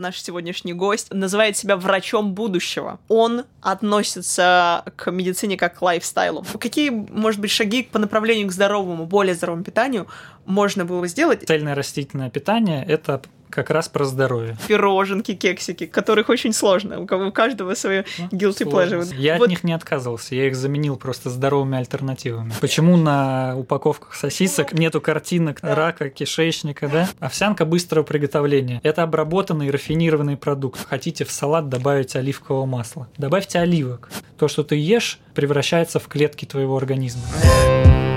Наш 0.00 0.22
сегодняшний 0.22 0.74
гость 0.74 1.12
называет 1.12 1.56
себя 1.56 1.76
врачом 1.76 2.32
будущего. 2.32 3.00
Он 3.08 3.46
относится 3.60 4.84
к 4.94 5.10
медицине 5.10 5.56
как 5.56 5.76
к 5.76 5.82
лайфстайлу. 5.82 6.44
Какие, 6.60 6.90
может 6.90 7.40
быть, 7.40 7.50
шаги 7.50 7.82
по 7.82 7.98
направлению 7.98 8.46
к 8.46 8.52
здоровому, 8.52 9.06
более 9.06 9.34
здоровому 9.34 9.64
питанию 9.64 10.06
можно 10.46 10.84
было 10.84 11.00
бы 11.00 11.08
сделать? 11.08 11.44
Цельное 11.48 11.74
растительное 11.74 12.30
питание– 12.30 12.84
это 12.88 13.20
как 13.50 13.70
раз 13.70 13.88
про 13.88 14.04
здоровье. 14.04 14.56
Пироженки, 14.68 15.34
кексики, 15.34 15.86
которых 15.86 16.28
очень 16.28 16.52
сложно. 16.52 17.00
У 17.00 17.06
кого 17.06 17.26
у 17.28 17.32
каждого 17.32 17.74
свое 17.74 18.04
Ну, 18.18 18.26
guilty 18.28 18.62
сложно. 18.70 18.96
pleasure. 18.96 19.14
Я 19.16 19.36
Вот 19.36 19.44
от 19.44 19.50
них 19.50 19.64
не 19.64 19.72
отказывался, 19.72 20.34
я 20.34 20.46
их 20.48 20.56
заменил 20.56 20.96
просто 20.96 21.30
здоровыми 21.30 21.78
альтернативами. 21.78 22.52
Почему 22.60 22.96
на 22.96 23.56
упаковках 23.56 24.14
сосисок 24.14 24.72
нету 24.72 25.00
картинок 25.00 25.60
Да. 25.62 25.74
рака, 25.74 26.10
кишечника, 26.10 26.88
да? 26.88 27.08
Овсянка 27.20 27.64
быстрого 27.64 28.04
приготовления. 28.04 28.80
Это 28.82 29.02
обработанный 29.02 29.70
рафинированный 29.70 30.36
продукт. 30.36 30.86
Хотите 30.88 31.24
в 31.24 31.30
салат 31.30 31.68
добавить 31.68 32.16
оливкового 32.16 32.66
масла? 32.66 33.08
Добавьте 33.16 33.58
оливок. 33.58 34.10
То, 34.38 34.48
что 34.48 34.62
ты 34.62 34.76
ешь, 34.76 35.18
превращается 35.34 35.98
в 35.98 36.08
клетки 36.08 36.44
твоего 36.44 36.76
организма. 36.76 37.22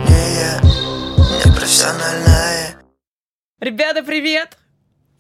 Не 0.08 0.36
я, 0.40 0.62
непрофессиональная 1.46 2.76
Ребята, 3.60 4.04
привет! 4.04 4.58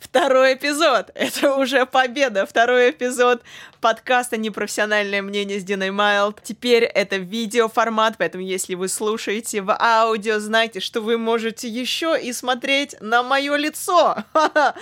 Второй 0.01 0.55
эпизод. 0.55 1.11
Это 1.15 1.55
уже 1.55 1.85
победа. 1.85 2.47
Второй 2.47 2.89
эпизод 2.89 3.43
подкаста 3.81 4.35
«Непрофессиональное 4.35 5.21
мнение» 5.21 5.59
с 5.59 5.63
Диной 5.63 5.91
Майлд. 5.91 6.41
Теперь 6.43 6.83
это 6.83 7.17
видеоформат, 7.17 8.15
поэтому 8.17 8.43
если 8.43 8.75
вы 8.75 8.87
слушаете 8.87 9.61
в 9.61 9.71
аудио, 9.79 10.39
знайте, 10.39 10.79
что 10.79 11.01
вы 11.01 11.17
можете 11.17 11.67
еще 11.67 12.19
и 12.19 12.33
смотреть 12.33 12.95
на 12.99 13.21
мое 13.23 13.55
лицо. 13.55 14.17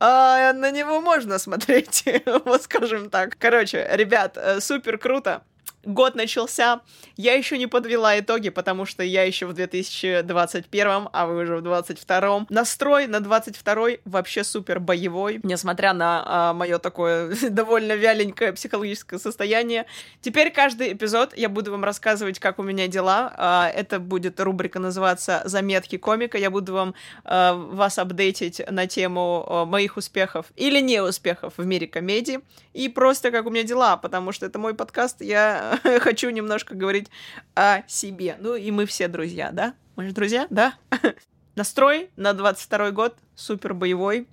А 0.00 0.52
на 0.52 0.70
него 0.70 1.00
можно 1.00 1.38
смотреть, 1.38 2.04
вот 2.44 2.62
скажем 2.64 3.10
так. 3.10 3.36
Короче, 3.38 3.86
ребят, 3.92 4.36
э, 4.36 4.60
супер 4.60 4.98
круто. 4.98 5.42
Год 5.84 6.14
начался, 6.14 6.80
я 7.16 7.34
еще 7.34 7.58
не 7.58 7.66
подвела 7.66 8.18
итоги, 8.18 8.50
потому 8.50 8.86
что 8.86 9.02
я 9.02 9.24
еще 9.24 9.46
в 9.46 9.52
2021, 9.52 11.08
а 11.12 11.26
вы 11.26 11.42
уже 11.42 11.56
в 11.56 11.62
2022. 11.62 12.46
Настрой 12.50 13.08
на 13.08 13.18
22 13.18 13.88
вообще 14.04 14.44
супер 14.44 14.78
боевой, 14.78 15.40
несмотря 15.42 15.92
на 15.92 16.52
мое 16.54 16.78
такое 16.78 17.34
довольно 17.50 17.94
вяленькое 17.94 18.52
психологическое 18.52 19.18
состояние. 19.18 19.86
Теперь 20.20 20.52
каждый 20.52 20.92
эпизод 20.92 21.36
я 21.36 21.48
буду 21.48 21.72
вам 21.72 21.82
рассказывать, 21.84 22.38
как 22.38 22.60
у 22.60 22.62
меня 22.62 22.86
дела. 22.86 23.32
А, 23.36 23.68
это 23.68 23.98
будет 23.98 24.40
рубрика 24.40 24.78
называться 24.78 25.42
«Заметки 25.44 25.98
комика». 25.98 26.38
Я 26.38 26.50
буду 26.50 26.74
вам 26.74 26.94
а, 27.24 27.54
вас 27.54 27.98
апдейтить 27.98 28.62
на 28.70 28.86
тему 28.86 29.44
а, 29.48 29.64
моих 29.64 29.96
успехов 29.96 30.46
или 30.54 30.80
неуспехов 30.80 31.54
в 31.56 31.66
мире 31.66 31.88
комедии 31.88 32.40
и 32.72 32.88
просто 32.88 33.30
как 33.30 33.46
у 33.46 33.50
меня 33.50 33.64
дела, 33.64 33.96
потому 33.96 34.32
что 34.32 34.46
это 34.46 34.58
мой 34.58 34.74
подкаст, 34.74 35.20
я 35.20 35.71
хочу 36.00 36.30
немножко 36.30 36.74
говорить 36.74 37.08
о 37.54 37.82
себе. 37.86 38.36
Ну 38.38 38.54
и 38.54 38.70
мы 38.70 38.86
все 38.86 39.08
друзья, 39.08 39.50
да? 39.52 39.74
Мы 39.96 40.06
же 40.06 40.12
друзья, 40.12 40.46
да? 40.50 40.74
Настрой 41.54 42.10
на 42.16 42.32
22 42.32 42.90
год 42.90 43.16
супер 43.34 43.74
боевой. 43.74 44.26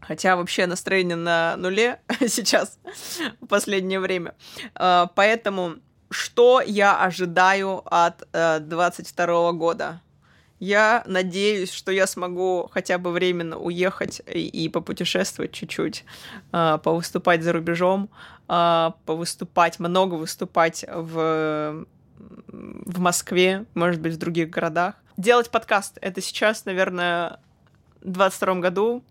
Хотя 0.00 0.36
вообще 0.36 0.66
настроение 0.66 1.16
на 1.16 1.56
нуле 1.56 2.00
сейчас 2.26 2.78
в 3.40 3.46
последнее 3.46 4.00
время. 4.00 4.34
А, 4.74 5.06
Поэтому 5.14 5.76
что 6.10 6.60
я 6.60 7.00
ожидаю 7.00 7.82
от 7.86 8.22
э, 8.32 8.60
22 8.60 9.52
года? 9.52 10.00
Я 10.60 11.02
надеюсь, 11.06 11.72
что 11.72 11.90
я 11.90 12.06
смогу 12.06 12.70
хотя 12.72 12.98
бы 12.98 13.10
временно 13.10 13.58
уехать 13.58 14.22
и, 14.26 14.46
и 14.46 14.68
попутешествовать 14.68 15.52
чуть-чуть, 15.52 16.04
а, 16.52 16.78
повыступать 16.78 17.42
за 17.42 17.52
рубежом, 17.52 18.08
а, 18.46 18.94
повыступать, 19.04 19.80
много 19.80 20.14
выступать 20.14 20.84
в, 20.88 21.86
в 22.16 22.98
Москве, 23.00 23.64
может 23.74 24.00
быть, 24.00 24.14
в 24.14 24.18
других 24.18 24.50
городах. 24.50 24.94
Делать 25.16 25.50
подкаст— 25.50 25.98
это 26.00 26.20
сейчас, 26.20 26.64
наверное, 26.64 27.40
в 28.00 28.10
22 28.10 28.54
году 28.56 29.04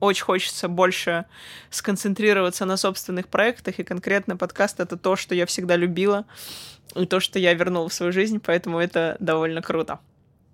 очень 0.00 0.24
хочется 0.24 0.68
больше 0.68 1.26
сконцентрироваться 1.70 2.64
на 2.64 2.76
собственных 2.76 3.28
проектах, 3.28 3.78
и 3.78 3.84
конкретно 3.84 4.36
подкаст— 4.36 4.80
это 4.80 4.96
то, 4.96 5.16
что 5.16 5.34
я 5.34 5.44
всегда 5.46 5.76
любила, 5.76 6.24
и 6.94 7.04
то, 7.04 7.20
что 7.20 7.38
я 7.38 7.52
вернула 7.54 7.88
в 7.88 7.94
свою 7.94 8.12
жизнь, 8.12 8.40
поэтому 8.44 8.78
это 8.78 9.16
довольно 9.20 9.60
круто. 9.60 9.98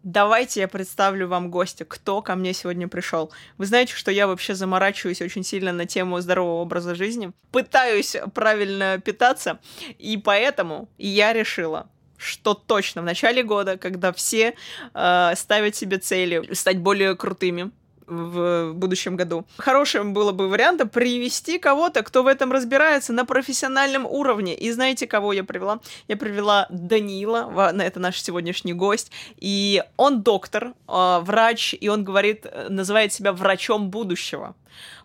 Давайте 0.05 0.61
я 0.61 0.69
представлю 0.69 1.29
вам 1.29 1.51
гостя, 1.51 1.87
кто 1.87 2.21
ко 2.21 2.35
мне 2.35 2.53
сегодня 2.53 2.89
пришел. 2.89 3.33
Вы 3.57 3.65
знаете, 3.65 3.95
что 3.95 4.11
я 4.11 4.27
вообще 4.27 4.55
заморачиваюсь 4.55 5.23
очень 5.23 5.43
сильно 5.43 5.73
на 5.73 5.87
тему 5.87 6.21
здорового 6.21 6.61
образа 6.61 6.95
жизни, 6.95 7.33
пытаюсь 7.51 8.15
правильно 8.35 9.01
питаться, 9.01 9.61
и 9.99 10.19
поэтому 10.19 10.91
я 10.99 11.33
решила, 11.33 11.89
что 12.19 12.53
точно 12.53 13.01
в 13.01 13.07
начале 13.07 13.43
года, 13.43 13.79
когда 13.79 14.13
все 14.13 14.55
э, 14.93 15.33
ставят 15.37 15.75
себе 15.75 15.97
цели 15.97 16.53
стать 16.53 16.81
более 16.81 17.17
крутыми, 17.17 17.71
в 18.07 18.73
будущем 18.73 19.17
году. 19.17 19.45
Хорошим 19.57 20.13
было 20.13 20.33
бы 20.33 20.49
вариантом 20.49 20.89
привести 20.89 21.59
кого-то, 21.59 22.03
кто 22.03 22.23
в 22.23 22.27
этом 22.27 22.53
разбирается 22.53 23.13
на 23.13 23.25
профессиональном 23.25 24.07
уровне. 24.07 24.55
И 24.55 24.71
знаете, 24.73 25.07
кого 25.07 25.33
я 25.33 25.45
привела? 25.45 25.81
Я 26.09 26.17
привела 26.17 26.67
Данила, 26.71 27.73
это 27.81 28.01
наш 28.01 28.21
сегодняшний 28.21 28.73
гость, 28.73 29.11
и 29.39 29.83
он 29.97 30.23
доктор, 30.23 30.75
э, 30.89 31.19
врач, 31.21 31.75
и 31.81 31.89
он 31.89 32.05
говорит, 32.05 32.47
называет 32.69 33.13
себя 33.13 33.33
врачом 33.33 33.91
будущего, 33.91 34.55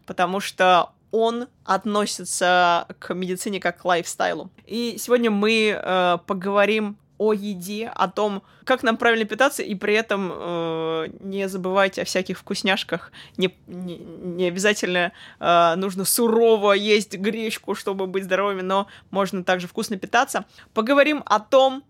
потому 0.06 0.40
что 0.40 0.92
он 1.12 1.48
относится 1.66 2.88
к 3.00 3.14
медицине 3.14 3.60
как 3.60 3.78
к 3.82 3.86
лайфстайлу. 3.86 4.50
И 4.66 4.96
сегодня 5.00 5.32
мы 5.32 5.76
э, 5.76 6.18
поговорим 6.26 6.98
о 7.20 7.34
еде, 7.34 7.92
о 7.94 8.08
том, 8.08 8.42
как 8.64 8.82
нам 8.82 8.98
правильно 8.98 9.26
питаться, 9.26 9.62
и 9.62 9.76
при 9.76 9.94
этом 9.94 10.32
э, 10.34 11.08
не 11.20 11.48
забывайте 11.48 12.02
о 12.02 12.06
всяких 12.06 12.40
вкусняшках. 12.40 13.12
Не, 13.38 13.56
не, 13.68 13.98
не 13.98 14.48
обязательно 14.48 15.12
э, 15.40 15.76
нужно 15.76 16.06
сурово 16.06 16.72
есть 16.72 17.16
гречку, 17.16 17.76
чтобы 17.76 18.08
быть 18.08 18.24
здоровыми, 18.24 18.62
но 18.62 18.88
можно 19.12 19.44
также 19.44 19.68
вкусно 19.68 19.98
питаться. 19.98 20.46
Поговорим 20.74 21.22
о 21.26 21.40
том, 21.40 21.84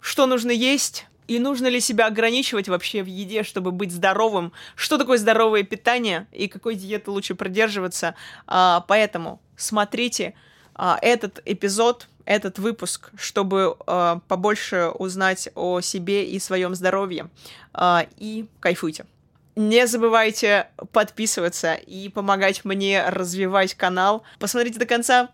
что 0.00 0.26
нужно 0.26 0.52
есть, 0.52 1.06
и 1.26 1.38
нужно 1.38 1.66
ли 1.66 1.80
себя 1.80 2.06
ограничивать 2.06 2.68
вообще 2.68 3.02
в 3.02 3.06
еде, 3.06 3.42
чтобы 3.42 3.72
быть 3.72 3.90
здоровым? 3.90 4.52
Что 4.76 4.98
такое 4.98 5.18
здоровое 5.18 5.64
питание 5.64 6.26
и 6.32 6.48
какой 6.48 6.76
диеты 6.76 7.10
лучше 7.10 7.34
придерживаться? 7.34 8.14
А, 8.46 8.84
поэтому 8.86 9.40
смотрите 9.56 10.34
а, 10.74 10.98
этот 11.02 11.40
эпизод, 11.44 12.08
этот 12.26 12.58
выпуск, 12.58 13.10
чтобы 13.16 13.76
а, 13.86 14.20
побольше 14.28 14.90
узнать 14.98 15.48
о 15.54 15.80
себе 15.80 16.26
и 16.26 16.38
своем 16.38 16.74
здоровье. 16.74 17.30
А, 17.72 18.06
и 18.18 18.46
кайфуйте. 18.60 19.06
Не 19.54 19.86
забывайте 19.86 20.66
подписываться 20.92 21.74
и 21.74 22.10
помогать 22.10 22.64
мне 22.66 23.08
развивать 23.08 23.74
канал. 23.74 24.22
Посмотрите 24.38 24.78
до 24.78 24.84
конца, 24.84 25.30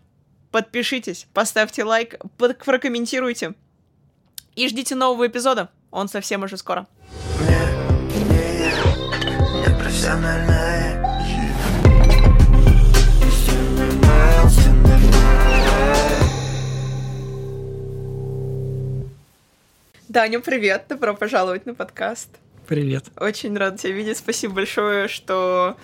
подпишитесь, 0.51 1.27
поставьте 1.33 1.83
лайк, 1.83 2.15
под- 2.37 2.57
прокомментируйте. 2.59 3.53
И 4.55 4.69
ждите 4.69 4.95
нового 4.95 5.27
эпизода. 5.27 5.69
Он 5.91 6.07
совсем 6.07 6.43
уже 6.43 6.57
скоро. 6.57 6.87
Не, 7.41 8.23
не 8.29 8.59
я, 8.59 9.67
непрофессиональная 9.67 10.62
Даня, 20.13 20.41
привет. 20.41 20.85
Добро 20.89 21.15
пожаловать 21.15 21.65
на 21.65 21.73
подкаст. 21.73 22.29
Привет. 22.67 23.05
Очень 23.17 23.57
рада 23.57 23.79
тебя 23.79 23.93
видеть. 23.93 24.17
Спасибо 24.19 24.53
большое, 24.53 25.07
что 25.07 25.75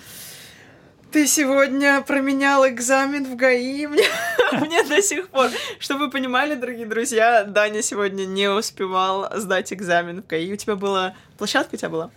ты 1.11 1.25
сегодня 1.25 2.03
променял 2.03 2.63
экзамен 2.69 3.25
в 3.25 3.35
ГАИ. 3.35 3.87
Мне, 3.87 4.03
мне 4.51 4.83
до 4.83 5.01
сих 5.01 5.29
пор. 5.29 5.49
Чтобы 5.79 6.05
вы 6.05 6.11
понимали, 6.11 6.53
дорогие 6.53 6.85
друзья, 6.85 7.43
Даня 7.43 7.81
сегодня 7.81 8.27
не 8.27 8.47
успевал 8.51 9.31
сдать 9.35 9.73
экзамен 9.73 10.21
в 10.21 10.27
ГАИ. 10.27 10.53
У 10.53 10.57
тебя 10.57 10.75
была... 10.75 11.15
Площадка 11.39 11.73
у 11.73 11.77
тебя 11.79 11.89
была? 11.89 12.11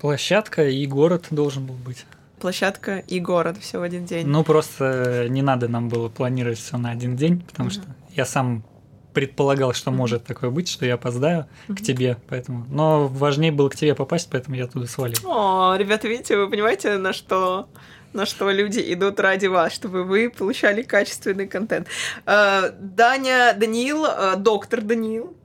Площадка 0.00 0.66
и 0.66 0.86
город 0.86 1.26
должен 1.30 1.66
был 1.66 1.74
быть. 1.74 2.06
Площадка 2.40 3.00
и 3.00 3.20
город 3.20 3.58
все 3.60 3.80
в 3.80 3.82
один 3.82 4.06
день. 4.06 4.26
Ну, 4.26 4.44
просто 4.44 5.26
не 5.28 5.42
надо 5.42 5.68
нам 5.68 5.90
было 5.90 6.08
планировать 6.08 6.58
все 6.58 6.78
на 6.78 6.90
один 6.90 7.16
день, 7.16 7.42
потому 7.42 7.68
Мгм. 7.68 7.74
что 7.74 7.84
я 8.16 8.24
сам 8.24 8.64
предполагал, 9.12 9.72
что 9.72 9.90
может 9.90 10.24
такое 10.24 10.50
быть, 10.50 10.68
что 10.68 10.86
я 10.86 10.94
опоздаю 10.94 11.46
к 11.68 11.80
тебе, 11.80 12.16
поэтому. 12.28 12.66
Но 12.68 13.08
важнее 13.08 13.52
было 13.52 13.68
к 13.68 13.76
тебе 13.76 13.94
попасть, 13.94 14.28
поэтому 14.30 14.56
я 14.56 14.66
туда 14.66 14.86
свалил. 14.86 15.16
О, 15.24 15.74
ребята, 15.76 16.08
видите, 16.08 16.36
вы 16.36 16.48
понимаете, 16.48 16.96
на 16.98 17.12
что 17.12 17.68
на 18.12 18.26
что 18.26 18.50
люди 18.50 18.82
идут 18.92 19.20
ради 19.20 19.46
вас, 19.46 19.72
чтобы 19.72 20.02
вы 20.02 20.30
получали 20.30 20.82
качественный 20.82 21.46
контент. 21.46 21.86
Э, 22.26 22.70
Даня, 22.80 23.54
Даниил, 23.56 24.04
э, 24.04 24.34
доктор 24.36 24.80
Даниил, 24.80 25.36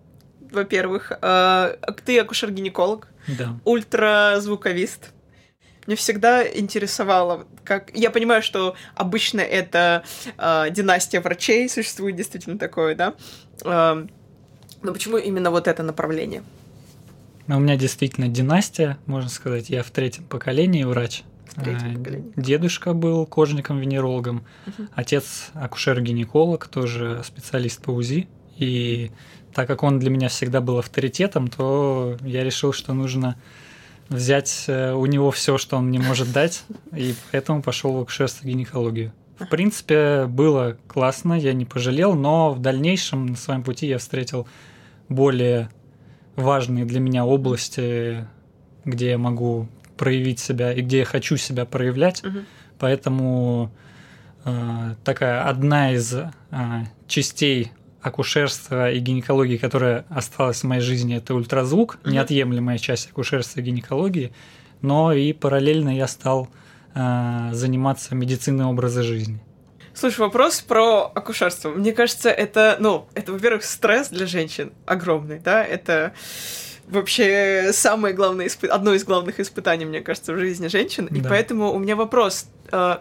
во-первых, 0.51 1.11
э, 1.21 1.75
ты 2.05 2.19
акушер-гинеколог, 2.19 3.07
Да. 3.27 3.59
ультразвуковист. 3.65 5.11
Мне 5.87 5.95
всегда 5.95 6.43
интересовало, 6.47 7.45
как... 7.63 7.91
Я 7.93 8.09
понимаю, 8.09 8.41
что 8.41 8.75
обычно 8.95 9.39
это 9.41 10.03
э, 10.37 10.71
династия 10.71 11.19
врачей, 11.21 11.69
существует 11.69 12.15
действительно 12.15 12.57
такое, 12.57 12.95
да? 12.95 13.13
Э, 13.63 14.05
но 14.81 14.93
почему 14.93 15.17
именно 15.17 15.51
вот 15.51 15.67
это 15.67 15.83
направление? 15.83 16.43
Ну, 17.47 17.57
У 17.57 17.59
меня 17.59 17.75
действительно 17.75 18.27
династия, 18.27 18.97
можно 19.05 19.29
сказать. 19.29 19.69
Я 19.69 19.83
в 19.83 19.91
третьем 19.91 20.23
поколении 20.23 20.83
врач. 20.83 21.23
В 21.45 21.61
третьем 21.63 21.91
А, 21.91 21.97
поколении. 21.99 22.33
Дедушка 22.35 22.93
был 22.93 23.25
кожником-венерологом, 23.27 24.43
Мгм. 24.65 24.89
отец 24.95 25.51
акушер-гинеколог, 25.53 26.67
тоже 26.67 27.21
специалист 27.23 27.81
по 27.81 27.91
УЗИ. 27.91 28.27
И 28.57 29.11
так 29.53 29.67
как 29.67 29.83
он 29.83 29.99
для 29.99 30.09
меня 30.09 30.29
всегда 30.29 30.61
был 30.61 30.79
авторитетом, 30.79 31.47
то 31.47 32.17
я 32.21 32.43
решил, 32.43 32.73
что 32.73 32.93
нужно 32.93 33.35
взять 34.09 34.65
э, 34.67 34.93
у 34.93 35.05
него 35.05 35.31
все, 35.31 35.57
что 35.57 35.77
он 35.77 35.87
мне 35.87 35.99
может 35.99 36.31
дать, 36.31 36.63
и 36.95 37.15
поэтому 37.31 37.61
пошел 37.61 37.93
в 37.93 38.01
акушерство-гинекологию. 38.01 39.11
В 39.39 39.47
принципе, 39.47 40.25
было 40.27 40.77
классно, 40.87 41.33
я 41.33 41.53
не 41.53 41.65
пожалел, 41.65 42.15
но 42.15 42.53
в 42.53 42.59
дальнейшем 42.59 43.25
на 43.25 43.35
своем 43.35 43.63
пути 43.63 43.87
я 43.87 43.97
встретил 43.97 44.47
более 45.09 45.69
важные 46.35 46.85
для 46.85 46.99
меня 46.99 47.25
области, 47.25 48.27
где 48.85 49.11
я 49.11 49.17
могу 49.17 49.67
проявить 49.97 50.39
себя 50.39 50.73
и 50.73 50.81
где 50.81 50.99
я 50.99 51.05
хочу 51.05 51.37
себя 51.37 51.65
проявлять. 51.65 52.23
Мгм. 52.23 52.45
Поэтому 52.79 53.71
э, 54.45 54.95
такая 55.03 55.47
одна 55.47 55.93
из 55.93 56.13
э, 56.13 56.25
частей 57.07 57.71
акушерства 58.07 58.91
и 58.91 58.99
гинекологии, 58.99 59.57
которая 59.57 60.05
осталась 60.09 60.61
в 60.61 60.63
моей 60.65 60.81
жизни, 60.81 61.17
это 61.17 61.33
ультразвук, 61.35 61.97
Мгм. 62.03 62.13
неотъемлемая 62.13 62.77
часть 62.77 63.09
акушерства 63.09 63.59
и 63.59 63.63
гинекологии, 63.63 64.31
но 64.81 65.11
и 65.13 65.33
параллельно 65.33 65.95
я 65.95 66.07
стал 66.07 66.47
э, 66.97 67.49
заниматься 67.51 68.15
медициной 68.15 68.65
образа 68.65 69.03
жизни. 69.03 69.39
Слушай, 69.93 70.19
вопрос 70.21 70.61
про 70.61 71.11
акушерство. 71.13 71.69
Мне 71.69 71.91
кажется, 71.93 72.29
это, 72.29 72.77
ну, 72.79 73.07
это, 73.13 73.31
во-первых, 73.33 73.63
стресс 73.63 74.09
для 74.09 74.25
женщин 74.27 74.71
огромный, 74.85 75.39
да, 75.39 75.63
это 75.63 76.13
вообще 76.87 77.71
самое 77.73 78.13
главное, 78.13 78.45
испы- 78.47 78.67
одно 78.67 78.93
из 78.93 79.03
главных 79.03 79.39
испытаний, 79.39 79.85
мне 79.85 80.01
кажется, 80.01 80.33
в 80.33 80.37
жизни 80.37 80.67
женщин. 80.67 81.07
И 81.07 81.19
Да. 81.21 81.29
поэтому 81.29 81.73
у 81.73 81.79
меня 81.79 81.95
вопрос. 81.95 82.47
э, 82.71 82.97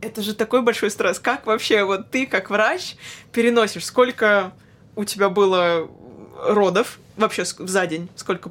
это 0.00 0.22
же 0.22 0.34
такой 0.34 0.62
большой 0.62 0.90
стресс. 0.90 1.18
Как 1.18 1.46
вообще 1.46 1.84
вот 1.84 2.10
ты, 2.10 2.26
как 2.26 2.50
врач, 2.50 2.96
переносишь? 3.32 3.84
Сколько 3.84 4.52
у 4.96 5.04
тебя 5.04 5.28
было 5.28 5.88
родов 6.46 6.98
вообще 7.16 7.44
за 7.44 7.86
день? 7.86 8.08
Сколько, 8.16 8.50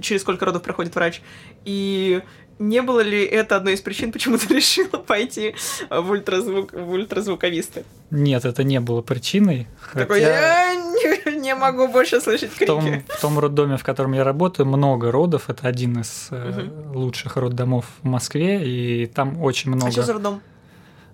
через 0.00 0.22
сколько 0.22 0.44
родов 0.44 0.62
проходит 0.62 0.94
врач? 0.94 1.22
И 1.64 2.22
не 2.58 2.80
было 2.82 3.00
ли 3.00 3.22
это 3.24 3.56
одной 3.56 3.74
из 3.74 3.80
причин, 3.80 4.12
почему 4.12 4.38
ты 4.38 4.46
решила 4.54 4.96
пойти 4.98 5.54
в, 5.90 6.10
ультразвук, 6.10 6.72
в 6.72 6.90
ультразвуковисты? 6.90 7.84
Нет, 8.10 8.44
это 8.44 8.62
не 8.64 8.80
было 8.80 9.02
причиной. 9.02 9.66
Такой, 9.92 10.20
хотя- 10.20 10.68
я 10.68 10.74
не, 10.74 11.40
не 11.40 11.54
могу 11.54 11.88
больше 11.88 12.20
слышать 12.20 12.52
В 12.52 12.64
том, 12.64 12.80
крики. 12.82 13.04
в 13.08 13.20
том 13.20 13.38
роддоме, 13.38 13.76
в 13.76 13.84
котором 13.84 14.12
я 14.14 14.24
работаю, 14.24 14.66
много 14.66 15.10
родов. 15.10 15.50
Это 15.50 15.66
один 15.66 16.00
из 16.00 16.28
Мгм. 16.30 16.92
лучших 16.96 17.36
роддомов 17.36 17.84
в 18.02 18.06
Москве, 18.06 18.64
и 18.64 19.06
там 19.06 19.42
очень 19.42 19.70
много. 19.72 19.88
А 19.88 19.92
что 19.92 20.02
за 20.02 20.12
роддом? 20.14 20.40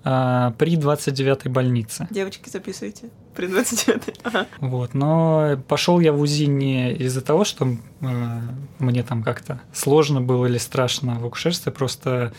А, 0.05 0.51
при 0.59 0.77
29-й 0.77 1.49
больнице. 1.49 2.09
Девочки, 2.11 2.49
записывайте. 2.49 3.11
При 3.37 3.47
29 3.47 4.21
Ага. 4.25 4.47
Вот. 4.59 4.95
Но 4.95 5.57
пошел 5.69 6.01
я 6.01 6.13
в 6.13 6.21
УЗИ 6.21 6.45
не 6.45 6.93
из-за 6.95 7.21
того, 7.21 7.45
что 7.45 7.67
э, 7.67 8.41
мне 8.79 9.03
там 9.05 9.23
как-то 9.23 9.61
сложно 9.73 10.21
было 10.21 10.47
или 10.47 10.59
страшно 10.59 11.15
в 11.21 11.27
акушерстве, 11.27 11.71
просто 11.73 12.33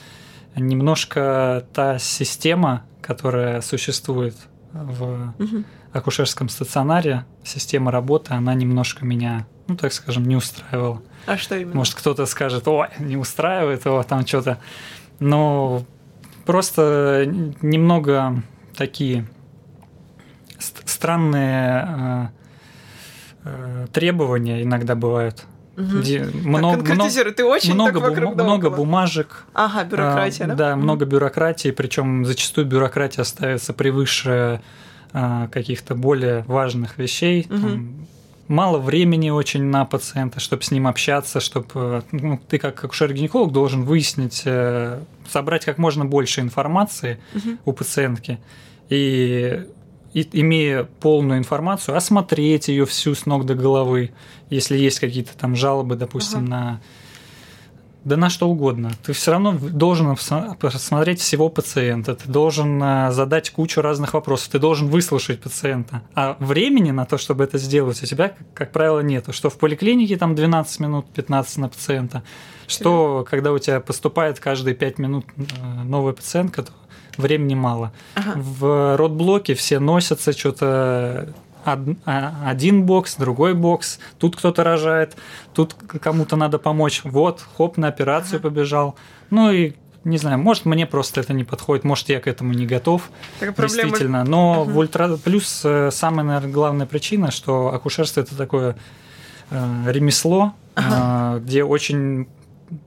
немножко 0.55 1.65
та 1.73 1.99
система, 1.99 2.83
которая 3.01 3.61
существует 3.61 4.35
в 4.71 5.33
Мгм. 5.37 5.65
акушерском 5.93 6.49
стационаре, 6.49 7.25
система 7.43 7.91
работы, 7.91 8.33
она 8.33 8.53
немножко 8.53 9.05
меня, 9.05 9.45
ну 9.67 9.75
так 9.75 9.93
скажем, 9.93 10.25
не 10.25 10.35
устраивала. 10.35 11.01
А 11.25 11.37
что 11.37 11.55
именно? 11.55 11.75
Может, 11.75 11.95
кто-то 11.95 12.25
скажет, 12.25 12.67
ой, 12.67 12.87
не 12.99 13.17
устраивает 13.17 13.85
его 13.85 14.01
там 14.03 14.25
что-то. 14.25 14.57
Но 15.19 15.83
просто 16.45 17.25
немного 17.61 18.41
такие 18.75 19.25
ст- 20.59 20.87
странные 20.87 21.87
э, 21.87 22.27
э, 23.45 23.87
требования 23.91 24.63
иногда 24.63 24.95
бывают. 24.95 25.43
Мгм. 25.75 26.01
Где 26.01 26.19
много, 26.43 26.83
много, 26.93 27.31
ты 27.31 27.43
очень 27.45 27.73
много, 27.73 27.99
так 27.99 28.11
бума- 28.15 28.35
да 28.35 28.43
много 28.43 28.69
бумажек. 28.69 29.45
Ага, 29.55 29.83
бюрократия, 29.85 30.43
А, 30.45 30.47
да? 30.49 30.55
Да, 30.55 30.75
Мгм. 30.75 30.83
много 30.83 31.05
бюрократии, 31.05 31.71
причем 31.71 32.25
зачастую 32.25 32.67
бюрократия 32.67 33.23
ставится 33.23 33.73
превыше 33.73 34.61
а, 35.15 35.47
каких-то 35.49 35.93
более 35.95 36.43
важных 36.47 36.97
вещей. 36.97 37.45
Мгм. 37.49 37.61
Там 37.61 38.07
мало 38.47 38.77
времени 38.79 39.29
очень 39.31 39.63
на 39.63 39.85
пациента, 39.85 40.39
чтобы 40.39 40.63
с 40.63 40.71
ним 40.71 40.87
общаться, 40.87 41.39
чтобы 41.39 42.03
ну, 42.11 42.39
ты 42.49 42.57
как 42.59 42.83
акушер-гинеколог 42.83 43.51
должен 43.51 43.83
выяснить, 43.83 44.41
э, 44.45 44.99
собрать 45.29 45.65
как 45.65 45.77
можно 45.77 46.05
больше 46.05 46.41
информации 46.41 47.19
Мгм. 47.33 47.59
у 47.65 47.73
пациентки 47.73 48.39
и, 48.89 49.65
и 50.13 50.29
имея 50.41 50.83
полную 50.99 51.39
информацию, 51.39 51.95
осмотреть 51.97 52.67
ее 52.67 52.85
всю 52.85 53.15
с 53.15 53.25
ног 53.25 53.45
до 53.45 53.55
головы, 53.55 54.11
если 54.49 54.77
есть 54.77 54.99
какие-то 54.99 55.37
там 55.37 55.55
жалобы, 55.55 55.95
допустим, 55.95 56.39
Ага. 56.39 56.47
на 56.49 56.81
да 58.05 58.17
на 58.17 58.29
что 58.29 58.49
угодно. 58.49 58.91
Ты 59.03 59.13
все 59.13 59.31
равно 59.31 59.53
должен 59.53 60.11
пос- 60.11 60.57
посмотреть 60.57 61.19
всего 61.19 61.49
пациента, 61.49 62.15
ты 62.15 62.29
должен 62.29 62.81
э, 62.81 63.11
задать 63.11 63.49
кучу 63.49 63.81
разных 63.81 64.13
вопросов, 64.13 64.49
ты 64.49 64.59
должен 64.59 64.87
выслушать 64.87 65.41
пациента. 65.41 66.01
А 66.15 66.35
времени 66.39 66.91
на 66.91 67.05
то, 67.05 67.17
чтобы 67.17 67.43
это 67.43 67.57
сделать, 67.57 68.01
у 68.03 68.05
тебя, 68.05 68.33
как, 68.53 68.71
правило, 68.71 68.99
нету. 68.99 69.31
Что 69.33 69.49
в 69.49 69.57
поликлинике 69.57 70.17
там 70.17 70.35
12 70.35 70.79
минут, 70.79 71.05
15 71.13 71.57
на 71.57 71.69
пациента, 71.69 72.23
что 72.67 73.25
когда 73.29 73.51
у 73.51 73.59
тебя 73.59 73.79
поступает 73.79 74.39
каждые 74.39 74.75
5 74.75 74.99
минут 74.99 75.25
э, 75.37 75.43
новая 75.83 76.13
пациентка, 76.13 76.63
то 76.63 76.71
времени 77.17 77.55
мало. 77.55 77.91
Ага. 78.15 78.33
В 78.35 78.97
родблоке 78.97 79.53
все 79.53 79.79
носятся, 79.79 80.33
что-то 80.33 81.33
один 81.65 82.85
бокс, 82.85 83.15
другой 83.15 83.53
бокс, 83.53 83.99
тут 84.17 84.35
кто-то 84.35 84.63
рожает, 84.63 85.15
тут 85.53 85.73
кому-то 85.73 86.35
надо 86.35 86.59
помочь, 86.59 87.01
вот, 87.03 87.45
хоп, 87.57 87.77
на 87.77 87.87
операцию 87.87 88.39
Ага. 88.39 88.49
побежал. 88.49 88.95
Ну 89.29 89.51
и 89.51 89.73
не 90.03 90.17
знаю, 90.17 90.37
может, 90.37 90.65
мне 90.65 90.85
просто 90.85 91.21
это 91.21 91.33
не 91.33 91.43
подходит, 91.43 91.85
может, 91.85 92.09
я 92.09 92.19
к 92.19 92.27
этому 92.27 92.53
не 92.53 92.65
готов, 92.65 93.09
Так 93.39 93.55
проблема... 93.55 93.83
действительно. 93.83 94.23
Но 94.23 94.63
Ага. 94.63 94.71
в 94.71 94.77
ультра... 94.77 95.17
плюс 95.17 95.61
э, 95.63 95.91
самая, 95.91 96.25
наверное, 96.25 96.51
главная 96.51 96.85
причина, 96.85 97.31
что 97.31 97.73
акушерство 97.73 98.21
это 98.21 98.35
такое 98.35 98.75
э, 99.49 99.83
ремесло, 99.87 100.53
э, 100.75 101.39
где 101.39 101.63
очень 101.63 102.27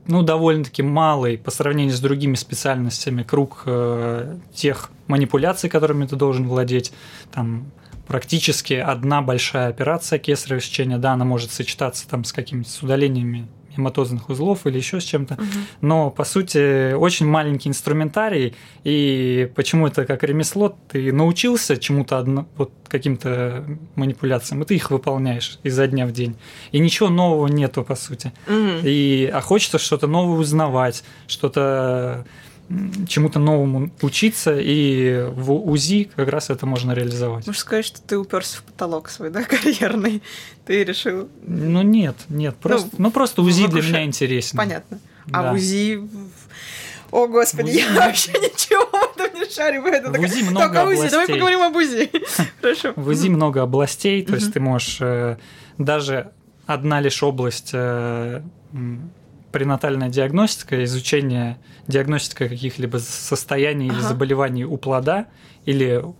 ну, 0.05 0.21
довольно-таки 0.21 0.83
малый 0.83 1.37
по 1.37 1.51
сравнению 1.51 1.95
с 1.95 1.99
другими 1.99 2.35
специальностями 2.35 3.23
круг 3.23 3.63
э, 3.65 4.37
тех 4.53 4.89
манипуляций, 5.07 5.69
которыми 5.69 6.05
ты 6.05 6.15
должен 6.15 6.47
владеть. 6.47 6.93
Там 7.31 7.71
практически 8.07 8.73
одна 8.73 9.21
большая 9.21 9.69
операция 9.69 10.19
кесарево 10.19 10.61
сечения, 10.61 10.97
да, 10.97 11.13
она 11.13 11.25
может 11.25 11.51
сочетаться 11.51 12.07
там 12.07 12.23
с 12.23 12.33
какими-то 12.33 12.69
с 12.69 12.81
удалениями 12.81 13.47
гематозных 13.75 14.29
узлов 14.29 14.65
или 14.65 14.77
еще 14.77 14.99
с 14.99 15.03
чем-то, 15.03 15.35
Мгм. 15.35 15.47
но 15.81 16.09
по 16.09 16.23
сути 16.23 16.93
очень 16.93 17.27
маленький 17.27 17.69
инструментарий, 17.69 18.55
и 18.83 19.51
почему 19.55 19.85
это 19.85 20.05
как 20.05 20.23
ремесло, 20.23 20.75
ты 20.89 21.13
научился 21.13 21.77
чему-то 21.77 22.17
одно, 22.17 22.47
вот 22.57 22.71
каким-то 22.87 23.65
манипуляциям, 23.95 24.63
и 24.63 24.65
ты 24.65 24.75
их 24.75 24.89
выполняешь 24.89 25.59
изо 25.61 25.85
дня 25.85 26.07
в 26.07 26.11
день, 26.11 26.35
и 26.71 26.79
ничего 26.79 27.09
нового 27.09 27.45
нету 27.47 27.83
по 27.83 27.93
сути. 27.95 28.33
Мгм. 28.47 28.79
И, 28.83 29.29
а 29.31 29.41
хочется 29.41 29.77
что-то 29.77 30.07
новое 30.07 30.39
узнавать, 30.39 31.03
что-то 31.27 32.25
чему-то 33.07 33.39
новому 33.39 33.91
учиться, 34.01 34.57
и 34.59 35.25
в 35.31 35.53
УЗИ 35.53 36.09
как 36.15 36.27
раз 36.27 36.49
это 36.49 36.65
можно 36.65 36.91
реализовать. 36.91 37.47
Можешь 37.47 37.61
сказать, 37.61 37.85
что 37.85 38.01
ты 38.01 38.17
уперся 38.17 38.57
в 38.57 38.63
потолок 38.63 39.09
свой, 39.09 39.29
да, 39.29 39.43
карьерный. 39.43 40.21
Ты 40.65 40.83
решил... 40.83 41.29
Ну 41.45 41.81
нет, 41.81 42.15
нет, 42.27 42.57
просто, 42.57 42.89
ну, 42.97 43.09
просто 43.11 43.41
в 43.41 43.45
УЗИ 43.45 43.67
для 43.67 43.81
меня 43.81 44.03
интереснее. 44.03 44.57
Понятно. 44.57 44.99
А 45.31 45.43
Да. 45.43 45.53
УЗИ... 45.53 46.01
О, 47.09 47.27
господи, 47.27 47.69
УЗИ 47.69 47.77
я 47.77 47.93
вообще 47.93 48.31
ничего 48.33 48.85
в 48.85 49.17
этом 49.17 49.39
не 49.39 49.49
шарю. 49.49 49.85
Это 49.85 50.09
В 50.09 50.11
такая, 50.11 50.27
УЗИ 50.29 50.43
много 50.43 50.67
Только 50.67 50.87
УЗИ, 50.89 51.09
давай 51.09 51.25
областей. 51.25 51.33
поговорим 51.35 51.61
об 51.61 51.75
УЗИ. 51.77 52.11
Хорошо. 52.61 52.93
В 52.97 53.07
УЗИ 53.07 53.29
много 53.29 53.61
областей, 53.61 54.25
то 54.25 54.35
есть 54.35 54.51
ты 54.51 54.59
можешь 54.59 54.97
э, 54.99 55.37
даже 55.77 56.31
одна 56.65 56.99
лишь 56.99 57.23
область 57.23 57.69
э, 57.71 58.41
пренатальная 59.61 60.09
диагностика, 60.09 60.83
изучение 60.83 61.57
диагностика 61.87 62.47
каких-либо 62.47 62.97
состояний 62.97 63.87
или 63.87 63.95
Ага. 63.99 64.07
заболеваний 64.09 64.65
у 64.65 64.77
плода 64.77 65.25
или 65.65 66.03
у, 66.03 66.15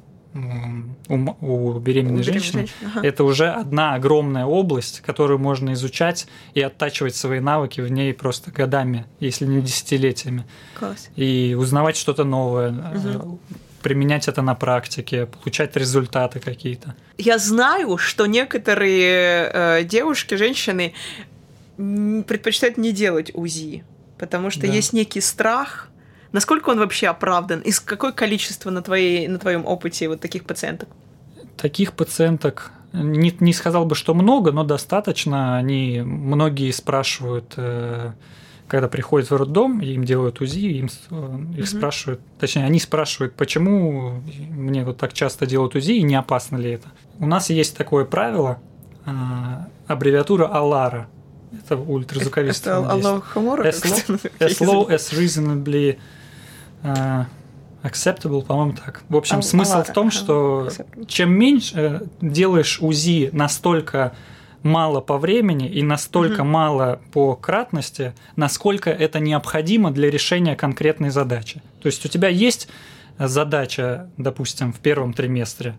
у 1.41 1.79
беременной 1.79 2.22
У 2.22 2.24
женщины, 2.24 2.62
женщины, 2.67 2.89
ага. 2.96 3.08
это 3.08 3.24
уже 3.24 3.50
одна 3.50 3.94
огромная 3.96 4.46
область, 4.46 5.01
которую 5.01 5.39
можно 5.39 5.74
изучать 5.74 6.27
и 6.56 6.62
оттачивать 6.62 7.15
свои 7.15 7.39
навыки 7.39 7.82
в 7.82 7.91
ней 7.91 8.13
просто 8.13 8.51
годами, 8.51 9.06
если 9.20 9.46
не 9.46 9.62
десятилетиями, 9.62 10.46
Класс. 10.79 11.10
и 11.15 11.56
узнавать 11.60 11.96
что-то 11.96 12.24
новое, 12.24 12.72
Мгм. 12.72 13.39
применять 13.84 14.27
это 14.27 14.41
на 14.41 14.56
практике, 14.56 15.25
получать 15.27 15.75
результаты 15.77 16.39
какие-то. 16.39 16.96
Я 17.17 17.38
знаю, 17.38 17.98
что 17.98 18.25
некоторые 18.25 19.50
э, 19.53 19.84
девушки, 19.84 20.36
женщины 20.36 20.94
предпочитают 21.78 22.78
не 22.78 22.92
делать 22.92 23.32
УЗИ, 23.34 23.84
потому 24.18 24.50
что 24.50 24.62
Да. 24.62 24.68
есть 24.74 24.94
некий 24.94 25.22
страх. 25.22 25.90
Насколько 26.32 26.72
он 26.72 26.80
вообще 26.80 27.08
оправдан? 27.08 27.62
И 27.62 27.72
какое 27.86 28.12
количество 28.12 28.70
на, 28.70 28.82
твоей, 28.82 29.28
на 29.28 29.40
твоем 29.40 29.66
опыте 29.66 30.10
вот 30.10 30.20
таких 30.20 30.44
пациенток? 30.44 30.90
Таких 31.56 31.94
пациенток 31.94 32.72
не, 32.94 33.36
не 33.40 33.54
сказал 33.54 33.86
бы, 33.86 33.96
что 33.96 34.14
много, 34.14 34.52
но 34.52 34.64
достаточно. 34.64 35.58
Они 35.58 36.02
многие 36.04 36.72
спрашивают, 36.72 37.54
э, 37.58 38.12
когда 38.68 38.88
приходят 38.88 39.30
в 39.30 39.36
роддом, 39.36 39.80
им 39.82 40.04
делают 40.04 40.42
УЗИ, 40.42 40.80
им, 40.80 40.90
э, 41.12 41.40
их 41.54 41.58
Мгм. 41.60 41.66
спрашивают, 41.66 42.22
точнее, 42.40 42.66
они 42.66 42.80
спрашивают, 42.80 43.34
почему 43.36 44.22
мне 44.50 44.84
вот 44.84 44.98
так 44.98 45.14
часто 45.14 45.46
делают 45.46 45.76
УЗИ 45.76 45.94
и 45.94 46.04
не 46.04 46.16
опасно 46.16 46.58
ли 46.58 46.72
это. 46.72 46.88
У 47.20 47.26
нас 47.28 47.50
есть 47.50 47.78
такое 47.78 48.04
правило, 48.06 48.60
э, 49.06 49.10
аббревиатура 49.88 50.48
АЛАРа. 50.48 51.08
Это 51.51 51.77
ультразвуковистое 51.77 52.80
Это. 52.80 52.92
Аллах 52.92 53.25
Хамора? 53.25 53.63
As 53.68 53.82
as 54.39 54.60
low 54.60 54.89
as 54.89 55.13
reasonably 55.13 55.98
э, 56.84 57.25
acceptable, 57.84 58.44
по-моему, 58.44 58.74
так. 58.74 59.01
В 59.10 59.16
общем, 59.16 59.42
смысл 59.42 59.84
в 59.84 59.94
том, 59.94 60.12
что 60.12 60.70
чем 61.08 61.32
меньше 61.32 61.74
э, 61.75 62.00
делаешь 62.22 62.80
УЗИ 62.82 63.30
настолько 63.32 64.13
мало 64.63 65.01
по 65.01 65.18
времени 65.18 65.68
и 65.70 65.84
настолько 65.84 66.44
Мгм. 66.44 66.51
мало 66.51 67.00
по 67.13 67.36
кратности, 67.36 68.13
насколько 68.36 68.89
это 68.89 69.20
необходимо 69.20 69.92
для 69.92 70.10
решения 70.10 70.56
конкретной 70.56 71.10
задачи. 71.10 71.62
То 71.82 71.88
есть 71.88 72.06
у 72.06 72.10
тебя 72.10 72.27
есть 72.27 72.68
задача, 73.18 74.10
допустим, 74.18 74.74
в 74.74 74.80
первом 74.80 75.13
триместре 75.13 75.75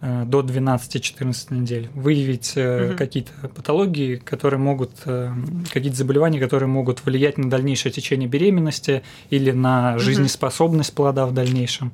до 0.00 0.40
12-14 0.40 1.52
недель 1.54 1.88
выявить 1.94 2.52
э, 2.56 2.86
Мгм. 2.88 2.96
какие-то 2.96 3.32
патологии, 3.48 4.16
которые 4.16 4.58
могут, 4.58 4.92
э, 5.04 5.30
какие-то 5.72 5.96
заболевания, 5.98 6.40
которые 6.40 6.68
могут 6.68 7.04
влиять 7.04 7.36
на 7.36 7.50
дальнейшее 7.50 7.92
течение 7.92 8.28
беременности 8.28 9.02
или 9.28 9.50
на 9.50 9.98
жизнеспособность 9.98 10.94
плода 10.94 11.26
в 11.26 11.34
дальнейшем. 11.34 11.92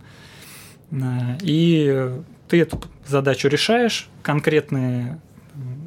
Э, 0.92 1.36
И 1.42 2.10
ты 2.48 2.60
эту 2.60 2.80
задачу 3.08 3.48
решаешь, 3.48 4.08
конкретные, 4.22 5.18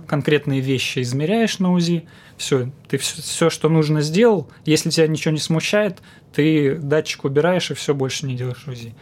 конкретные 0.05 0.59
вещи 0.59 0.99
измеряешь 0.99 1.59
на 1.59 1.71
УЗИ, 1.71 2.03
все, 2.35 2.69
ты 2.89 2.97
все, 2.97 3.49
что 3.49 3.69
нужно, 3.69 4.01
сделал. 4.01 4.49
Если 4.65 4.89
тебя 4.89 5.07
ничего 5.07 5.33
не 5.33 5.39
смущает, 5.39 5.99
ты 6.33 6.75
датчик 6.75 7.23
убираешь 7.23 7.71
и 7.71 7.75
все 7.75 7.93
больше 7.93 8.25
не 8.25 8.35
делаешь 8.35 8.67
УЗИ. 8.67 8.93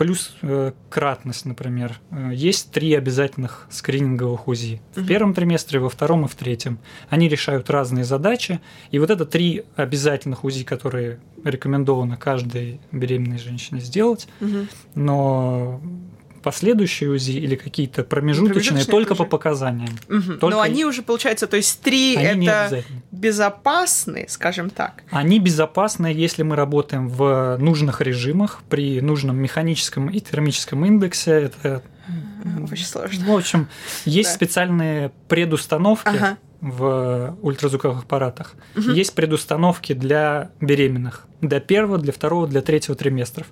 Плюс 0.00 0.34
э, 0.40 0.72
кратность, 0.88 1.44
например. 1.44 2.00
Э, 2.10 2.30
Есть 2.32 2.70
три 2.70 2.94
обязательных 2.94 3.66
скрининговых 3.68 4.48
УЗИ. 4.48 4.80
В 4.94 5.06
первом 5.06 5.34
триместре, 5.34 5.78
во 5.78 5.90
втором 5.90 6.24
и 6.24 6.28
в 6.28 6.34
третьем. 6.34 6.78
Они 7.10 7.28
решают 7.28 7.68
разные 7.68 8.04
задачи. 8.04 8.62
И 8.92 8.98
вот 8.98 9.10
это 9.10 9.26
три 9.26 9.64
обязательных 9.76 10.42
УЗИ, 10.42 10.64
которые 10.64 11.20
рекомендовано 11.44 12.16
каждой 12.16 12.80
беременной 12.92 13.36
женщине 13.36 13.82
сделать. 13.82 14.26
Мгм. 14.40 14.68
Но 14.94 15.82
последующие 16.42 17.10
УЗИ 17.10 17.32
или 17.32 17.54
какие-то 17.56 18.02
промежуточные, 18.04 18.54
Промежуточные 18.54 18.84
только 18.90 19.12
уже. 19.12 19.18
по 19.18 19.24
показаниям. 19.24 19.90
Мгм. 20.08 20.38
Только- 20.38 20.56
Но 20.56 20.60
они 20.62 20.84
уже, 20.84 21.02
получается, 21.02 21.46
то 21.46 21.56
есть 21.56 21.80
три 21.80 22.14
это 22.16 22.82
безопасны, 23.10 24.26
скажем 24.28 24.70
так. 24.70 25.02
Они 25.10 25.38
безопасны, 25.38 26.06
если 26.08 26.42
мы 26.42 26.56
работаем 26.56 27.08
в 27.08 27.56
нужных 27.58 28.00
режимах, 28.00 28.62
при 28.68 29.00
нужном 29.00 29.36
механическом 29.36 30.08
и 30.08 30.20
термическом 30.20 30.84
индексе. 30.84 31.32
Это, 31.32 31.82
Очень 32.70 32.86
сложно. 32.86 33.24
в 33.26 33.36
общем, 33.36 33.68
есть 34.04 34.30
Да. 34.30 34.34
специальные 34.34 35.12
предустановки 35.28 36.08
Ага. 36.08 36.38
в 36.60 37.36
ультразвуковых 37.42 38.00
аппаратах. 38.04 38.54
Мгм. 38.74 38.92
Есть 38.94 39.14
предустановки 39.14 39.92
для 39.92 40.50
беременных. 40.60 41.26
Для 41.40 41.60
первого, 41.60 41.98
для 41.98 42.12
второго, 42.12 42.46
для 42.46 42.60
третьего 42.60 42.94
триместров. 42.96 43.46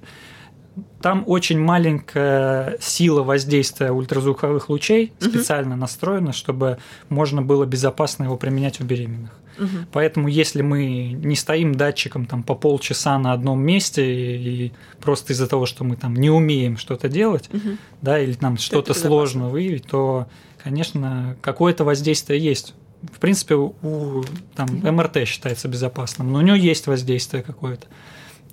Там 1.00 1.22
очень 1.26 1.60
маленькая 1.60 2.76
сила 2.80 3.22
воздействия 3.22 3.92
ультразвуковых 3.92 4.68
лучей 4.68 5.12
Мгм. 5.20 5.30
специально 5.30 5.76
настроена, 5.76 6.32
чтобы 6.32 6.78
можно 7.08 7.40
было 7.42 7.64
безопасно 7.66 8.24
его 8.24 8.36
применять 8.36 8.80
у 8.80 8.84
беременных. 8.84 9.30
Мгм. 9.58 9.86
Поэтому 9.92 10.28
если 10.28 10.62
мы 10.62 11.10
не 11.12 11.34
стоим 11.36 11.74
датчиком 11.74 12.26
там 12.26 12.42
по 12.42 12.54
полчаса 12.54 13.18
на 13.18 13.32
одном 13.32 13.60
месте 13.60 14.04
и, 14.04 14.66
и 14.66 14.72
просто 15.00 15.32
из-за 15.32 15.46
того, 15.48 15.66
что 15.66 15.84
мы 15.84 15.96
там 15.96 16.14
не 16.14 16.30
умеем 16.30 16.76
что-то 16.76 17.08
делать, 17.08 17.48
Мгм. 17.52 17.78
да, 18.02 18.18
или 18.20 18.36
нам 18.40 18.56
что-то 18.56 18.94
сложно 18.94 19.48
выявить, 19.48 19.86
то, 19.86 20.26
конечно, 20.62 21.36
какое-то 21.40 21.84
воздействие 21.84 22.40
есть. 22.40 22.74
В 23.12 23.20
принципе, 23.20 23.54
у 23.54 24.24
там, 24.56 24.68
МРТ 24.82 25.26
считается 25.26 25.68
безопасным, 25.68 26.32
но 26.32 26.38
у 26.38 26.42
него 26.42 26.56
есть 26.56 26.88
воздействие 26.88 27.42
какое-то. 27.44 27.86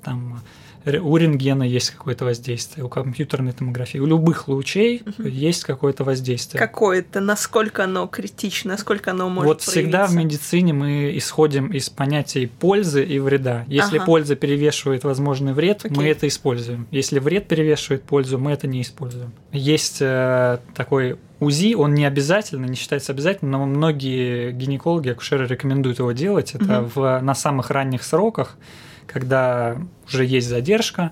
Там 0.03 0.41
у 0.85 1.17
рентгена 1.17 1.63
есть 1.63 1.91
какое-то 1.91 2.25
воздействие, 2.25 2.85
у 2.85 2.89
компьютерной 2.89 3.51
томографии, 3.53 3.97
у 3.97 4.05
любых 4.05 4.47
лучей 4.47 5.03
есть 5.19 5.63
какое-то 5.63 6.03
воздействие. 6.03 6.59
Какое-то, 6.59 7.19
насколько 7.19 7.83
оно 7.85 8.07
критично, 8.07 8.71
насколько 8.71 9.11
оно 9.11 9.29
может 9.29 9.47
вот 9.47 9.61
всегда 9.61 10.05
в 10.05 10.13
медицине 10.15 10.73
мы 10.73 11.17
исходим 11.17 11.67
из 11.67 11.89
понятий 11.89 12.45
пользы 12.45 13.03
и 13.03 13.19
вреда. 13.19 13.65
Если 13.67 13.97
Ага. 13.97 14.05
польза 14.05 14.35
перевешивает 14.35 15.03
возможный 15.03 15.53
вред, 15.53 15.85
мы 15.89 16.03
Окей. 16.03 16.11
это 16.11 16.27
используем. 16.27 16.87
Если 16.91 17.19
вред 17.19 17.47
перевешивает 17.47 18.03
пользу, 18.03 18.37
мы 18.37 18.51
это 18.51 18.67
не 18.67 18.81
используем. 18.81 19.31
Есть 19.51 19.97
э, 20.01 20.59
такой 20.75 21.17
УЗИ, 21.39 21.75
он 21.75 21.93
не 21.93 22.05
обязательно, 22.05 22.65
не 22.65 22.75
считается 22.75 23.11
обязательным, 23.11 23.51
но 23.51 23.65
многие 23.65 24.51
гинекологи, 24.51 25.09
акушеры 25.09 25.47
рекомендуют 25.47 25.99
его 25.99 26.11
делать. 26.11 26.55
Это 26.55 26.81
Мгм. 26.81 26.91
в, 26.95 27.19
на 27.21 27.35
самых 27.35 27.71
ранних 27.71 28.03
сроках, 28.03 28.57
когда 29.07 29.77
уже 30.07 30.25
есть 30.25 30.47
задержка, 30.47 31.11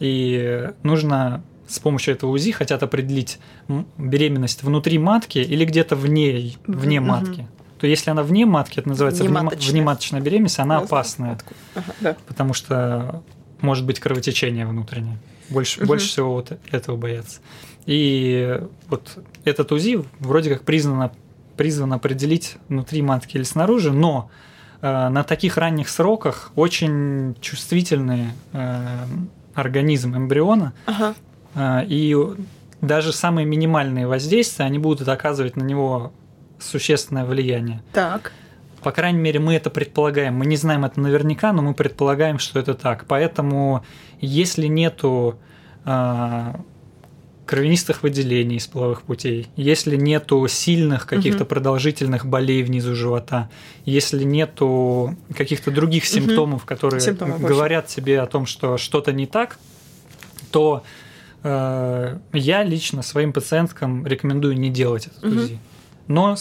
и 0.00 0.70
нужно 0.82 1.42
с 1.66 1.78
помощью 1.78 2.14
этого 2.14 2.30
УЗИ 2.30 2.52
хотят 2.52 2.82
определить 2.82 3.38
беременность 3.98 4.62
внутри 4.62 4.98
матки 4.98 5.38
или 5.38 5.64
где-то 5.64 5.96
вне, 5.96 6.52
вне 6.66 7.00
Мгм. 7.00 7.08
матки. 7.08 7.48
То 7.78 7.86
если 7.86 8.10
она 8.10 8.22
вне 8.22 8.46
матки, 8.46 8.78
это 8.80 8.88
называется 8.88 9.24
внема- 9.24 9.40
Внематочная. 9.40 9.72
внематочная 9.72 10.20
беременность, 10.20 10.58
она 10.58 10.78
опасная, 10.78 11.32
откуда? 11.32 11.56
Ага, 11.74 11.92
да. 12.00 12.16
потому 12.26 12.54
что 12.54 13.22
может 13.60 13.84
быть 13.84 13.98
кровотечение 14.00 14.66
внутреннее. 14.66 15.18
Больше, 15.50 15.80
Мгм. 15.80 15.88
больше 15.88 16.08
всего 16.08 16.32
вот 16.34 16.52
этого 16.70 16.96
боятся. 16.96 17.40
И 17.86 18.60
вот 18.88 19.18
этот 19.44 19.72
УЗИ 19.72 20.02
вроде 20.18 20.50
как 20.50 20.62
признано, 20.64 21.12
призван 21.56 21.92
определить 21.92 22.56
внутри 22.68 23.02
матки 23.02 23.36
или 23.36 23.44
снаружи, 23.44 23.92
но 23.92 24.30
на 24.88 25.24
таких 25.24 25.56
ранних 25.56 25.88
сроках 25.88 26.52
очень 26.56 27.36
чувствительный 27.40 28.28
э, 28.52 28.86
организм 29.54 30.16
эмбриона, 30.16 30.72
Ага. 30.86 31.14
а, 31.54 31.84
И 31.88 32.16
даже 32.80 33.12
самые 33.12 33.46
минимальные 33.46 34.06
воздействия, 34.06 34.66
они 34.66 34.78
будут 34.78 35.08
оказывать 35.08 35.56
на 35.56 35.62
него 35.62 36.12
существенное 36.58 37.24
влияние. 37.24 37.82
Так. 37.92 38.32
По 38.82 38.90
крайней 38.92 39.20
мере, 39.20 39.40
мы 39.40 39.54
это 39.54 39.70
предполагаем. 39.70 40.34
Мы 40.34 40.44
не 40.44 40.56
знаем 40.56 40.84
это 40.84 41.00
наверняка, 41.00 41.52
но 41.52 41.62
мы 41.62 41.72
предполагаем, 41.72 42.38
что 42.38 42.60
это 42.60 42.74
так. 42.74 43.06
Поэтому, 43.08 43.82
если 44.20 44.66
нету 44.66 45.38
а, 45.86 46.60
кровянистых 47.46 48.02
выделений 48.02 48.56
из 48.56 48.66
половых 48.66 49.02
путей, 49.02 49.48
если 49.56 49.96
нету 49.96 50.46
сильных 50.48 51.06
каких-то 51.06 51.40
Мгм. 51.44 51.48
продолжительных 51.48 52.24
болей 52.26 52.62
внизу 52.62 52.94
живота, 52.94 53.50
если 53.84 54.24
нету 54.24 55.16
каких-то 55.36 55.70
других 55.70 56.06
симптомов, 56.06 56.64
которые 56.64 57.00
Симптомов 57.00 57.40
больше. 57.40 57.54
говорят 57.54 57.86
тебе 57.88 58.20
о 58.20 58.26
том, 58.26 58.46
что 58.46 58.78
что-то 58.78 59.12
не 59.12 59.26
так, 59.26 59.58
то 60.50 60.82
э, 61.42 62.18
я 62.32 62.62
лично 62.62 63.02
своим 63.02 63.32
пациенткам 63.34 64.06
рекомендую 64.06 64.58
не 64.58 64.70
делать 64.70 65.08
этот 65.08 65.22
Мгм. 65.24 65.38
УЗИ, 65.38 65.58
но 66.08 66.36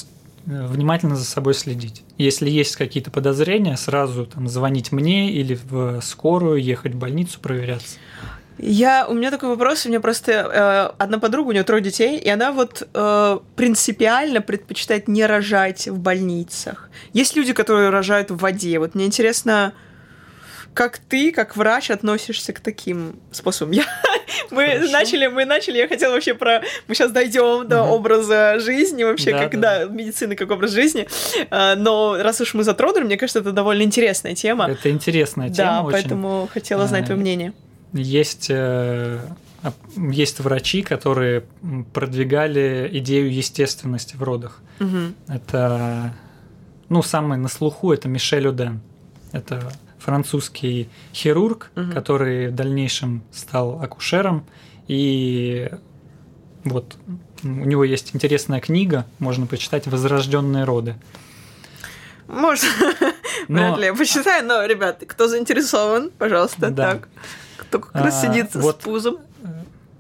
э, 0.46 0.66
внимательно 0.68 1.16
за 1.18 1.26
собой 1.26 1.54
следить. 1.54 2.04
Если 2.18 2.50
есть 2.50 2.76
какие-то 2.78 3.12
подозрения, 3.12 3.76
сразу 3.76 4.26
там 4.26 4.48
звонить 4.48 4.92
мне 4.94 5.32
или 5.32 5.60
в 5.70 6.00
скорую, 6.02 6.62
ехать 6.62 6.94
в 6.94 6.98
больницу 6.98 7.40
проверяться. 7.42 7.98
Я, 8.60 9.08
у 9.08 9.14
меня 9.14 9.32
такой 9.32 9.50
вопрос, 9.50 9.86
у 9.86 9.90
меня 9.90 10.00
просто 10.00 10.32
э, 10.32 11.02
одна 11.04 11.18
подруга, 11.20 11.50
у 11.50 11.52
нее 11.52 11.64
трое 11.64 11.82
детей, 11.82 12.18
и 12.20 12.30
она 12.30 12.52
вот 12.52 12.88
э, 12.94 13.40
принципиально 13.56 14.42
предпочитает 14.42 15.08
не 15.08 15.26
рожать 15.26 15.88
в 15.88 15.98
больницах. 15.98 16.90
Есть 17.14 17.36
люди, 17.36 17.52
которые 17.54 17.90
рожают 17.90 18.30
в 18.32 18.38
воде. 18.38 18.78
Вот 18.80 18.94
мне 18.96 19.06
интересно, 19.06 19.74
как 20.76 20.98
ты, 21.00 21.32
как 21.32 21.56
врач, 21.58 21.90
относишься 21.92 22.54
к 22.54 22.60
таким 22.60 23.16
способам? 23.32 23.74
Я 23.74 23.84
Мы 24.52 24.68
Хорошо. 24.68 24.92
начали, 24.92 25.28
мы 25.28 25.46
начали, 25.46 25.78
я 25.78 25.88
хотела 25.88 26.14
вообще 26.14 26.34
про... 26.34 26.62
Мы 26.88 26.96
сейчас 26.96 27.12
дойдем 27.12 27.68
до 27.68 27.84
Мгм. 27.84 27.92
образа 27.92 28.60
жизни, 28.60 29.04
вообще, 29.04 29.32
Да, 29.32 29.40
как, 29.40 29.60
да. 29.60 29.80
да, 29.80 29.86
медицины 29.86 30.36
как 30.36 30.50
образ 30.52 30.72
жизни. 30.72 31.08
А, 31.50 31.76
Но 31.76 32.18
раз 32.20 32.40
уж 32.42 32.54
мы 32.54 32.64
затронули, 32.64 33.04
мне 33.04 33.18
кажется, 33.18 33.40
это 33.40 33.52
довольно 33.52 33.82
интересная 33.84 34.36
тема. 34.36 34.70
Это 34.70 34.90
интересная 34.90 35.50
тема 35.50 35.70
Да, 35.70 35.82
очень. 35.82 35.92
поэтому 35.92 36.50
хотела 36.54 36.88
знать 36.88 37.06
твое 37.06 37.20
мнение. 37.20 37.54
Есть, 37.94 38.48
э, 38.50 39.20
есть 39.98 40.40
врачи, 40.40 40.82
которые 40.82 41.44
продвигали 41.94 42.90
идею 42.94 43.32
естественности 43.34 44.16
в 44.16 44.24
родах. 44.24 44.60
Мгм. 44.80 45.16
Это, 45.28 46.14
ну, 46.90 47.02
самый 47.04 47.38
на 47.38 47.48
слуху, 47.48 47.94
это 47.94 48.08
Мишель 48.10 48.48
Оден. 48.50 48.82
Это 49.32 49.72
французский 50.00 50.90
хирург, 51.14 51.72
Мгм. 51.76 51.92
который 51.94 52.50
в 52.50 52.56
дальнейшем 52.56 53.24
стал 53.32 53.80
акушером. 53.82 54.46
И 54.88 55.70
вот 56.64 56.98
у 57.44 57.48
него 57.48 57.84
есть 57.84 58.12
интересная 58.16 58.60
книга, 58.60 59.06
можно 59.20 59.46
почитать 59.46 59.88
«Возрожденные 59.88 60.64
роды». 60.66 60.96
Может, 62.28 62.66
Но- 63.48 63.60
вряд 63.60 63.78
ли 63.80 63.86
я 63.86 63.94
посчитаю, 63.94 64.46
но, 64.46 64.66
ребят, 64.66 65.04
кто 65.08 65.28
заинтересован, 65.28 66.10
пожалуйста, 66.18 66.70
Да. 66.70 66.92
так. 66.94 67.10
Кто 67.58 67.80
как 67.80 67.96
раз 67.96 68.24
А, 68.24 68.28
сидит 68.28 68.56
вот. 68.56 68.82
с 68.82 68.84
пузом. 68.84 69.18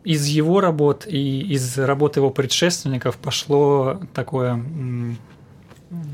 из 0.04 0.26
его 0.26 0.60
работ 0.62 1.06
и 1.08 1.42
из 1.54 1.78
работы 1.78 2.20
его 2.20 2.30
предшественников 2.30 3.18
пошло 3.18 4.02
такое 4.14 4.64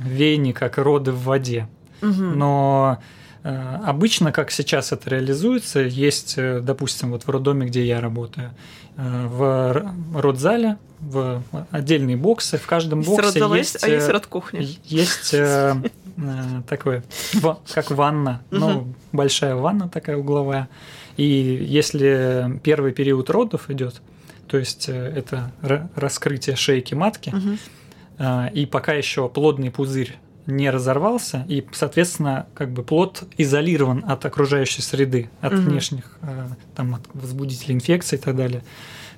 веяние, 0.04 0.54
как 0.54 0.78
роды 0.78 1.12
в 1.12 1.24
воде. 1.24 1.68
Мгм. 2.02 2.38
Но 2.38 3.00
э, 3.44 3.78
обычно, 3.86 4.32
как 4.32 4.52
сейчас 4.52 4.92
это 4.92 5.10
реализуется, 5.10 5.80
есть, 5.80 6.36
э, 6.38 6.60
допустим, 6.62 7.12
вот 7.12 7.24
в 7.24 7.30
роддоме, 7.30 7.68
где 7.68 7.86
я 7.86 8.00
работаю, 8.02 8.52
э, 8.98 9.28
в 9.28 9.94
родзале, 10.16 10.78
в 11.00 11.42
отдельные 11.72 12.18
боксы, 12.18 12.58
в 12.58 12.66
каждом 12.66 13.00
Есть 13.00 13.10
боксе 13.10 13.24
родзал, 13.24 13.56
есть, 13.56 13.84
а 13.84 13.88
есть 13.88 14.08
э, 14.08 14.12
родкухня. 14.12 14.62
есть 14.84 15.34
э, 15.34 15.76
э, 16.18 16.62
такое, 16.68 17.04
как 17.74 17.92
ванна, 17.92 18.42
ну, 18.52 18.94
большая 19.12 19.56
ванна 19.56 19.88
такая 19.90 20.18
угловая. 20.18 20.68
И 21.20 21.66
если 21.68 22.60
первый 22.64 22.94
период 22.94 23.30
родов 23.30 23.70
идет, 23.70 24.02
то 24.48 24.58
есть 24.58 24.88
э, 24.88 24.94
это 24.94 25.52
ра- 25.62 25.90
раскрытие 25.96 26.56
шейки 26.56 26.94
матки, 26.94 27.34
э, 28.18 28.50
и 28.54 28.66
пока 28.66 28.94
еще 28.94 29.28
плодный 29.28 29.70
пузырь 29.70 30.16
не 30.46 30.70
разорвался, 30.70 31.46
и, 31.50 31.66
соответственно, 31.74 32.48
как 32.54 32.72
бы 32.72 32.84
плод 32.84 33.24
изолирован 33.38 34.04
от 34.08 34.26
окружающей 34.26 34.82
среды, 34.82 35.30
от 35.42 35.52
Мгм. 35.54 35.64
внешних, 35.70 36.18
э, 36.22 36.48
там, 36.74 36.96
от 36.96 37.02
возбудителей 37.14 37.76
инфекции 37.76 38.16
и 38.16 38.20
так 38.20 38.38
далее, 38.38 38.64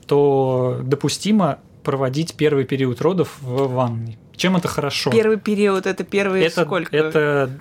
то 0.08 0.82
допустимо 0.84 1.60
проводить 1.84 2.34
первый 2.34 2.66
период 2.66 3.00
родов 3.02 3.38
в 3.42 3.68
ванной. 3.68 4.18
Чем 4.42 4.58
это 4.58 4.68
хорошо? 4.68 5.12
Первый 5.12 5.38
период 5.38 5.86
это 5.86 6.04
первый 6.04 6.42
это, 6.42 6.66
сколько? 6.66 6.98
это 6.98 7.52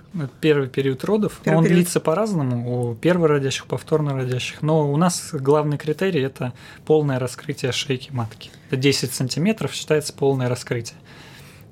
первый 0.40 0.66
период 0.66 1.04
родов. 1.04 1.38
Первый 1.44 1.58
он 1.58 1.64
период. 1.64 1.76
длится 1.76 2.00
по-разному 2.00 2.90
у 2.90 2.94
первородящих, 2.94 3.66
повторно 3.66 4.14
родящих. 4.14 4.62
Но 4.62 4.90
у 4.90 4.96
нас 4.96 5.28
главный 5.34 5.76
критерий 5.76 6.22
это 6.22 6.54
полное 6.86 7.18
раскрытие 7.18 7.72
шейки 7.72 8.10
матки. 8.12 8.50
Это 8.68 8.78
10 8.78 9.12
сантиметров 9.12 9.74
считается 9.74 10.14
полное 10.14 10.48
раскрытие. 10.48 10.96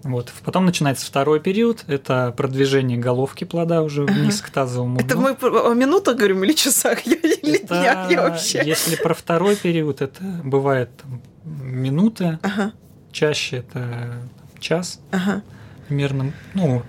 Вот. 0.03 0.31
Потом 0.45 0.67
начинается 0.67 1.07
второй 1.07 1.41
период. 1.41 1.85
Это 1.87 2.35
продвижение 2.37 2.99
головки 2.99 3.45
плода 3.45 3.81
уже 3.81 4.03
вниз 4.05 4.43
к 4.43 4.51
тазовому 4.51 5.01
Это 5.01 5.15
дну. 5.15 5.23
мы 5.23 5.35
по- 5.35 5.71
о 5.71 5.73
минутах 5.73 6.19
говорим 6.19 6.45
или 6.45 6.53
часах? 6.53 7.01
Я, 7.07 7.15
или 7.15 7.57
Это, 7.63 7.81
днях 7.81 8.11
я 8.11 8.23
вообще. 8.29 8.63
Если 8.63 8.97
про 8.97 9.15
второй 9.15 9.57
период, 9.57 10.03
это 10.03 10.23
бывает 10.45 10.91
там, 10.99 11.23
минуты, 11.45 12.39
Ага, 12.43 12.73
чаще 13.11 13.57
это 13.57 14.29
час. 14.61 15.01
ага. 15.11 15.43
примерно, 15.89 16.33
ну, 16.55 16.83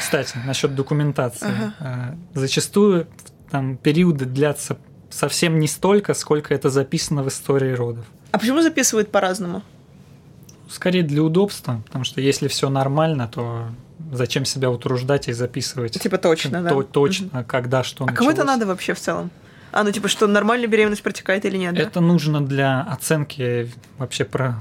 кстати, 0.00 0.36
насчет 0.46 0.74
документации. 0.74 1.46
Ага. 1.48 2.16
Э, 2.34 2.38
Зачастую 2.38 3.06
там 3.50 3.76
периоды 3.76 4.24
длятся 4.24 4.76
совсем 5.10 5.58
не 5.58 5.68
столько, 5.68 6.14
сколько 6.14 6.54
это 6.54 6.68
записано 6.70 7.22
в 7.22 7.28
истории 7.28 7.72
родов. 7.72 8.04
А 8.32 8.38
почему 8.38 8.60
записывают 8.62 9.10
по-разному? 9.12 9.62
Скорее 10.68 11.02
для 11.04 11.22
удобства, 11.22 11.80
потому 11.86 12.04
что 12.04 12.20
если 12.20 12.48
все 12.48 12.68
нормально, 12.68 13.28
то 13.28 13.68
зачем 14.12 14.44
себя 14.44 14.70
утруждать 14.70 15.28
и 15.28 15.32
записывать 15.32 16.00
Типа 16.00 16.18
точно, 16.18 16.62
да? 16.62 16.70
то- 16.70 16.82
точно, 16.82 17.44
когда 17.44 17.84
что 17.84 18.04
А 18.04 18.12
кому 18.12 18.30
это 18.30 18.44
надо 18.44 18.66
вообще 18.66 18.94
в 18.94 19.00
целом? 19.00 19.30
А, 19.72 19.84
ну 19.84 19.92
типа, 19.92 20.08
что 20.08 20.26
нормально 20.26 20.66
беременность 20.66 21.02
протекает 21.02 21.44
или 21.44 21.56
нет? 21.56 21.74
да? 21.74 21.82
Это 21.82 22.00
нужно 22.00 22.44
для 22.44 22.80
оценки 22.82 23.70
вообще 23.98 24.24
про 24.24 24.60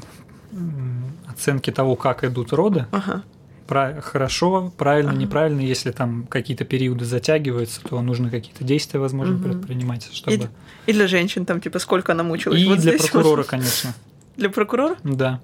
оценки 1.35 1.71
того, 1.71 1.95
как 1.95 2.23
идут 2.23 2.53
роды. 2.53 2.85
Ага. 2.91 3.23
Пра- 3.67 3.99
хорошо, 4.01 4.71
правильно, 4.77 5.11
Ага. 5.11 5.19
неправильно. 5.21 5.59
Если 5.61 5.91
там 5.91 6.27
какие-то 6.27 6.65
периоды 6.65 7.03
затягиваются, 7.05 7.81
то 7.81 7.99
нужно 8.01 8.29
какие-то 8.29 8.63
действия, 8.63 8.99
возможно, 8.99 9.35
Мгм. 9.35 9.43
предпринимать, 9.43 10.07
чтобы... 10.13 10.49
И 10.85 10.93
для 10.93 11.07
женщин 11.07 11.45
там, 11.45 11.59
типа, 11.61 11.79
сколько 11.79 12.11
она 12.13 12.23
мучилась? 12.23 12.61
И 12.61 12.65
Вот 12.65 12.79
для 12.79 12.91
здесь 12.91 13.01
вот. 13.01 13.11
прокурора, 13.11 13.43
конечно. 13.43 13.93
Для 14.37 14.49
прокурора? 14.49 14.95
Да. 15.03 15.39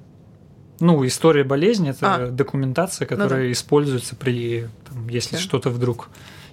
Ну, 0.80 1.06
история 1.06 1.44
болезни 1.44 1.90
это 1.92 2.16
А. 2.16 2.28
документация, 2.30 3.06
которая 3.08 3.52
используется 3.52 4.16
при, 4.16 4.68
там, 4.88 5.08
если 5.10 5.36
Всё. 5.38 5.44
что-то 5.44 5.70
вдруг 5.72 6.10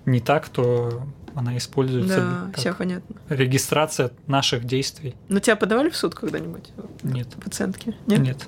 не 0.06 0.20
так, 0.20 0.48
то 0.48 1.02
она 1.34 1.56
используется 1.58 2.20
Да, 2.20 2.50
все 2.58 2.72
понятно. 2.72 3.14
регистрация 3.28 4.10
наших 4.26 4.64
действий. 4.64 5.14
Ну, 5.28 5.38
тебя 5.40 5.54
подавали 5.56 5.90
в 5.90 5.96
суд 5.96 6.14
когда-нибудь? 6.14 6.70
Нет. 7.02 7.28
Пациентки? 7.44 7.94
Нет? 8.06 8.20
Нет. 8.20 8.46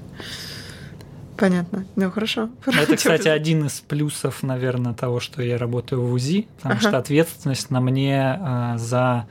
Понятно. 1.40 1.87
Ну, 1.96 2.11
хорошо. 2.11 2.50
Это, 2.66 2.96
кстати, 2.98 3.29
один 3.29 3.66
из 3.66 3.81
плюсов, 3.81 4.42
наверное, 4.42 4.92
того, 4.94 5.20
что 5.20 5.42
я 5.42 5.57
работаю 5.59 6.03
в 6.03 6.12
УЗИ, 6.12 6.46
потому 6.57 6.74
Ага. 6.74 6.88
что 6.88 6.98
ответственность 6.98 7.70
на 7.70 7.81
мне 7.81 8.38
э, 8.38 8.74
за 8.76 9.26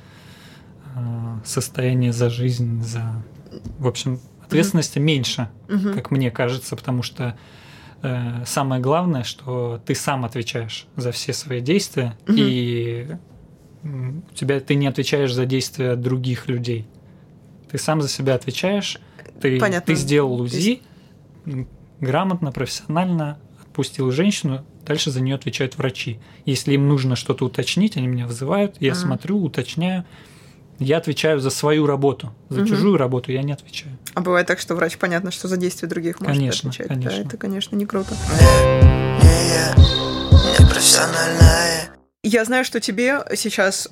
э, 0.96 1.00
состояние, 1.46 2.12
за 2.12 2.30
жизнь, 2.30 2.84
за... 2.84 3.24
В 3.78 3.88
общем, 3.88 4.20
ответственности 4.44 4.98
меньше, 5.00 5.50
Мгм. 5.68 5.94
как 5.94 6.10
мне 6.12 6.32
кажется, 6.32 6.76
потому 6.76 7.04
что 7.04 7.38
э, 8.02 8.44
самое 8.46 8.82
главное, 8.82 9.24
что 9.24 9.80
ты 9.86 9.94
сам 9.94 10.26
отвечаешь 10.26 10.88
за 10.96 11.12
все 11.12 11.32
свои 11.34 11.62
действия, 11.62 12.18
Мгм. 12.28 12.36
и 12.38 13.08
у 13.84 14.36
тебя 14.36 14.60
ты 14.60 14.76
не 14.76 14.88
отвечаешь 14.88 15.32
за 15.34 15.46
действия 15.46 15.96
других 15.96 16.48
людей. 16.48 16.88
Ты 17.72 17.78
сам 17.78 18.02
за 18.02 18.10
себя 18.10 18.34
отвечаешь, 18.36 19.00
ты, 19.42 19.60
Понятно. 19.60 19.94
ты 19.94 20.00
сделал 20.00 20.42
УЗИ, 20.42 20.82
грамотно, 22.00 22.52
профессионально 22.52 23.40
отпустил 23.62 24.12
женщину, 24.12 24.66
дальше 24.86 25.12
за 25.12 25.22
нее 25.22 25.36
отвечают 25.36 25.78
врачи. 25.78 26.20
Если 26.46 26.74
им 26.74 26.88
нужно 26.88 27.16
что-то 27.16 27.46
уточнить, 27.46 27.98
они 27.98 28.08
меня 28.08 28.28
вызывают, 28.28 28.76
я 28.80 28.92
Ага. 28.92 29.02
смотрю, 29.02 29.42
уточняю. 29.42 30.06
Я 30.80 30.98
отвечаю 30.98 31.40
за 31.42 31.50
свою 31.50 31.86
работу, 31.86 32.34
за 32.48 32.62
Мгм. 32.62 32.70
чужую 32.70 32.98
работу 32.98 33.34
я 33.34 33.44
не 33.44 33.52
отвечаю. 33.52 33.98
А 34.14 34.22
бывает 34.22 34.48
так, 34.48 34.60
что 34.60 34.76
врач 34.76 34.98
понятно, 34.98 35.30
что 35.30 35.50
за 35.50 35.58
действия 35.58 35.90
других 35.90 36.22
может 36.22 36.38
Конечно, 36.38 36.70
отвечать. 36.70 36.88
конечно. 36.88 37.22
Да, 37.24 37.28
это, 37.28 37.38
конечно, 37.38 37.76
не 37.76 37.86
круто. 37.86 38.16
Не, 38.32 39.24
не 39.24 39.50
я, 39.50 39.76
не 40.62 40.70
профессиональная 40.70 41.90
Я 42.24 42.46
знаю, 42.46 42.64
что 42.64 42.80
тебе 42.80 43.20
сейчас 43.36 43.90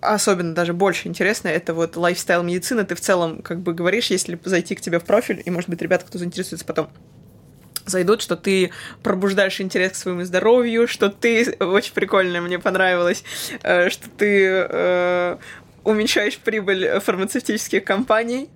особенно 0.00 0.54
даже 0.54 0.72
больше 0.74 1.08
интересно, 1.08 1.48
это 1.48 1.74
вот 1.74 1.96
лайфстайл 1.96 2.44
медицина. 2.44 2.84
Ты 2.84 2.94
в 2.94 3.00
целом 3.00 3.42
как 3.42 3.60
бы 3.60 3.74
говоришь, 3.74 4.06
если 4.10 4.38
зайти 4.44 4.74
к 4.76 4.80
тебе 4.80 5.00
в 5.00 5.04
профиль, 5.04 5.42
и, 5.44 5.50
может 5.50 5.68
быть, 5.68 5.82
ребята, 5.82 6.04
кто 6.06 6.18
заинтересуется 6.18 6.64
потом, 6.64 6.88
зайдут, 7.88 8.22
что 8.22 8.36
ты 8.36 8.70
пробуждаешь 9.02 9.60
интерес 9.60 9.92
к 9.92 9.94
своему 9.96 10.24
здоровью, 10.24 10.86
что 10.88 11.08
ты, 11.10 11.52
очень 11.60 11.92
прикольно, 11.94 12.40
мне 12.40 12.58
понравилось, 12.58 13.24
э, 13.62 13.90
что 13.90 14.08
ты 14.10 14.66
э, 14.68 15.36
уменьшаешь 15.84 16.38
прибыль 16.38 17.00
фармацевтических 17.00 17.84
компаний. 17.84 18.48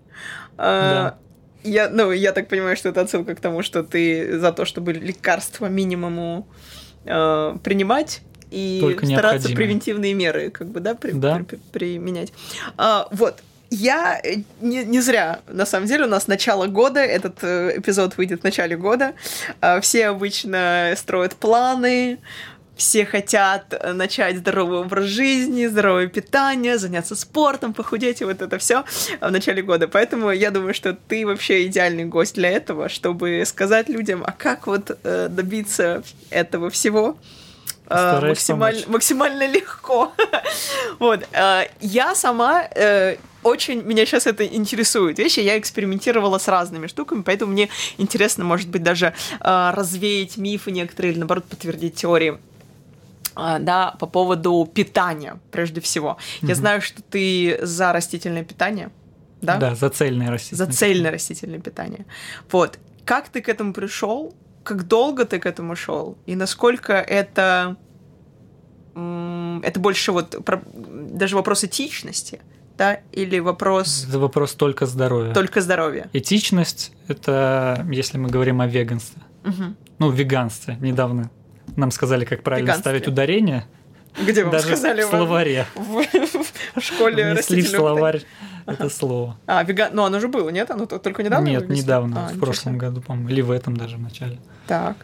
Э, 0.59 0.59
Да. 0.59 1.19
Я, 1.65 1.89
ну, 1.89 2.11
я 2.11 2.33
так 2.33 2.49
понимаю, 2.49 2.77
что 2.77 2.89
это 2.89 3.03
отсылка 3.03 3.37
к 3.37 3.41
тому, 3.41 3.63
что 3.63 3.85
ты 3.85 4.39
за 4.41 4.51
то, 4.53 4.65
чтобы 4.65 4.93
лекарства 4.93 5.67
минимуму 5.67 6.49
э, 7.05 7.57
принимать 7.63 8.23
и 8.51 8.79
Только 8.83 9.07
стараться 9.07 9.49
превентивные 9.57 10.13
меры, 10.13 10.51
как 10.51 10.69
бы, 10.69 10.81
да, 10.81 10.95
при- 10.95 11.13
Да. 11.13 11.43
при- 11.49 11.59
применять. 11.73 12.33
А, 12.77 13.07
вот. 13.13 13.41
Я 13.75 14.21
э, 14.23 14.43
не, 14.61 14.85
не 14.85 15.01
зря, 15.01 15.41
на 15.49 15.65
самом 15.65 15.87
деле, 15.87 16.05
у 16.05 16.09
нас 16.09 16.27
начало 16.27 16.67
года, 16.67 17.01
этот 17.01 17.43
э, 17.43 17.79
эпизод 17.79 18.19
выйдет 18.19 18.43
в 18.43 18.45
начале 18.45 18.77
года. 18.77 19.15
А, 19.63 19.81
все 19.81 20.09
обычно 20.09 20.93
строят 20.95 21.37
планы, 21.37 22.19
все 22.77 23.07
хотят 23.07 23.73
э, 23.73 23.93
начать 23.95 24.37
здоровый 24.37 24.81
образ 24.81 25.07
жизни, 25.07 25.67
здоровое 25.69 26.09
питание, 26.09 26.77
заняться 26.77 27.17
спортом, 27.17 27.73
похудеть 27.73 28.21
и 28.21 28.27
вот 28.27 28.43
это 28.43 28.59
все 28.59 28.85
в 29.23 29.31
начале 29.31 29.63
года. 29.63 29.89
Поэтому 29.89 30.31
я 30.33 30.51
думаю, 30.51 30.75
что 30.75 30.93
ты 30.93 31.25
вообще 31.27 31.65
идеальный 31.65 32.05
гость 32.05 32.35
для 32.35 32.51
этого, 32.51 32.91
чтобы 32.91 33.43
сказать 33.47 33.89
людям, 33.89 34.23
а 34.27 34.33
как 34.33 34.67
вот 34.67 34.99
э, 35.03 35.29
добиться 35.31 36.03
этого 36.29 36.69
всего 36.69 37.17
э, 37.87 37.89
Постараюсь 37.89 38.37
максимально, 38.37 38.81
помочь. 38.81 38.93
максимально 38.93 39.47
легко. 39.47 40.13
вот. 40.99 41.21
э, 41.33 41.69
Я 41.81 42.15
сама 42.15 42.65
очень 43.43 43.83
меня 43.83 44.07
сейчас 44.07 44.27
это 44.27 44.45
интересует 44.47 45.19
вещи. 45.19 45.41
Я 45.41 45.59
экспериментировала 45.59 46.39
с 46.39 46.49
разными 46.49 46.87
штуками, 46.87 47.23
поэтому 47.23 47.53
мне 47.53 47.69
интересно, 47.99 48.45
может 48.45 48.69
быть, 48.69 48.83
даже 48.83 49.15
э, 49.41 49.71
развеять 49.75 50.37
мифы 50.37 50.71
некоторые 50.71 51.13
или, 51.13 51.19
наоборот, 51.19 51.45
подтвердить 51.45 51.95
теории 51.95 52.39
а, 53.35 53.59
да, 53.59 53.97
по 53.99 54.07
поводу 54.07 54.71
питания, 54.75 55.39
прежде 55.51 55.81
всего. 55.81 56.19
Я 56.43 56.49
Мгм. 56.49 56.55
знаю, 56.55 56.83
что 56.83 57.01
ты 57.03 57.59
за 57.63 57.93
растительное 57.93 58.45
питание, 58.45 58.91
да? 59.41 59.57
Да, 59.57 59.75
за 59.75 59.89
цельное 59.89 60.31
растительное. 60.31 60.67
За 60.67 60.73
цельное 60.73 61.11
растительное 61.11 61.59
питание. 61.59 62.05
Вот. 62.51 62.79
Как 63.07 63.29
ты 63.31 63.41
к 63.41 63.49
этому 63.49 63.73
пришел? 63.73 64.35
Как 64.65 64.87
долго 64.87 65.25
ты 65.25 65.39
к 65.41 65.47
этому 65.47 65.75
шел? 65.77 66.17
И 66.27 66.37
насколько 66.37 66.93
это... 66.93 67.77
Это 68.95 69.81
больше 69.81 70.13
вот 70.13 70.45
про- 70.45 70.63
даже 70.75 71.35
вопрос 71.37 71.65
этичности, 71.65 72.41
да? 72.83 73.01
Или 73.13 73.39
вопрос 73.39 74.07
Это 74.09 74.19
вопрос 74.19 74.55
только 74.55 74.87
здоровья. 74.87 75.33
только 75.33 75.61
здоровья? 75.61 76.09
Этичность– 76.13 76.93
это 77.09 77.87
если 77.91 78.19
мы 78.19 78.29
говорим 78.29 78.61
о 78.61 78.67
веганстве. 78.67 79.23
Мгм. 79.45 79.77
Ну, 79.99 80.11
веганстве. 80.11 80.77
Недавно 80.81 81.31
нам 81.77 81.93
сказали, 81.93 82.25
как 82.25 82.43
правильно 82.43 82.67
Веганстве. 82.67 82.91
ставить 82.91 83.07
ударение. 83.07 83.65
Где 84.27 84.43
вам 84.43 84.53
Даже 84.53 84.67
сказали 84.67 85.03
в 85.03 85.07
словаре. 85.07 85.67
в, 85.75 86.05
в 86.77 86.81
школе 86.81 87.33
Внесли 87.33 87.63
в 87.63 87.69
словарь 87.69 88.23
это 88.67 88.89
слово. 88.91 89.39
А, 89.47 89.63
веган... 89.63 89.91
Ну, 89.93 90.03
оно 90.05 90.21
же 90.21 90.29
было, 90.29 90.49
нет? 90.51 90.71
Оно 90.71 90.87
только 90.87 91.23
недавно 91.23 91.49
Нет, 91.49 91.63
вынесли? 91.63 91.83
недавно, 91.85 92.27
А, 92.27 92.29
в 92.35 92.39
прошлом 92.39 92.79
году, 92.79 93.01
по-моему, 93.01 93.29
или 93.29 93.41
в 93.43 93.51
этом 93.51 93.77
даже 93.77 93.97
в 93.97 94.01
начале. 94.01 94.39
Так. 94.67 94.97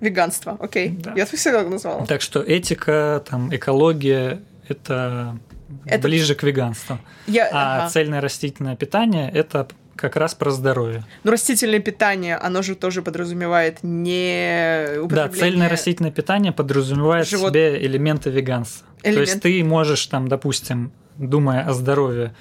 Веганство, 0.00 0.56
окей. 0.60 0.88
Да. 0.90 1.12
Я 1.16 1.26
всегда 1.26 1.60
так 1.62 1.70
назвала. 1.70 2.06
Так 2.06 2.20
что 2.20 2.42
этика, 2.42 3.22
там, 3.28 3.54
экология– 3.54 4.42
это, 4.68 5.38
Это- 5.86 6.08
ближе 6.08 6.34
к 6.34 6.42
веганству. 6.42 6.98
Я... 7.26 7.48
А 7.52 7.76
ага. 7.78 7.88
цельное 7.90 8.20
растительное 8.20 8.76
питание– 8.76 9.30
это 9.34 9.66
как 9.96 10.16
раз 10.16 10.34
про 10.34 10.50
здоровье. 10.50 11.04
Но 11.22 11.30
растительное 11.30 11.78
питание, 11.78 12.36
оно 12.36 12.62
же 12.62 12.74
тоже 12.74 13.00
подразумевает 13.02 13.78
не 13.82 14.86
Да, 14.96 15.02
употребление... 15.02 15.40
цельное 15.40 15.68
растительное 15.68 16.10
питание 16.10 16.52
подразумевает 16.52 17.28
Живот- 17.28 17.50
в 17.50 17.54
себе 17.54 17.84
элементы 17.86 18.30
веганства. 18.30 18.86
То 19.02 19.08
Элемент- 19.10 19.20
есть 19.28 19.40
ты 19.42 19.62
можешь 19.64 20.04
там, 20.06 20.28
допустим, 20.28 20.92
думая 21.16 21.64
о 21.64 21.72
здоровье 21.74 22.34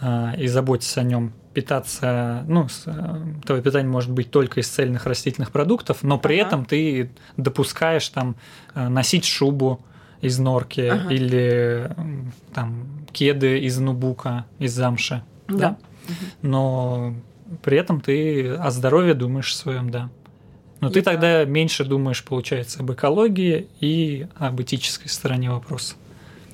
э, 0.00 0.32
и 0.38 0.46
заботясь 0.48 0.96
о 0.96 1.02
нем, 1.02 1.32
питаться, 1.54 2.44
ну, 2.48 2.66
э, 2.86 3.16
твое 3.44 3.60
питание 3.62 3.90
может 3.90 4.10
быть 4.10 4.30
только 4.30 4.60
из 4.60 4.68
цельных 4.68 5.04
растительных 5.06 5.50
продуктов, 5.52 6.02
но 6.02 6.18
при 6.18 6.38
Ага. 6.38 6.46
этом 6.48 6.64
ты 6.64 7.10
допускаешь 7.36 8.08
там 8.08 8.36
э, 8.74 8.88
носить 8.88 9.24
шубу 9.24 9.84
из 10.20 10.38
норки 10.38 10.80
Ага. 10.82 11.12
или 11.12 11.90
там 12.54 12.84
кеды 13.12 13.58
из 13.60 13.78
нубука, 13.78 14.46
из 14.58 14.72
замши, 14.74 15.22
Да. 15.48 15.56
да? 15.56 15.76
но 16.42 17.14
при 17.62 17.78
этом 17.78 18.00
ты 18.00 18.50
о 18.54 18.70
здоровье 18.70 19.14
думаешь 19.14 19.56
своем, 19.56 19.90
да. 19.90 20.08
Но 20.80 20.88
ты 20.90 21.00
И 21.00 21.02
да. 21.02 21.10
тогда 21.12 21.44
меньше 21.44 21.84
думаешь, 21.84 22.24
получается, 22.24 22.80
об 22.80 22.90
экологии 22.92 23.66
и 23.80 24.26
об 24.36 24.60
этической 24.62 25.08
стороне 25.08 25.50
вопроса. 25.50 25.94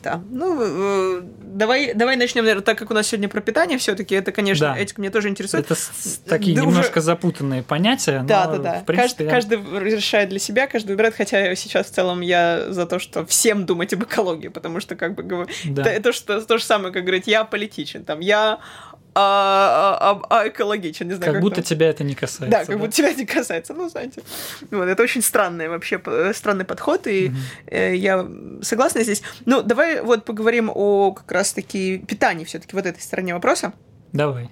Да. 0.07 0.23
Ну, 0.31 1.19
э, 1.19 1.23
давай, 1.43 1.93
давай 1.95 2.15
начнем, 2.17 2.45
наверное, 2.45 2.63
так 2.63 2.79
как 2.79 2.91
у 2.93 2.95
нас 2.95 3.09
сегодня 3.09 3.29
про 3.29 3.41
питание 3.41 3.77
все-таки, 3.77 4.15
это, 4.15 4.31
конечно, 4.31 4.75
Да. 4.75 4.79
этика 4.81 5.01
меня 5.01 5.11
тоже 5.11 5.29
интересует. 5.29 5.65
Это 5.65 5.75
с- 5.75 6.21
такие 6.25 6.55
Да 6.55 6.63
уже- 6.63 6.71
немножко 6.71 7.01
запутанные 7.01 7.65
понятия, 7.65 8.21
но, 8.23 8.29
Да, 8.29 8.47
да, 8.47 8.59
да. 8.59 8.81
в 8.81 8.85
принципе, 8.85 9.25
каждый, 9.29 9.59
каждый 9.59 9.81
решает 9.85 10.29
для 10.29 10.39
себя, 10.39 10.69
каждый 10.69 10.91
выбирает, 10.93 11.17
хотя 11.17 11.53
сейчас 11.57 11.87
в 11.89 11.91
целом 11.91 12.21
я 12.21 12.67
за 12.73 12.87
то, 12.87 13.01
что 13.01 13.27
всем 13.27 13.67
думать 13.67 13.93
об 13.95 14.05
экологии, 14.05 14.49
потому 14.49 14.79
что, 14.81 14.95
как 14.95 15.15
бы, 15.17 15.25
говорю, 15.25 15.49
да. 15.65 15.83
это, 15.83 15.91
это 15.91 16.13
что, 16.13 16.41
то 16.41 16.59
же 16.59 16.63
самое, 16.65 16.93
как 16.95 17.03
говорить, 17.03 17.27
я 17.27 17.43
политичен, 17.43 18.05
там, 18.05 18.21
я 18.21 18.61
а, 19.19 20.21
а, 20.29 20.41
а, 20.41 20.49
экологичен, 20.49 21.09
не 21.09 21.15
знаю, 21.15 21.33
как 21.33 21.41
будто 21.41 21.57
там. 21.57 21.65
тебя 21.65 21.89
это 21.89 22.05
не 22.05 22.15
касается. 22.15 22.59
Да, 22.59 22.65
как 22.67 22.79
будто 22.79 22.93
тебя 22.93 23.15
не 23.15 23.25
касается, 23.25 23.73
ну, 23.73 23.89
знаете. 23.89 24.23
Вот, 24.71 24.85
это 24.85 25.03
очень 25.03 25.23
странный 25.23 25.71
вообще, 25.71 25.99
п- 25.99 26.35
странный 26.35 26.67
подход, 26.67 27.07
и 27.07 27.33
э, 27.67 27.95
я 27.97 28.29
согласна 28.61 29.03
здесь. 29.03 29.23
Ну, 29.47 29.63
давай 29.63 30.03
вот 30.03 30.27
поговорим 30.27 30.71
о 30.75 31.13
как 31.13 31.33
раз-таки 31.33 31.97
питании 31.99 32.45
все 32.45 32.59
таки 32.59 32.77
вот 32.77 32.85
этой 32.85 33.01
стороне 33.01 33.33
вопроса. 33.33 33.73
Давай. 34.13 34.51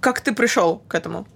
Как 0.00 0.20
ты 0.20 0.34
пришел 0.34 0.82
к 0.88 0.94
этому? 0.96 1.28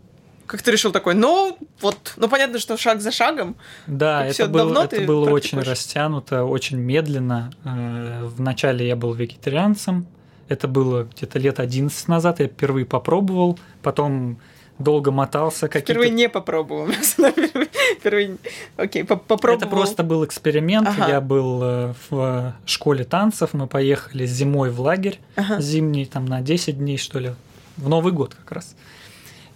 Как 0.46 0.60
ты 0.62 0.72
решил 0.72 0.90
такой, 0.90 1.14
ну, 1.14 1.56
вот, 1.80 2.14
ну, 2.16 2.26
понятно, 2.28 2.58
что 2.58 2.76
шаг 2.76 3.00
за 3.00 3.12
шагом. 3.12 3.54
Да, 3.86 4.24
Как 4.24 4.30
это, 4.32 4.46
было, 4.48 4.64
давно 4.64 4.84
это 4.84 5.00
было 5.02 5.30
очень 5.30 5.60
растянуто, 5.60 6.44
очень 6.44 6.78
медленно. 6.78 7.52
Э, 7.64 8.24
Вначале 8.24 8.88
я 8.88 8.96
был 8.96 9.12
вегетарианцем. 9.14 10.06
Это 10.48 10.66
было 10.68 11.04
где-то 11.04 11.38
лет 11.38 11.60
11 11.60 12.08
назад. 12.08 12.40
Я 12.40 12.46
впервые 12.48 12.86
попробовал. 12.86 13.58
Потом 13.82 14.38
долго 14.78 15.10
мотался. 15.10 15.68
Какие-то 15.68 15.92
Впервые 15.92 16.10
не 16.10 16.28
попробовал. 16.28 16.88
Впервые, 17.98 18.36
окей, 18.76 19.04
по- 19.04 19.16
попробовал. 19.16 19.58
Это 19.60 19.68
просто 19.68 20.02
был 20.04 20.24
эксперимент. 20.24 20.88
Ага. 20.88 21.08
Я 21.08 21.20
был 21.20 21.60
э, 21.62 21.94
в 22.10 22.54
школе 22.64 23.04
танцев. 23.04 23.54
Мы 23.54 23.66
поехали 23.66 24.24
зимой 24.26 24.70
в 24.70 24.80
лагерь 24.80 25.18
Ага. 25.36 25.60
зимний, 25.60 26.06
там 26.06 26.24
на 26.26 26.40
10 26.40 26.78
дней, 26.78 26.96
что 26.96 27.18
ли, 27.18 27.32
в 27.76 27.88
Новый 27.88 28.12
год 28.12 28.34
как 28.34 28.52
раз. 28.52 28.76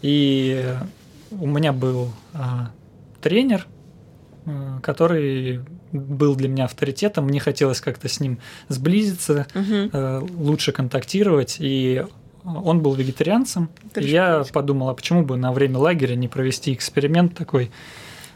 И 0.02 0.60
э, 0.64 0.76
у 1.30 1.46
меня 1.46 1.72
был 1.72 2.10
а, 2.34 2.70
тренер, 3.20 3.66
э, 4.46 4.78
который 4.82 5.60
был 5.92 6.34
для 6.34 6.48
меня 6.48 6.64
авторитетом. 6.64 7.26
Мне 7.26 7.38
хотелось 7.40 7.80
как-то 7.80 8.08
с 8.08 8.18
ним 8.20 8.38
сблизиться, 8.68 9.46
э, 9.54 10.22
лучше 10.36 10.72
контактировать. 10.72 11.56
И 11.60 12.04
он 12.44 12.80
был 12.80 12.94
вегетарианцем. 12.94 13.68
Ты 13.92 14.00
и 14.02 14.08
я 14.10 14.32
провести. 14.34 14.52
подумал, 14.52 14.88
а 14.88 14.94
почему 14.94 15.22
бы 15.24 15.36
на 15.36 15.52
время 15.52 15.78
лагеря 15.78 16.14
не 16.16 16.28
провести 16.28 16.72
эксперимент 16.72 17.36
такой 17.36 17.70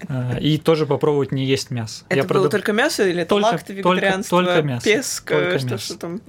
э, 0.08 0.40
и 0.40 0.58
тоже 0.58 0.84
попробовать 0.86 1.32
не 1.32 1.44
есть 1.46 1.70
мясо. 1.70 2.04
Это 2.08 2.16
Я 2.18 2.22
было 2.24 2.28
продав- 2.28 2.50
только 2.50 2.72
мясо 2.74 3.08
или 3.08 3.22
это 3.22 3.30
Только- 3.30 3.50
только- 3.58 3.72
вегетарианство, 3.72 4.44
только 4.44 4.62
мясо. 4.62 4.84
песк, 4.84 5.28
Только 5.28 5.58
что, 5.58 5.68
мясо. 5.70 5.84
что 5.84 5.98
там? 5.98 6.20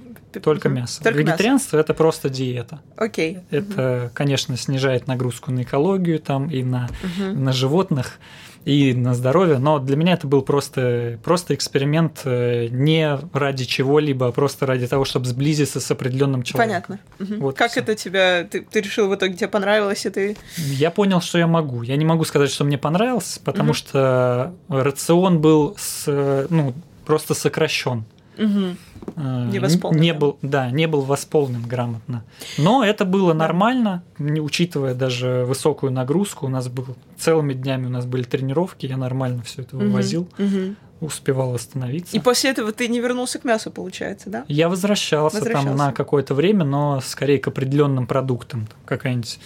Только 0.42 0.68
мясо. 0.70 1.02
Только 1.02 1.18
мясо. 1.18 1.30
Вегетарианство 1.32 1.78
это 1.78 1.94
просто 1.94 2.30
диета. 2.30 2.80
Окей. 2.96 3.38
Это, 3.50 4.10
конечно, 4.14 4.56
снижает 4.56 5.06
нагрузку 5.06 5.52
на 5.52 5.62
экологию 5.62 6.18
там 6.18 6.48
и 6.50 6.62
на, 6.62 6.88
Мгм. 7.18 7.44
на 7.44 7.52
животных 7.52 8.18
и 8.68 8.92
на 8.92 9.14
здоровье, 9.14 9.56
но 9.56 9.78
для 9.78 9.96
меня 9.96 10.12
это 10.12 10.26
был 10.26 10.42
просто, 10.42 11.18
просто 11.24 11.54
эксперимент 11.54 12.20
э, 12.24 12.66
не 12.70 13.18
ради 13.32 13.64
чего-либо, 13.64 14.26
а 14.26 14.32
просто 14.32 14.66
ради 14.66 14.86
того, 14.86 15.06
чтобы 15.06 15.24
сблизиться 15.24 15.80
с 15.80 15.90
определенным 15.90 16.42
человеком. 16.42 16.98
Понятно. 16.98 16.98
Мгм. 17.18 17.40
Вот 17.40 17.56
как 17.56 17.70
всё. 17.70 17.80
это 17.80 17.94
тебя... 17.94 18.44
Ты, 18.44 18.60
ты 18.60 18.82
решил 18.82 19.08
в 19.08 19.14
итоге, 19.14 19.36
тебе 19.38 19.48
понравилось, 19.48 20.04
и 20.04 20.10
ты... 20.10 20.36
Я 20.56 20.90
понял, 20.90 21.22
что 21.22 21.38
я 21.38 21.46
могу. 21.46 21.80
Я 21.80 21.96
не 21.96 22.04
могу 22.04 22.24
сказать, 22.24 22.50
что 22.50 22.64
мне 22.64 22.76
понравилось, 22.76 23.40
потому 23.42 23.68
Мгм. 23.68 23.74
что 23.74 24.54
рацион 24.68 25.40
был 25.40 25.74
с, 25.78 26.46
ну, 26.50 26.74
просто 27.06 27.32
сокращен. 27.32 28.04
Мгм. 28.36 28.76
Э, 29.16 29.48
Не 29.50 29.58
восполнен, 29.58 30.00
Не 30.00 30.12
был, 30.14 30.38
да, 30.42 30.70
не 30.70 30.86
был 30.86 31.02
восполнен 31.02 31.62
грамотно. 31.62 32.24
Но 32.58 32.84
это 32.84 33.04
было 33.04 33.32
нормально, 33.32 34.02
не 34.18 34.40
учитывая 34.40 34.94
даже 34.94 35.44
высокую 35.46 35.92
нагрузку. 35.92 36.46
У 36.46 36.48
нас 36.48 36.68
был 36.68 36.86
целыми 37.18 37.52
днями 37.54 37.86
у 37.86 37.90
нас 37.90 38.06
были 38.06 38.22
тренировки, 38.24 38.86
я 38.86 38.96
нормально 38.96 39.42
все 39.42 39.62
это 39.62 39.76
вывозил, 39.76 40.28
Мгм. 40.38 40.76
успевал 41.00 41.52
восстановиться. 41.52 42.16
И 42.16 42.20
после 42.20 42.50
этого 42.50 42.72
ты 42.72 42.88
не 42.88 43.00
вернулся 43.00 43.38
к 43.38 43.44
мясу, 43.44 43.70
получается, 43.70 44.30
да? 44.30 44.44
Я 44.48 44.68
возвращался, 44.68 45.36
там 45.38 45.44
Возвращался. 45.46 45.76
на 45.78 45.92
какое-то 45.92 46.34
время, 46.34 46.64
но 46.64 47.00
скорее 47.00 47.38
к 47.38 47.46
определенным 47.48 48.06
продуктам. 48.06 48.66
Там 48.66 48.78
какая-нибудь, 48.84 49.38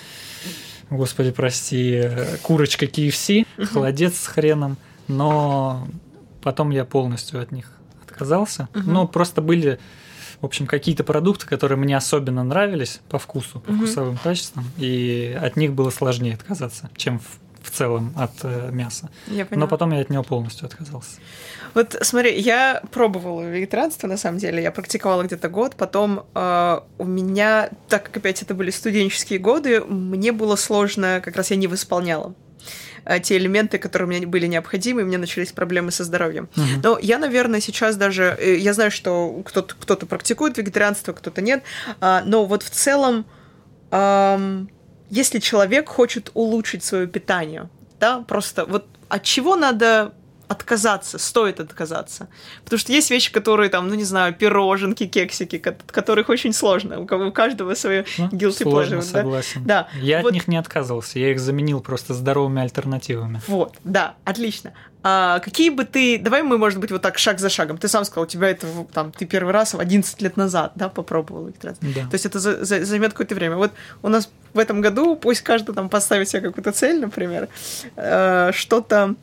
господи, 0.91 1.31
прости, 1.31 2.03
курочка 2.43 2.87
KFC, 2.87 3.47
холодец 3.59 4.19
с 4.19 4.27
хреном, 4.27 4.77
но 5.09 5.87
потом 6.43 6.71
я 6.71 6.85
полностью 6.85 7.41
от 7.41 7.53
них 7.53 7.73
отказался. 8.13 8.69
Мгм. 8.75 8.93
Но 8.93 9.07
просто 9.09 9.41
были, 9.41 9.79
в 10.41 10.45
общем, 10.47 10.67
какие-то 10.67 11.05
продукты, 11.05 11.47
которые 11.47 11.79
мне 11.79 11.97
особенно 11.97 12.45
нравились 12.45 13.01
по 13.09 13.19
вкусу, 13.19 13.61
по 13.61 13.73
Мгм. 13.73 13.79
вкусовым 13.87 14.19
качествам, 14.19 14.65
и 14.79 15.37
от 15.41 15.57
них 15.57 15.73
было 15.73 15.91
сложнее 15.91 16.35
отказаться, 16.35 16.91
чем 16.97 17.19
в, 17.19 17.39
в 17.63 17.71
целом 17.71 18.13
от 18.17 18.33
э, 18.43 18.71
мяса. 18.73 19.11
Я 19.29 19.47
поняла. 19.47 19.65
Но 19.65 19.69
потом 19.69 19.93
я 19.93 20.01
от 20.01 20.11
него 20.11 20.23
полностью 20.23 20.67
отказался. 20.67 21.21
Вот 21.75 21.97
смотри, 22.03 22.39
я 22.39 22.83
пробовала 22.91 23.43
вегетарианство, 23.49 24.07
на 24.07 24.17
самом 24.19 24.39
деле, 24.39 24.63
я 24.63 24.71
практиковала 24.71 25.23
где-то 25.23 25.49
год, 25.49 25.75
потом 25.77 26.25
э, 26.35 26.81
у 26.99 27.05
меня, 27.05 27.71
так 27.89 28.05
как 28.05 28.19
опять 28.19 28.43
это 28.43 28.55
были 28.55 28.71
студенческие 28.71 29.39
годы, 29.39 29.81
мне 29.81 30.33
было 30.33 30.57
сложно, 30.57 31.21
как 31.25 31.37
раз 31.37 31.51
я 31.51 31.57
не 31.57 31.67
восполняла 31.69 32.35
те 33.23 33.37
элементы, 33.37 33.79
которые 33.79 34.09
мне 34.09 34.27
были 34.27 34.47
необходимы, 34.47 35.01
и 35.01 35.05
у 35.05 35.07
меня 35.07 35.19
начались 35.19 35.53
проблемы 35.53 35.91
со 35.91 36.05
здоровьем. 36.05 36.49
Мгм. 36.57 36.81
Но 36.83 36.99
я, 37.01 37.19
наверное, 37.19 37.61
сейчас 37.61 37.97
даже... 37.97 38.37
э, 38.39 38.57
Я 38.57 38.73
знаю, 38.75 38.91
что 38.91 39.43
кто-то 39.45 39.75
кто 39.79 39.97
практикует 39.97 40.59
вегетарианство, 40.59 41.13
кто-то 41.13 41.43
нет, 41.43 41.63
а, 42.01 42.23
но 42.25 42.45
вот 42.47 42.63
в 42.63 42.71
целом, 42.71 43.25
если 45.11 45.39
человек 45.41 45.89
хочет 45.89 46.31
улучшить 46.35 46.83
свое 46.85 47.07
питание, 47.07 47.69
да, 48.01 48.21
просто 48.21 48.65
вот 48.65 48.87
от 49.09 49.23
чего 49.23 49.57
надо 49.57 50.15
отказаться, 50.49 51.19
стоит 51.19 51.61
отказаться. 51.61 52.29
Потому 52.65 52.79
что 52.79 52.93
есть 52.93 53.11
вещи, 53.11 53.33
которые 53.33 53.71
там, 53.71 53.89
ну 53.89 53.95
не 53.95 54.05
знаю, 54.05 54.35
пироженки, 54.35 55.07
кексики, 55.07 55.59
ко- 55.59 55.71
от 55.71 55.91
которых 55.93 56.29
очень 56.29 56.53
сложно. 56.53 57.01
У 57.01 57.33
каждого 57.33 57.75
свое 57.75 58.05
Ну, 58.19 58.29
guilty 58.29 58.63
сложно, 58.63 58.97
pleasure. 58.97 59.03
согласен. 59.03 59.65
Да. 59.65 59.89
Я 60.01 60.19
Вот- 60.21 60.29
от 60.29 60.33
них 60.35 60.49
не 60.49 60.57
отказывался, 60.59 61.19
я 61.19 61.31
их 61.33 61.41
заменил 61.41 61.81
просто 61.81 62.15
здоровыми 62.15 62.61
альтернативами. 62.63 63.41
Вот, 63.49 63.77
да, 63.85 64.15
отлично. 64.25 64.73
А 65.05 65.41
какие 65.41 65.71
бы 65.71 65.85
ты... 65.85 66.17
Давай 66.19 66.43
мы, 66.45 66.59
может 66.59 66.79
быть, 66.79 66.93
вот 66.93 67.03
так 67.03 67.19
шаг 67.19 67.41
за 67.41 67.49
шагом. 67.49 67.77
Ты 67.77 67.89
сам 67.89 68.05
сказал, 68.05 68.23
у 68.23 68.27
тебя 68.29 68.49
это 68.49 68.69
там, 68.93 69.11
ты 69.11 69.27
первый 69.27 69.53
раз 69.53 69.75
11 69.75 70.23
лет 70.23 70.37
назад, 70.37 70.73
да, 70.77 70.89
попробовал 70.89 71.49
их 71.49 71.57
раз. 71.63 71.77
Да. 71.81 72.03
То 72.03 72.13
есть 72.13 72.25
это 72.25 72.39
за- 72.39 72.65
за- 72.65 72.85
займет 72.85 73.11
какое-то 73.13 73.35
время. 73.35 73.57
Вот 73.57 73.73
у 74.03 74.09
нас 74.09 74.31
в 74.55 74.59
этом 74.61 74.81
году 74.81 75.17
пусть 75.17 75.41
каждый 75.41 75.75
там 75.75 75.89
поставит 75.89 76.29
себе 76.29 76.43
какую-то 76.43 76.71
цель, 76.71 77.01
например, 77.01 77.49
э, 77.97 78.53
что-то 78.55 79.17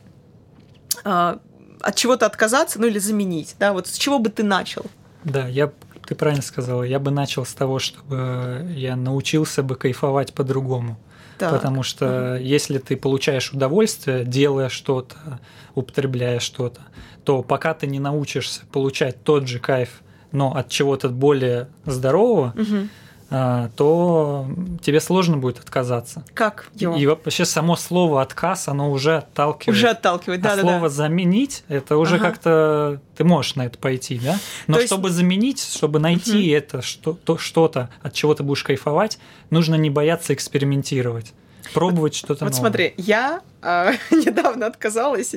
от 1.02 1.94
чего-то 1.94 2.26
отказаться, 2.26 2.80
ну 2.80 2.86
или 2.86 2.98
заменить, 2.98 3.56
да, 3.58 3.72
вот 3.72 3.86
с 3.86 3.96
чего 3.96 4.18
бы 4.18 4.30
ты 4.30 4.42
начал? 4.42 4.84
Да, 5.24 5.46
я, 5.48 5.72
ты 6.06 6.14
правильно 6.14 6.42
сказала, 6.42 6.82
я 6.82 6.98
бы 6.98 7.10
начал 7.10 7.44
с 7.44 7.52
того, 7.54 7.78
чтобы 7.78 8.66
я 8.74 8.96
научился 8.96 9.62
бы 9.62 9.76
кайфовать 9.76 10.32
по-другому. 10.34 10.98
Так. 11.38 11.52
Потому 11.52 11.82
что 11.82 12.36
если 12.36 12.76
ты 12.76 12.96
получаешь 12.96 13.50
удовольствие, 13.52 14.24
делая 14.24 14.68
что-то, 14.68 15.40
употребляя 15.74 16.38
что-то, 16.38 16.82
то 17.24 17.42
пока 17.42 17.72
ты 17.72 17.86
не 17.86 17.98
научишься 17.98 18.62
получать 18.70 19.24
тот 19.24 19.48
же 19.48 19.58
кайф, 19.58 20.02
но 20.32 20.54
от 20.54 20.68
чего-то 20.68 21.08
более 21.08 21.68
здорового, 21.86 22.52
Мгм. 22.56 22.90
А, 23.32 23.70
то 23.76 24.46
тебе 24.82 25.00
сложно 25.00 25.36
будет 25.36 25.58
отказаться. 25.60 26.24
Как 26.34 26.68
его? 26.74 26.96
И 26.96 27.06
вообще 27.06 27.44
само 27.44 27.76
слово 27.76 28.22
отказ, 28.22 28.66
оно 28.66 28.90
уже 28.90 29.18
отталкивает. 29.18 29.76
Уже 29.76 29.88
отталкивать, 29.90 30.40
а 30.40 30.42
да, 30.42 30.56
да, 30.56 30.62
слово 30.62 30.80
да. 30.82 30.88
заменить, 30.88 31.62
это 31.68 31.96
уже 31.96 32.16
Ага. 32.16 32.24
как-то 32.24 33.00
ты 33.16 33.22
можешь 33.24 33.54
на 33.54 33.66
это 33.66 33.78
пойти, 33.78 34.18
да? 34.18 34.38
Но 34.66 34.74
То 34.74 34.80
есть- 34.80 34.92
чтобы 34.92 35.10
заменить, 35.10 35.62
чтобы 35.62 36.00
найти 36.00 36.48
это 36.48 36.82
что, 36.82 37.12
то, 37.12 37.38
что-то, 37.38 37.88
от 38.02 38.14
чего 38.14 38.34
ты 38.34 38.42
будешь 38.42 38.64
кайфовать, 38.64 39.18
нужно 39.50 39.76
не 39.76 39.90
бояться 39.90 40.34
экспериментировать, 40.34 41.32
пробовать 41.74 42.14
что-то 42.14 42.44
Вот 42.44 42.52
новое. 42.52 42.60
смотри, 42.60 42.94
я 42.96 43.42
а, 43.62 43.92
недавно 44.10 44.66
отказалась, 44.66 45.34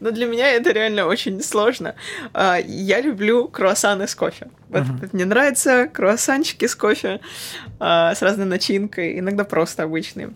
но 0.00 0.10
для 0.10 0.26
меня 0.26 0.50
это 0.50 0.72
реально 0.72 1.06
очень 1.06 1.42
сложно. 1.42 1.94
А, 2.32 2.58
я 2.58 3.00
люблю 3.00 3.48
круассаны 3.48 4.08
с 4.08 4.14
кофе. 4.14 4.48
Вот 4.68 5.12
мне 5.12 5.24
нравятся 5.24 5.88
круассанчики 5.92 6.66
с 6.66 6.74
кофе, 6.74 7.20
а, 7.78 8.14
с 8.14 8.22
разной 8.22 8.46
начинкой, 8.46 9.18
иногда 9.18 9.44
просто 9.44 9.84
обычные. 9.84 10.30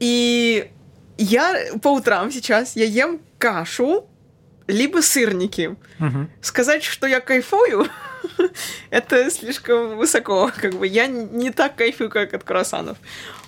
И 0.00 0.70
я 1.18 1.56
по 1.80 1.88
утрам 1.88 2.30
сейчас 2.32 2.74
я 2.76 2.84
ем 2.84 3.20
кашу 3.38 4.08
либо 4.66 5.00
сырники. 5.00 5.76
Сказать, 6.40 6.82
что 6.82 7.06
я 7.06 7.20
кайфую, 7.20 7.86
это 8.90 9.30
слишком 9.30 9.96
высоко. 9.96 10.50
Как 10.60 10.74
бы 10.74 10.86
я 10.86 11.06
не 11.06 11.50
так 11.50 11.76
кайфую, 11.76 12.10
как 12.10 12.34
от 12.34 12.44
круассанов. 12.44 12.96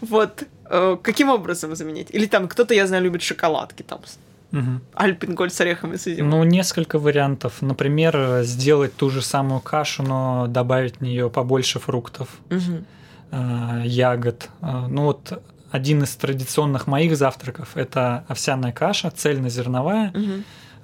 Вот. 0.01 0.45
э, 0.71 0.97
Каким 1.03 1.31
образом 1.31 1.75
заменить? 1.77 2.09
Или 2.15 2.27
там 2.27 2.49
кто-то, 2.49 2.75
я 2.75 2.87
знаю, 2.87 3.03
любит 3.05 3.23
шоколадки, 3.23 3.83
там, 3.83 4.01
альпингольд 4.95 5.53
с 5.53 5.61
орехами 5.61 5.97
с 5.97 6.07
изюмом. 6.07 6.31
Ну, 6.31 6.45
несколько 6.45 6.99
вариантов. 6.99 7.53
Например, 7.61 8.43
сделать 8.45 8.95
ту 8.97 9.11
же 9.11 9.21
самую 9.21 9.61
кашу, 9.61 10.03
но 10.03 10.47
добавить 10.49 10.97
в 10.99 11.01
нее 11.01 11.29
побольше 11.29 11.81
фруктов, 11.81 12.29
э, 13.31 13.83
ягод. 13.85 14.49
Э, 14.63 14.87
Ну 14.89 15.03
вот 15.05 15.43
один 15.73 16.05
из 16.05 16.15
традиционных 16.15 16.87
моих 16.87 17.17
завтраков 17.17 17.77
это 17.77 18.25
овсяная 18.29 18.73
каша, 18.73 19.11
цельнозерновая. 19.11 20.13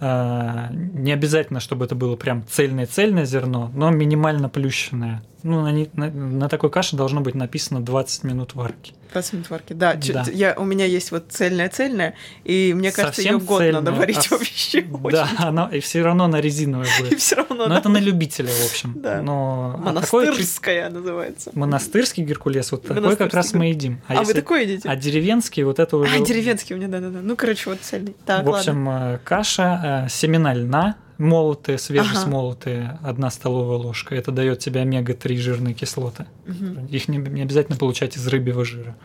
Э, 0.00 0.68
Не 0.72 1.12
обязательно, 1.12 1.60
чтобы 1.60 1.84
это 1.84 1.94
было 1.94 2.16
прям 2.16 2.44
цельное-цельное 2.48 3.24
зерно, 3.26 3.70
но 3.74 3.90
минимально 3.90 4.48
плющенное. 4.48 5.22
Ну, 5.42 5.60
на, 5.62 5.72
на- 5.94 6.10
на 6.10 6.48
такой 6.48 6.70
каше 6.70 6.96
должно 6.96 7.20
быть 7.20 7.34
написано 7.34 7.80
20 7.80 8.24
минут 8.24 8.54
варки. 8.54 8.94
20 9.12 9.33
минут 9.35 9.51
варки. 9.51 9.73
Да, 9.73 9.94
Да. 9.94 10.25
Я, 10.33 10.55
у 10.57 10.64
меня 10.64 10.85
есть 10.85 11.11
вот 11.11 11.27
цельная-цельная, 11.31 12.14
и 12.44 12.73
мне 12.75 12.92
кажется, 12.92 13.20
ее 13.23 13.33
Совсем 13.33 13.46
год 13.46 13.61
надо 13.62 13.73
цельное, 13.87 13.92
варить 13.92 14.29
а 14.31 14.35
вообще. 14.37 14.83
Да, 15.11 15.29
оно, 15.38 15.68
и 15.70 15.81
все 15.81 16.03
равно 16.03 16.25
она 16.25 16.40
резиновая 16.40 16.88
И 16.99 17.03
будет. 17.03 17.20
все 17.20 17.37
равно 17.37 17.55
Но 17.57 17.66
надо. 17.66 17.81
это 17.81 17.88
на 17.88 17.99
любителя, 17.99 18.49
в 18.49 18.66
общем. 18.70 18.92
Да. 18.96 19.23
Но 19.23 19.75
а 19.77 19.79
Монастырская 19.79 20.90
называется. 20.90 21.51
монастырский 21.55 22.25
геркулес, 22.25 22.73
вот 22.73 22.83
такой 22.83 22.96
как 22.96 23.03
Монастырский 23.05 23.37
раз 23.37 23.53
мы 23.55 23.66
едим. 23.66 24.01
А, 24.09 24.14
вы 24.14 24.20
если- 24.23 24.33
такое 24.35 24.62
едите? 24.62 24.88
а 24.88 24.96
деревенский, 24.96 25.62
вот 25.62 25.79
это 25.79 25.96
уже... 25.96 26.14
А, 26.14 26.20
деревенский 26.25 26.75
у 26.75 26.79
меня, 26.79 26.88
да-да-да. 26.88 27.18
Ну, 27.23 27.37
короче, 27.37 27.70
вот 27.70 27.81
цельный. 27.81 28.14
Так, 28.27 28.44
в 28.44 28.51
общем, 28.55 28.88
э, 28.88 29.18
каша, 29.25 30.05
э, 30.07 30.09
семена 30.11 30.55
льна, 30.55 30.96
молотые, 31.20 31.78
свежесмолотые, 31.78 32.98
одна 33.02 33.30
столовая 33.30 33.76
ложка. 33.76 34.14
Это 34.14 34.33
дает 34.33 34.59
тебе 34.59 34.80
омега-3 34.80 35.37
жирные 35.37 35.74
кислоты. 35.74 36.26
Мгм. 36.46 36.87
Их 36.87 37.09
не, 37.09 37.18
не 37.18 37.42
обязательно 37.42 37.76
получать 37.76 38.16
из 38.16 38.26
рыбьего 38.26 38.64
жира. 38.64 38.96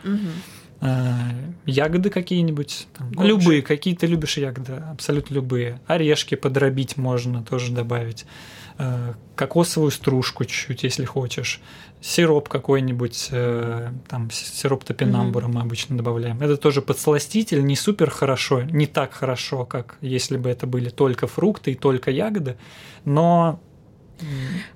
Э, 0.80 1.14
ягоды 1.64 2.10
какие-нибудь, 2.10 2.88
там, 2.96 3.10
любые, 3.22 3.62
какие 3.62 3.94
ты 3.94 4.06
любишь 4.06 4.36
ягоды, 4.36 4.72
абсолютно 4.72 5.34
любые. 5.34 5.80
Орешки 5.86 6.34
подробить 6.34 6.96
можно 6.96 7.42
тоже 7.42 7.72
добавить. 7.72 8.26
Э, 8.78 9.14
кокосовую 9.36 9.90
стружку 9.90 10.44
чуть-чуть, 10.44 10.82
если 10.82 11.06
хочешь. 11.06 11.60
Сироп 12.02 12.48
какой-нибудь, 12.50 13.28
э, 13.30 13.90
там 14.08 14.30
сироп 14.30 14.84
топинамбура 14.84 15.46
мы 15.48 15.62
обычно 15.62 15.96
добавляем. 15.96 16.42
Это 16.42 16.58
тоже 16.58 16.82
подсластитель, 16.82 17.64
не 17.64 17.74
супер 17.74 18.10
хорошо, 18.10 18.62
не 18.62 18.86
так 18.86 19.14
хорошо, 19.14 19.64
как 19.64 19.96
если 20.02 20.36
бы 20.36 20.50
это 20.50 20.66
были 20.66 20.90
только 20.90 21.26
фрукты 21.26 21.72
и 21.72 21.74
только 21.74 22.10
ягоды, 22.10 22.58
но 23.06 23.60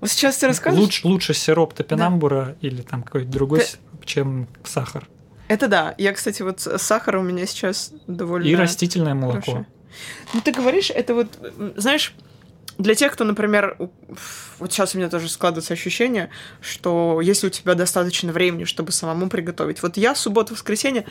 Вот 0.00 0.10
сейчас 0.10 0.38
ты 0.38 0.46
рассказываешь. 0.46 0.82
лучше, 0.82 1.06
лучше 1.06 1.34
сироп 1.34 1.74
топинамбура 1.74 2.56
или 2.62 2.80
там 2.80 3.02
какой-то 3.02 3.30
другой, 3.30 3.60
Ты- 3.60 4.06
чем 4.06 4.48
сахар. 4.64 5.06
Это 5.48 5.68
да. 5.68 5.94
Я, 5.98 6.12
кстати, 6.14 6.40
вот 6.42 6.60
сахар 6.60 7.16
у 7.16 7.22
меня 7.22 7.44
сейчас 7.46 7.92
довольно... 8.06 8.46
И 8.46 8.54
растительное 8.54 9.14
молоко. 9.14 9.40
хорошо. 9.40 9.66
Ну, 10.32 10.40
ты 10.40 10.52
говоришь, 10.52 10.90
это 10.90 11.14
вот, 11.14 11.28
знаешь, 11.76 12.14
для 12.80 12.94
тех, 12.94 13.12
кто, 13.12 13.24
например, 13.24 13.76
вот 14.58 14.72
сейчас 14.72 14.94
у 14.94 14.98
меня 14.98 15.08
тоже 15.08 15.28
складывается 15.28 15.74
ощущение, 15.74 16.30
что 16.60 17.20
если 17.22 17.46
у 17.48 17.50
тебя 17.50 17.74
достаточно 17.74 18.32
времени, 18.32 18.64
чтобы 18.64 18.92
самому 18.92 19.28
приготовить. 19.28 19.82
Вот 19.82 19.96
я 19.96 20.14
субботу-воскресенье 20.14 21.06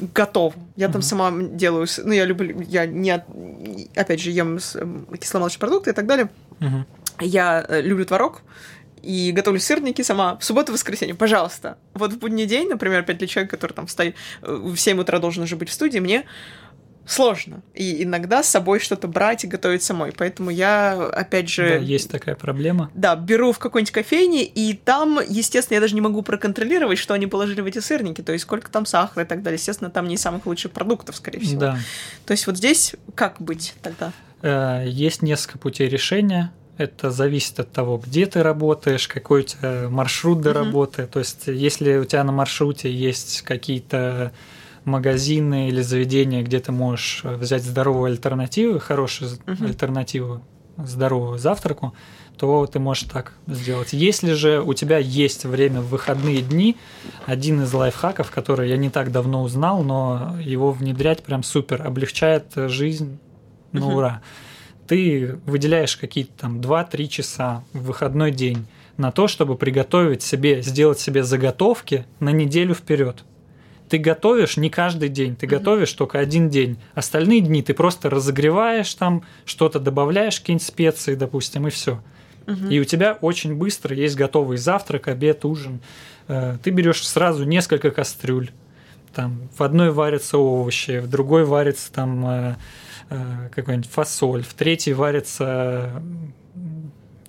готов. 0.00 0.54
Я 0.76 0.86
там 0.88 0.96
Мгм. 0.96 1.02
сама 1.02 1.32
делаю, 1.32 1.86
ну, 2.04 2.12
я 2.12 2.24
люблю, 2.24 2.60
я 2.68 2.86
не, 2.86 3.12
опять 3.94 4.20
же, 4.20 4.30
ем 4.30 4.58
кисломолочные 4.58 5.60
продукты 5.60 5.90
и 5.90 5.92
так 5.94 6.06
далее. 6.06 6.28
Мгм. 6.60 6.86
Я 7.20 7.64
э, 7.66 7.80
люблю 7.80 8.04
творог 8.04 8.42
и 9.02 9.32
готовлю 9.32 9.60
сырники 9.60 10.02
сама 10.02 10.36
в 10.36 10.44
субботу-воскресенье. 10.44 11.14
Пожалуйста. 11.14 11.78
Вот 11.94 12.12
в 12.12 12.18
будний 12.18 12.44
день, 12.46 12.68
например, 12.68 13.00
опять 13.00 13.18
для 13.18 13.26
человека, 13.26 13.56
который 13.56 13.72
там 13.72 13.86
встает 13.86 14.16
э, 14.42 14.52
в 14.52 14.76
7 14.76 15.00
утра 15.00 15.18
должен 15.18 15.44
уже 15.44 15.56
быть 15.56 15.70
в 15.70 15.72
студии, 15.72 15.98
мне 16.00 16.24
сложно. 17.06 17.62
И 17.74 18.02
иногда 18.02 18.42
с 18.42 18.48
собой 18.48 18.80
что-то 18.80 19.08
брать 19.08 19.44
и 19.44 19.46
готовить 19.46 19.82
самой. 19.82 20.12
Поэтому 20.12 20.50
я, 20.50 20.92
опять 21.12 21.46
Да, 21.46 21.50
же, 21.52 21.80
есть 21.82 22.10
такая 22.10 22.34
проблема. 22.34 22.90
да, 22.94 23.14
беру 23.16 23.52
в 23.52 23.58
какой-нибудь 23.58 23.92
кофейне, 23.92 24.44
и 24.44 24.74
там, 24.74 25.20
естественно, 25.26 25.76
я 25.76 25.80
даже 25.80 25.94
не 25.94 26.00
могу 26.00 26.22
проконтролировать, 26.22 26.98
что 26.98 27.14
они 27.14 27.26
положили 27.26 27.60
в 27.60 27.66
эти 27.66 27.78
сырники, 27.78 28.22
то 28.22 28.32
есть 28.32 28.42
сколько 28.42 28.70
там 28.70 28.86
сахара 28.86 29.24
и 29.24 29.26
так 29.26 29.42
далее. 29.42 29.56
Естественно, 29.56 29.90
там 29.90 30.08
не 30.08 30.14
из 30.16 30.20
самых 30.20 30.46
лучших 30.46 30.72
продуктов, 30.72 31.16
скорее 31.16 31.40
всего. 31.40 31.60
Да. 31.60 31.78
То 32.26 32.32
есть 32.32 32.46
вот 32.46 32.56
здесь 32.56 32.94
как 33.14 33.40
быть 33.40 33.74
тогда? 33.82 34.12
Э, 34.42 34.84
Есть 34.86 35.22
несколько 35.22 35.58
путей 35.58 35.88
решения. 35.88 36.52
Это 36.78 37.10
зависит 37.10 37.58
от 37.58 37.72
того, 37.72 37.96
где 37.96 38.26
ты 38.26 38.42
работаешь, 38.42 39.08
какой 39.08 39.40
у 39.40 39.44
тебя 39.44 39.88
маршрут 39.88 40.42
до 40.42 40.50
Мгм. 40.50 40.58
работы. 40.58 41.06
То 41.06 41.20
есть, 41.20 41.46
если 41.46 41.96
у 41.96 42.04
тебя 42.04 42.22
на 42.22 42.32
маршруте 42.32 42.92
есть 42.92 43.40
какие-то 43.42 44.32
магазины 44.86 45.68
или 45.68 45.82
заведения, 45.82 46.42
где 46.42 46.60
ты 46.60 46.72
можешь 46.72 47.20
э, 47.24 47.34
взять 47.36 47.62
здоровую 47.64 48.06
альтернативу, 48.06 48.78
хорошую 48.78 49.30
Мгм. 49.46 49.66
альтернативу 49.66 50.42
здоровую 50.78 51.38
завтраку, 51.38 51.94
то 52.36 52.66
ты 52.66 52.78
можешь 52.78 53.04
так 53.04 53.32
сделать. 53.46 53.92
Если 53.92 54.32
же 54.34 54.60
у 54.62 54.74
тебя 54.74 54.98
есть 54.98 55.44
время 55.44 55.80
в 55.80 55.88
выходные 55.88 56.42
дни, 56.42 56.76
один 57.24 57.62
из 57.62 57.72
лайфхаков, 57.72 58.30
который 58.30 58.68
я 58.68 58.76
не 58.76 58.90
так 58.90 59.10
давно 59.10 59.42
узнал, 59.42 59.82
но 59.82 60.36
его 60.40 60.70
внедрять 60.70 61.22
прям 61.22 61.42
супер, 61.42 61.82
облегчает 61.86 62.44
жизнь 62.54 63.18
на 63.72 63.80
Мгм. 63.80 63.94
ура. 63.94 64.22
Ты 64.86 65.38
выделяешь 65.46 65.96
какие-то 65.96 66.32
там 66.38 66.60
2-3 66.60 67.08
часа 67.08 67.64
в 67.72 67.84
выходной 67.86 68.30
день 68.30 68.66
на 68.98 69.10
то, 69.10 69.26
чтобы 69.26 69.56
приготовить 69.56 70.22
себе, 70.22 70.62
сделать 70.62 71.00
себе 71.00 71.24
заготовки 71.24 72.06
на 72.20 72.30
неделю 72.30 72.74
вперед. 72.74 73.24
Ты 73.88 73.98
готовишь 73.98 74.56
не 74.56 74.68
каждый 74.70 75.08
день, 75.08 75.36
ты 75.36 75.46
Мгм. 75.46 75.58
готовишь 75.58 75.92
только 75.92 76.18
один 76.18 76.50
день. 76.50 76.76
Остальные 76.94 77.40
дни 77.42 77.62
ты 77.62 77.72
просто 77.74 78.10
разогреваешь 78.10 78.92
там, 78.94 79.22
что-то 79.44 79.78
добавляешь, 79.78 80.40
какие-нибудь 80.40 80.66
специи, 80.66 81.14
допустим, 81.14 81.66
и 81.66 81.70
все. 81.70 82.02
Мгм. 82.46 82.70
И 82.70 82.78
у 82.80 82.84
тебя 82.84 83.18
очень 83.20 83.54
быстро 83.54 83.94
есть 83.94 84.16
готовый 84.16 84.56
завтрак, 84.56 85.08
обед, 85.08 85.44
ужин. 85.44 85.80
Э, 86.28 86.56
Ты 86.62 86.70
берешь 86.70 87.06
сразу 87.06 87.44
несколько 87.44 87.90
кастрюль. 87.90 88.50
Там 89.14 89.48
в 89.56 89.62
одной 89.62 89.90
варятся 89.92 90.38
овощи, 90.38 90.98
в 90.98 91.08
другой 91.08 91.44
варится 91.44 91.92
там 91.92 92.26
э, 92.26 92.56
э, 93.10 93.48
какой-нибудь 93.54 93.88
фасоль, 93.90 94.42
в 94.42 94.52
третьей 94.54 94.92
варится 94.94 96.02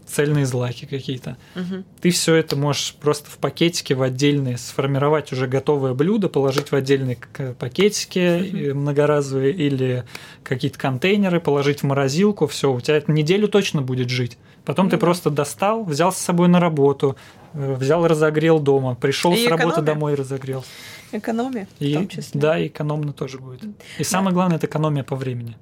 цельные 0.08 0.46
злаки 0.46 0.86
какие-то. 0.86 1.38
Мгм. 1.56 1.86
Ты 2.02 2.12
все 2.12 2.36
это 2.36 2.56
можешь 2.56 2.96
просто 3.00 3.30
в 3.30 3.38
пакетике 3.38 3.96
в 3.96 4.02
отдельные 4.02 4.58
сформировать 4.58 5.32
уже 5.32 5.48
готовое 5.48 5.94
блюдо, 5.94 6.30
положить 6.30 6.72
в 6.72 6.76
отдельные 6.76 7.18
пакетики 7.60 8.20
э, 8.20 8.74
многоразовые 8.74 9.54
или 9.54 10.06
какие-то 10.44 10.80
контейнеры, 10.80 11.40
положить 11.40 11.82
в 11.82 11.84
морозилку, 11.84 12.48
все, 12.48 12.72
у 12.72 12.80
тебя 12.82 12.98
это 12.98 13.12
неделю 13.12 13.48
точно 13.48 13.82
будет 13.82 14.10
жить. 14.10 14.38
Потом 14.66 14.90
ты 14.90 14.98
да. 14.98 15.00
просто 15.00 15.30
достал, 15.30 15.86
взял 15.86 16.12
с 16.12 16.18
собой 16.18 16.48
на 16.50 16.60
работу, 16.60 17.16
э, 17.54 17.76
взял, 17.76 18.06
разогрел 18.06 18.60
дома, 18.60 18.96
пришел 18.96 19.34
И 19.34 19.46
с 19.46 19.48
работы 19.48 19.82
домой, 19.82 20.16
разогрел. 20.16 20.66
Экономия 21.12 21.68
в 21.80 21.82
И, 21.82 21.94
том 21.94 22.08
числе. 22.08 22.42
да, 22.42 22.66
экономно 22.68 23.14
тоже 23.14 23.40
будет. 23.40 23.64
И 23.98 24.04
самое 24.04 24.34
главное, 24.34 24.58
это 24.58 24.68
экономия 24.68 25.04
по 25.04 25.16
времени. 25.16 25.56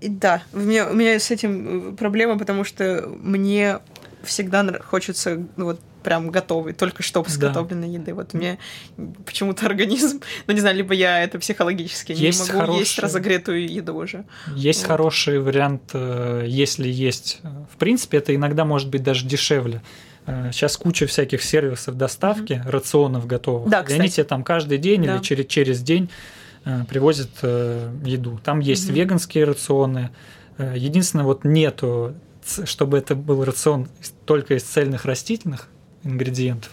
И 0.00 0.08
Да, 0.08 0.42
у 0.52 0.58
меня, 0.58 0.88
у 0.90 0.94
меня 0.94 1.18
с 1.18 1.30
этим 1.30 1.92
э, 1.92 1.96
проблема, 1.96 2.38
потому 2.38 2.64
что 2.64 3.08
мне 3.20 3.78
всегда 4.22 4.64
хочется 4.80 5.46
ну, 5.56 5.64
вот 5.66 5.80
прям 6.02 6.30
готовый, 6.30 6.72
только 6.72 7.02
что 7.02 7.22
Да. 7.22 7.28
сготовленной 7.30 7.90
еды. 7.90 8.14
Вот 8.14 8.32
мне 8.32 8.58
почему-то 9.26 9.66
организм, 9.66 10.20
ну 10.46 10.54
не 10.54 10.60
знаю, 10.60 10.76
либо 10.76 10.94
я 10.94 11.22
это 11.22 11.38
психологически 11.38 12.12
Есть 12.12 12.48
не 12.52 12.58
могу 12.58 12.72
есть 12.78 12.94
хорошие- 12.94 13.02
разогретую 13.04 13.68
еду 13.70 13.94
уже. 13.96 14.24
Есть 14.54 14.82
Вот. 14.82 14.88
хороший 14.88 15.40
вариант, 15.40 15.90
э, 15.92 16.44
если 16.46 16.88
есть. 16.88 17.40
э, 17.42 17.48
В 17.72 17.76
принципе, 17.76 18.18
это 18.18 18.34
иногда 18.34 18.64
может 18.64 18.88
быть 18.88 19.02
даже 19.02 19.26
дешевле. 19.26 19.82
Сейчас 20.52 20.76
куча 20.76 21.06
всяких 21.06 21.42
сервисов 21.42 21.96
доставки, 21.96 22.62
рационов 22.66 23.26
готовых. 23.26 23.70
Да, 23.70 23.78
И 23.80 23.84
они 23.94 24.08
кстати. 24.08 24.10
тебе 24.16 24.24
там 24.24 24.44
каждый 24.44 24.76
день 24.76 25.02
Да. 25.04 25.14
или 25.16 25.22
через, 25.22 25.46
через 25.46 25.80
день 25.80 26.10
привозят 26.88 27.30
э, 27.42 27.90
еду. 28.04 28.40
Там 28.44 28.60
есть 28.60 28.86
Мгм. 28.86 28.94
веганские 28.94 29.44
рационы. 29.44 30.10
Э, 30.58 30.74
Единственное, 30.76 31.24
вот 31.24 31.44
нету, 31.44 32.14
чтобы 32.64 32.98
это 32.98 33.14
был 33.14 33.44
рацион 33.44 33.88
только 34.26 34.54
из 34.54 34.62
цельных 34.64 35.04
растительных 35.04 35.68
ингредиентов. 36.04 36.70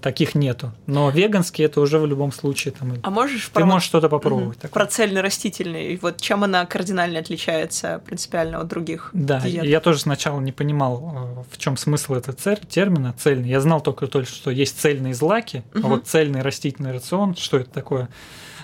Таких 0.00 0.34
нету. 0.34 0.72
Но 0.86 1.10
веганские 1.10 1.66
это 1.66 1.78
уже 1.82 1.98
в 1.98 2.06
любом 2.06 2.32
случае 2.32 2.72
там. 2.72 2.94
А 3.02 3.10
можешь 3.10 3.44
Ты 3.48 3.52
про- 3.52 3.66
можешь 3.66 3.86
что-то 3.86 4.08
попробовать. 4.08 4.56
такое. 4.56 4.70
про 4.72 4.86
цельно-растительный, 4.90 5.98
вот 6.00 6.18
чем 6.22 6.42
она 6.42 6.64
кардинально 6.64 7.18
отличается 7.18 8.00
принципиально 8.06 8.60
от 8.60 8.68
других 8.68 9.10
Да, 9.12 9.40
диет? 9.42 9.64
я 9.64 9.78
тоже 9.80 9.98
сначала 10.00 10.40
не 10.40 10.52
понимал, 10.52 11.44
э, 11.50 11.54
в 11.54 11.58
чем 11.58 11.76
смысл 11.76 12.14
этого 12.14 12.34
термина 12.34 13.14
цельный. 13.18 13.50
Я 13.50 13.60
знал 13.60 13.82
только 13.82 14.06
то, 14.06 14.24
что 14.24 14.50
есть 14.50 14.80
цельные 14.80 15.12
злаки, 15.12 15.64
а 15.74 15.78
Мгм. 15.80 15.88
вот 15.90 16.06
цельный 16.06 16.40
растительный 16.40 16.92
рацион, 16.92 17.36
что 17.36 17.58
это 17.58 17.68
такое? 17.70 18.08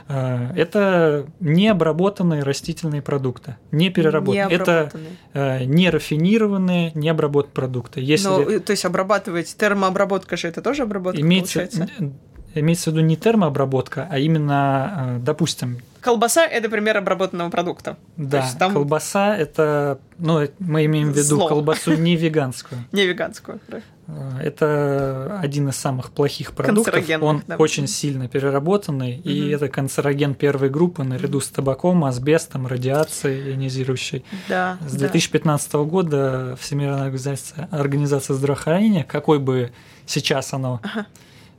Э, 0.08 0.52
Это 0.54 1.26
необработанные 1.40 2.42
растительные 2.42 3.02
продукты, 3.02 3.56
не 3.72 3.90
переработанные. 3.90 4.46
Это 4.56 4.90
Необработанный. 4.94 5.18
э, 5.34 5.64
не 5.64 5.90
рафинированные, 5.90 6.92
не 6.94 7.08
обработанные 7.08 7.54
продукты. 7.54 8.00
Если 8.00 8.28
Но, 8.28 8.40
э, 8.42 8.60
то 8.60 8.70
есть 8.70 8.84
обрабатывать, 8.84 9.56
термообработка 9.56 10.36
же 10.36 10.48
это 10.48 10.62
тоже 10.62 10.82
обработка 10.84 11.20
имеется, 11.20 11.60
получается? 11.60 12.12
имеется 12.54 12.90
в 12.90 12.94
виду 12.94 13.04
не 13.04 13.16
термообработка, 13.16 14.08
а 14.10 14.18
именно, 14.18 15.16
э, 15.16 15.24
допустим, 15.24 15.78
Колбаса– 16.06 16.44
это 16.46 16.68
пример 16.70 16.96
обработанного 16.96 17.50
продукта. 17.50 17.96
да, 18.16 18.48
там- 18.58 18.72
колбаса 18.72 19.36
это, 19.36 19.98
ну, 20.18 20.48
мы 20.60 20.84
имеем 20.86 21.08
в 21.12 21.16
виду 21.16 21.36
Зло. 21.36 21.48
колбасу 21.48 21.94
не 21.96 22.14
веганскую. 22.16 22.80
Не 22.92 23.06
веганскую. 23.06 23.58
да. 23.68 23.80
Э, 24.06 24.38
Это 24.44 25.40
один 25.42 25.68
из 25.68 25.76
самых 25.76 26.12
плохих 26.12 26.52
продуктов. 26.52 26.94
Он 27.20 27.42
да. 27.46 27.56
очень 27.56 27.88
сильно 27.88 28.28
переработанный, 28.28 29.16
и 29.16 29.48
это 29.50 29.68
канцероген 29.68 30.34
первой 30.34 30.70
группы 30.70 31.02
наряду 31.02 31.40
с 31.40 31.48
табаком, 31.48 32.04
асбестом, 32.04 32.68
радиацией 32.68 33.50
ионизирующей. 33.52 34.24
Да, 34.48 34.78
С 34.86 34.92
да. 34.92 34.98
2015 35.00 35.72
года 35.74 36.56
Всемирная 36.60 37.02
организация, 37.06 37.68
организация 37.72 38.34
здравоохранения, 38.34 39.02
какой 39.02 39.40
бы 39.40 39.72
сейчас 40.06 40.52
оно 40.54 40.80
Ага. 40.84 41.06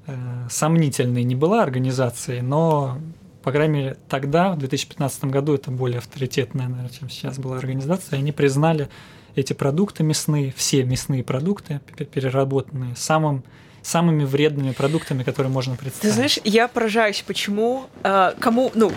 э, 0.07 0.15
сомнительной 0.49 1.23
не 1.25 1.35
была 1.35 1.61
организацией, 1.63 2.39
но 2.41 2.97
по 3.47 3.53
крайней 3.53 3.73
мере, 3.73 3.97
тогда, 4.09 4.51
в 4.51 4.57
2015 4.57 5.23
году, 5.23 5.53
это 5.53 5.71
более 5.71 5.99
авторитетная, 5.99 6.67
наверное, 6.67 6.89
чем 6.89 7.09
сейчас 7.09 7.39
была 7.39 7.57
организация, 7.57 8.19
они 8.19 8.33
признали 8.33 8.89
эти 9.37 9.53
продукты 9.53 10.03
мясные, 10.03 10.53
все 10.53 10.83
мясные 10.83 11.23
продукты 11.23 11.79
переработанные, 12.11 12.97
самым, 12.97 13.45
самыми 13.87 14.25
вредными 14.25 14.73
продуктами, 14.73 15.23
которые 15.23 15.49
можно 15.49 15.77
Ты 15.77 15.83
представить. 15.83 16.13
знаешь, 16.13 16.39
я 16.43 16.67
поражаюсь, 16.67 17.23
почему, 17.25 17.87
э, 18.03 18.33
кому, 18.37 18.69
ну, 18.75 18.91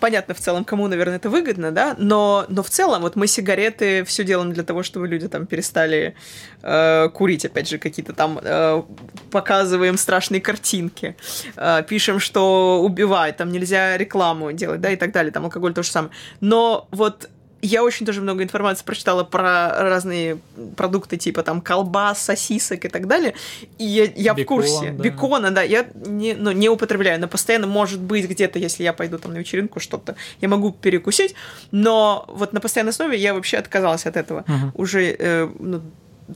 понятно 0.00 0.34
в 0.34 0.38
целом, 0.38 0.64
кому, 0.64 0.88
наверное, 0.88 1.16
это 1.16 1.30
выгодно, 1.30 1.70
да, 1.70 1.94
но, 1.96 2.44
но 2.48 2.64
в 2.64 2.68
целом 2.68 3.02
вот 3.02 3.14
мы 3.14 3.28
сигареты 3.28 4.02
все 4.04 4.24
делаем 4.24 4.52
для 4.52 4.64
того, 4.64 4.82
чтобы 4.82 5.06
люди 5.06 5.28
там 5.28 5.46
перестали 5.46 6.16
э, 6.62 7.08
курить, 7.10 7.44
опять 7.44 7.68
же, 7.68 7.78
какие-то 7.78 8.14
там 8.14 8.40
э, 8.42 8.82
показываем 9.30 9.96
страшные 9.96 10.40
картинки, 10.40 11.16
э, 11.56 11.84
пишем, 11.88 12.18
что 12.18 12.82
убивает, 12.82 13.36
там 13.36 13.52
нельзя 13.52 13.96
рекламу 13.96 14.50
делать, 14.50 14.80
да, 14.80 14.90
и 14.90 14.96
так 14.96 15.12
далее, 15.12 15.30
там 15.30 15.44
алкоголь 15.44 15.72
то 15.72 15.84
же 15.84 15.90
самое. 15.90 16.12
Но 16.40 16.88
вот 16.90 17.30
я 17.62 17.82
очень 17.82 18.06
тоже 18.06 18.20
много 18.20 18.42
информации 18.42 18.84
прочитала 18.84 19.24
про 19.24 19.70
разные 19.82 20.38
продукты, 20.76 21.16
типа 21.16 21.42
там 21.42 21.60
колбас, 21.60 22.22
сосисок 22.22 22.84
и 22.84 22.88
так 22.88 23.06
далее. 23.06 23.34
И 23.78 23.84
я, 23.84 24.04
я 24.14 24.34
в 24.34 24.36
Бекон, 24.36 24.58
курсе. 24.58 24.90
да. 24.90 25.02
Бекона, 25.02 25.50
да. 25.50 25.62
Я 25.62 25.86
не, 25.94 26.34
ну, 26.34 26.52
не 26.52 26.68
употребляю, 26.68 27.20
но 27.20 27.28
постоянно, 27.28 27.66
может 27.66 28.00
быть, 28.00 28.28
где-то, 28.28 28.58
если 28.58 28.84
я 28.84 28.92
пойду 28.92 29.18
там 29.18 29.32
на 29.32 29.38
вечеринку, 29.38 29.80
что-то, 29.80 30.16
я 30.40 30.48
могу 30.48 30.70
перекусить. 30.70 31.34
Но 31.70 32.24
вот 32.28 32.52
на 32.52 32.60
постоянной 32.60 32.90
основе 32.90 33.16
я 33.18 33.34
вообще 33.34 33.56
отказалась 33.56 34.06
от 34.06 34.16
этого. 34.16 34.44
Мгм. 34.46 34.72
Уже 34.74 35.16
э, 35.18 35.48
ну, 35.58 35.82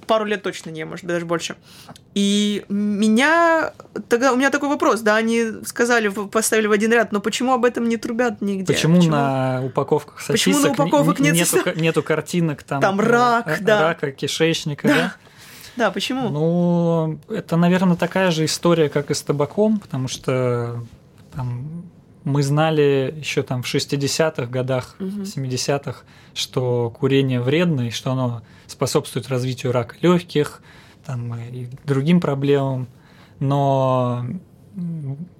пару 0.06 0.24
лет 0.24 0.42
точно 0.42 0.70
не, 0.70 0.84
может 0.84 1.04
даже 1.06 1.26
больше. 1.26 1.56
И 2.14 2.64
меня... 2.68 3.72
Тогда 4.08 4.32
у 4.32 4.36
меня 4.36 4.50
такой 4.50 4.68
вопрос, 4.68 5.00
да, 5.00 5.16
они 5.16 5.44
сказали, 5.64 6.08
поставили 6.08 6.66
в 6.66 6.72
один 6.72 6.92
ряд, 6.92 7.12
но 7.12 7.20
почему 7.20 7.52
об 7.52 7.64
этом 7.64 7.88
не 7.88 7.96
трубят 7.96 8.40
нигде? 8.40 8.72
Почему, 8.72 9.02
на 9.02 9.62
упаковках 9.64 10.24
Почему 10.26 10.56
на 10.56 10.60
сосисок 10.62 10.78
упаковок 10.86 11.18
не- 11.20 11.26
нет 11.26 11.34
нету, 11.34 11.50
сосисок? 11.50 11.76
нету 11.76 12.02
картинок 12.02 12.62
там, 12.62 12.80
Там 12.80 13.00
э, 13.00 13.04
рак, 13.04 13.60
э, 13.60 13.64
да. 13.64 13.82
рака, 13.82 14.12
кишечника, 14.12 14.88
да? 14.88 15.14
Да, 15.76 15.90
почему? 15.90 16.28
Ну, 16.28 17.20
это, 17.28 17.56
наверное, 17.56 17.96
такая 17.96 18.30
же 18.32 18.44
история, 18.44 18.88
как 18.88 19.10
и 19.10 19.14
с 19.14 19.22
табаком, 19.22 19.78
потому 19.78 20.08
что 20.08 20.84
там, 21.34 21.84
мы 22.24 22.42
знали 22.42 23.14
еще 23.16 23.42
там 23.42 23.62
в 23.62 23.72
60-х 23.72 24.46
годах, 24.46 24.96
Мгм. 24.98 25.22
70-х, 25.22 26.00
что 26.34 26.90
курение 26.90 27.40
вредно 27.40 27.82
и 27.88 27.90
что 27.90 28.12
оно 28.12 28.42
способствует 28.70 29.28
развитию 29.28 29.72
рака 29.72 29.96
легких 30.00 30.62
там, 31.04 31.34
и 31.34 31.68
другим 31.84 32.20
проблемам. 32.20 32.88
Но 33.38 34.26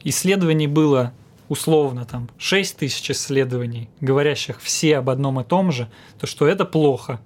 исследований 0.03 0.67
было 0.67 1.13
условно 1.49 2.05
там 2.05 2.31
6 2.39 2.79
тысяч 2.79 3.11
исследований, 3.11 3.89
говорящих 4.01 4.61
все 4.61 4.99
об 4.99 5.11
одном 5.11 5.41
и 5.41 5.45
том 5.45 5.73
же, 5.73 5.91
то 6.19 6.27
что 6.27 6.47
это 6.47 6.65
плохо. 6.65 7.21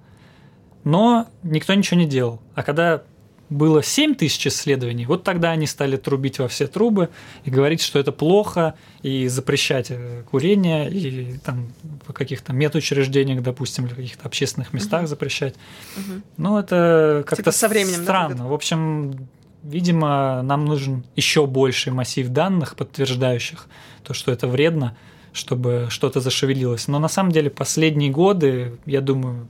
Но 0.83 1.27
никто 1.43 1.73
ничего 1.73 1.99
не 1.99 2.07
делал. 2.07 2.41
А 2.55 2.63
когда 2.63 3.03
было 3.49 3.83
7 3.83 4.15
тысяч 4.15 4.47
исследований, 4.47 5.05
вот 5.05 5.23
тогда 5.23 5.51
они 5.51 5.67
стали 5.67 5.97
трубить 5.97 6.39
во 6.39 6.47
все 6.47 6.65
трубы 6.67 7.09
и 7.43 7.51
говорить, 7.51 7.81
что 7.81 7.99
это 7.99 8.11
плохо, 8.11 8.73
и 9.03 9.27
запрещать 9.27 9.87
э, 9.91 10.23
курение, 10.29 10.89
и 10.89 11.37
там 11.43 11.67
в 12.07 12.13
каких-то 12.13 12.53
медучреждениях, 12.53 13.43
допустим, 13.43 13.87
в 13.87 13.95
каких-то 13.95 14.25
общественных 14.27 14.73
местах 14.73 15.01
Мгм. 15.01 15.07
запрещать. 15.07 15.55
Мгм. 15.95 16.23
Ну, 16.37 16.57
это 16.57 17.23
как-то 17.27 17.43
Типа 17.43 17.51
со 17.51 17.67
временем, 17.67 17.97
да, 17.97 18.03
странно. 18.03 18.35
будет? 18.37 18.47
В 18.49 18.53
общем, 18.53 19.27
видимо, 19.63 20.41
нам 20.41 20.65
нужен 20.65 21.03
еще 21.15 21.45
больший 21.45 21.91
массив 21.93 22.27
данных, 22.29 22.75
подтверждающих 22.75 23.67
то, 24.03 24.13
что 24.13 24.31
это 24.31 24.47
вредно, 24.47 24.95
чтобы 25.33 25.87
что-то 25.89 26.19
зашевелилось. 26.19 26.87
Но 26.87 26.97
на 26.99 27.09
самом 27.09 27.31
деле 27.31 27.49
последние 27.49 28.09
годы, 28.09 28.77
я 28.85 29.01
думаю, 29.01 29.47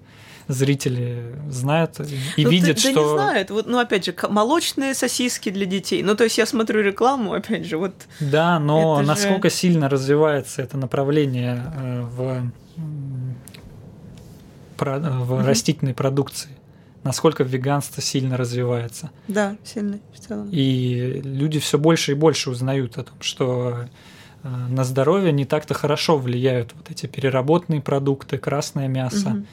зрители 0.47 1.35
знают 1.49 1.99
и 2.37 2.43
Ну, 2.43 2.49
видят, 2.49 2.75
да, 2.75 2.81
что... 2.81 2.93
Да 2.93 2.99
не 3.01 3.07
знают. 3.13 3.49
Вот, 3.51 3.65
ну, 3.67 3.79
опять 3.79 4.05
же, 4.05 4.13
молочные 4.29 4.93
сосиски 4.93 5.49
для 5.49 5.65
детей. 5.65 6.03
Ну, 6.03 6.15
то 6.15 6.23
есть 6.23 6.37
я 6.37 6.45
смотрю 6.45 6.81
рекламу, 6.81 7.33
опять 7.33 7.65
же, 7.65 7.77
вот... 7.77 7.93
Да, 8.19 8.59
но 8.59 8.95
Это 8.95 9.03
же- 9.03 9.07
насколько 9.07 9.49
сильно 9.49 9.89
развивается 9.89 10.61
это 10.61 10.77
направление 10.77 11.63
э, 11.75 12.01
в, 12.03 12.51
про- 14.77 14.99
в 14.99 15.35
Мгм. 15.35 15.45
растительной 15.45 15.93
продукции, 15.93 16.49
насколько 17.03 17.43
веганство 17.43 18.01
сильно 18.01 18.37
развивается. 18.37 19.11
Да, 19.27 19.55
сильно 19.63 19.99
в 20.13 20.19
целом. 20.19 20.49
И 20.51 21.21
люди 21.23 21.59
все 21.59 21.77
больше 21.77 22.11
и 22.11 22.15
больше 22.15 22.49
узнают 22.49 22.97
о 22.97 23.03
том, 23.03 23.15
что 23.21 23.85
э, 24.43 24.47
на 24.47 24.83
здоровье 24.83 25.31
не 25.31 25.45
так-то 25.45 25.73
хорошо 25.73 26.17
влияют 26.17 26.73
вот 26.75 26.91
эти 26.91 27.05
переработанные 27.07 27.81
продукты, 27.81 28.37
красное 28.37 28.87
мясо 28.87 29.29
Мгм. 29.29 29.47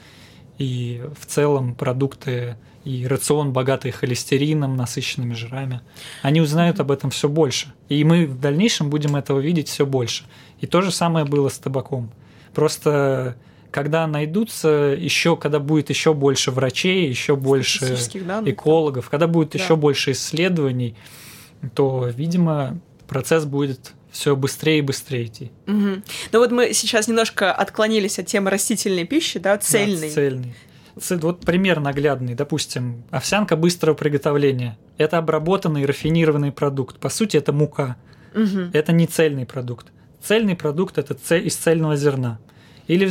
И 0.57 1.03
в 1.19 1.25
целом 1.25 1.75
продукты 1.75 2.57
и 2.83 3.07
рацион, 3.07 3.53
богатый 3.53 3.91
холестерином, 3.91 4.75
насыщенными 4.75 5.33
жирами. 5.33 5.81
Они 6.21 6.41
узнают 6.41 6.79
об 6.79 6.91
этом 6.91 7.11
все 7.11 7.29
больше. 7.29 7.73
И 7.87 8.03
мы 8.03 8.25
в 8.27 8.39
дальнейшем 8.39 8.89
будем 8.89 9.15
этого 9.15 9.39
видеть 9.39 9.69
все 9.69 9.85
больше. 9.85 10.25
И 10.59 10.67
то 10.67 10.81
же 10.81 10.91
самое 10.91 11.25
было 11.25 11.47
с 11.49 11.57
табаком. 11.57 12.11
Просто 12.53 13.37
когда 13.71 14.05
найдутся 14.05 14.67
еще, 14.99 15.35
когда 15.35 15.59
будет 15.59 15.89
еще 15.89 16.13
больше 16.13 16.51
врачей, 16.51 17.07
еще 17.07 17.35
больше 17.35 17.97
данных. 18.25 18.53
экологов, 18.53 19.09
когда 19.09 19.27
будет 19.27 19.53
Да. 19.53 19.59
еще 19.59 19.75
больше 19.75 20.11
исследований, 20.11 20.95
то, 21.73 22.07
видимо, 22.15 22.79
процесс 23.07 23.45
будет 23.45 23.93
все 24.13 24.35
быстрее 24.35 24.77
и 24.77 24.81
быстрее 24.81 25.25
идти. 25.25 25.51
Мгм. 25.65 26.03
Ну 26.31 26.39
вот 26.39 26.51
мы 26.51 26.71
сейчас 26.73 27.07
немножко 27.07 27.51
отклонились 27.51 28.19
от 28.19 28.27
темы 28.27 28.49
растительной 28.51 29.05
пищи, 29.05 29.39
да, 29.39 29.57
цельной. 29.57 30.07
Да, 30.09 30.13
цельный. 30.13 30.53
Ц- 31.01 31.17
Вот 31.17 31.39
пример 31.41 31.79
наглядный. 31.79 32.35
Допустим, 32.35 33.03
овсянка 33.11 33.55
быстрого 33.55 33.95
приготовления. 33.95 34.77
Это 34.99 35.17
обработанный 35.17 35.85
рафинированный 35.85 36.51
продукт. 36.51 36.99
По 36.99 37.09
сути, 37.09 37.37
это 37.37 37.51
мука. 37.51 37.95
Мгм. 38.35 38.69
Это 38.73 38.91
не 38.93 39.07
цельный 39.07 39.45
продукт. 39.45 39.87
Цельный 40.21 40.55
продукт 40.55 40.97
это 40.97 41.15
це- 41.15 41.39
из 41.39 41.55
цельного 41.55 41.95
зерна. 41.97 42.37
Или 42.89 43.09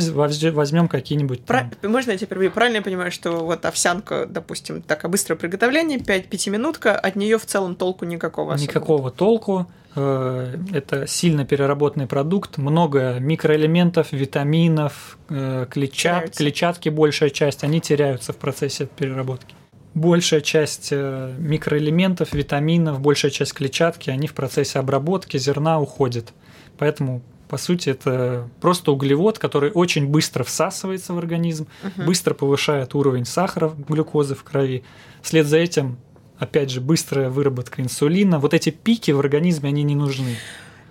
возьмем 0.51 0.87
какие-нибудь 0.87 1.41
Пра- 1.45 1.69
там, 1.81 1.91
Можно 1.91 2.11
я 2.11 2.17
теперь 2.17 2.49
правильно 2.49 2.77
я 2.77 2.81
понимаю, 2.83 3.11
что 3.11 3.31
вот 3.45 3.65
овсянка, 3.65 4.25
допустим, 4.27 4.81
такое 4.81 5.09
быстрое 5.11 5.35
приготовление, 5.37 5.99
5 5.99 6.29
пятиминутка, 6.29 6.95
от 7.07 7.15
нее 7.15 7.37
в 7.37 7.45
целом 7.45 7.75
толку 7.75 8.05
никакого 8.05 8.53
особо. 8.53 8.69
никакого 8.71 9.11
толку. 9.11 9.65
Э, 9.95 10.55
Это 10.73 11.07
сильно 11.07 11.45
переработанный 11.45 12.07
продукт, 12.07 12.57
много 12.57 13.17
микроэлементов, 13.19 14.11
витаминов, 14.11 15.17
э, 15.29 15.65
клетчат, 15.69 16.35
клетчатки 16.35 16.89
большая 16.89 17.29
часть, 17.29 17.63
они 17.63 17.79
теряются 17.79 18.33
в 18.33 18.37
процессе 18.37 18.85
переработки. 18.87 19.55
Большая 19.93 20.41
часть 20.41 20.89
э, 20.91 21.33
микроэлементов, 21.37 22.33
витаминов, 22.33 22.99
большая 22.99 23.31
часть 23.31 23.53
клетчатки, 23.53 24.09
они 24.09 24.27
в 24.27 24.33
процессе 24.33 24.79
обработки 24.79 25.37
зерна 25.37 25.79
уходят. 25.79 26.33
Поэтому, 26.79 27.21
по 27.47 27.57
сути, 27.57 27.89
это 27.89 28.49
просто 28.61 28.91
углевод, 28.91 29.37
который 29.37 29.69
очень 29.71 30.07
быстро 30.07 30.43
всасывается 30.43 31.13
в 31.13 31.19
организм, 31.19 31.67
Мгм. 31.83 32.05
быстро 32.07 32.33
повышает 32.33 32.95
уровень 32.95 33.25
сахара, 33.25 33.71
глюкозы 33.87 34.33
в 34.33 34.43
крови. 34.43 34.83
Вслед 35.21 35.45
за 35.45 35.57
этим, 35.57 35.97
опять 36.43 36.69
же, 36.69 36.81
быстрая 36.81 37.29
выработка 37.29 37.81
инсулина. 37.81 38.39
Вот 38.39 38.53
эти 38.53 38.69
пики 38.69 39.11
в 39.11 39.19
организме, 39.19 39.69
они 39.69 39.83
не 39.83 39.95
нужны. 39.95 40.35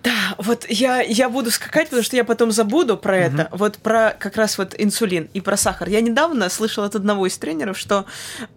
Да, 0.02 0.34
вот 0.38 0.66
я, 0.68 1.00
я 1.00 1.28
буду 1.28 1.52
скакать, 1.52 1.84
потому 1.84 2.02
что 2.02 2.16
я 2.16 2.24
потом 2.24 2.50
забуду 2.50 2.96
про 2.96 3.18
Мгм. 3.18 3.22
это. 3.40 3.48
Вот 3.52 3.76
про 3.78 4.10
как 4.18 4.36
раз 4.36 4.58
вот 4.58 4.74
инсулин 4.76 5.28
и 5.32 5.40
про 5.40 5.56
сахар. 5.56 5.88
Я 5.88 6.00
недавно 6.00 6.48
слышала 6.48 6.86
от 6.86 6.96
одного 6.96 7.26
из 7.28 7.38
тренеров, 7.38 7.78
что 7.78 8.04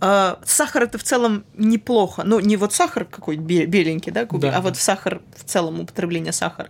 э, 0.02 0.36
сахар 0.44 0.84
это 0.84 0.98
в 0.98 1.04
целом 1.04 1.44
неплохо. 1.56 2.24
Ну, 2.26 2.40
не 2.40 2.58
вот 2.58 2.74
сахар 2.74 3.06
какой 3.06 3.36
бе- 3.38 3.68
беленький, 3.68 4.12
да, 4.12 4.26
кубик, 4.26 4.50
Да, 4.50 4.58
а 4.58 4.62
вот 4.62 4.74
да. 4.74 4.80
сахар 4.80 5.22
в 5.38 5.44
целом, 5.44 5.82
употребление 5.82 6.34
сахара 6.34 6.70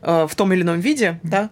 э, 0.00 0.26
в 0.26 0.34
том 0.34 0.54
или 0.54 0.62
ином 0.62 0.80
виде, 0.80 1.20
да, 1.22 1.50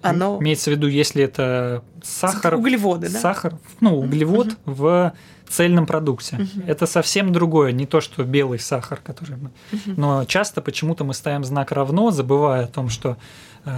оно... 0.00 0.38
Имеется 0.40 0.70
в 0.70 0.74
виду, 0.74 0.86
если 0.86 1.24
это 1.24 1.82
сахар, 2.02 2.54
Углеводы, 2.54 3.10
да? 3.10 3.18
сахар, 3.18 3.58
ну, 3.80 3.98
углевод 3.98 4.56
в 4.64 5.12
цельном 5.48 5.86
продукте. 5.86 6.36
Мгм. 6.36 6.64
Это 6.66 6.86
совсем 6.86 7.32
другое, 7.32 7.72
не 7.72 7.86
то, 7.86 8.00
что 8.00 8.24
белый 8.24 8.58
сахар, 8.58 9.00
который 9.02 9.36
мы... 9.36 9.50
Мгм. 9.72 9.94
Но 9.96 10.24
часто 10.24 10.60
почему-то 10.60 11.04
мы 11.04 11.14
ставим 11.14 11.44
знак 11.44 11.72
равно, 11.72 12.10
забывая 12.10 12.64
о 12.64 12.66
том, 12.68 12.88
что 12.88 13.16
э, 13.64 13.70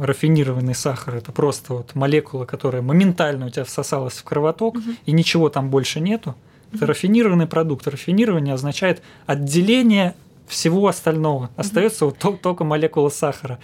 рафинированный 0.00 0.74
сахар 0.74 1.16
это 1.16 1.32
просто 1.32 1.74
вот 1.74 1.94
молекула, 1.94 2.44
которая 2.44 2.82
моментально 2.82 3.46
у 3.46 3.50
тебя 3.50 3.64
всосалась 3.64 4.14
в 4.14 4.24
кровоток, 4.24 4.76
Мгм. 4.76 4.96
и 5.06 5.12
ничего 5.12 5.48
там 5.48 5.70
больше 5.70 6.00
нету. 6.00 6.34
Это 6.72 6.84
рафинированный 6.86 7.46
продукт. 7.46 7.86
Рафинирование 7.88 8.52
означает 8.54 9.02
отделение 9.26 10.14
всего 10.46 10.86
остального. 10.86 11.48
Остается 11.56 12.04
вот 12.04 12.18
тол- 12.18 12.36
только 12.38 12.64
молекула 12.64 13.08
сахара. 13.08 13.58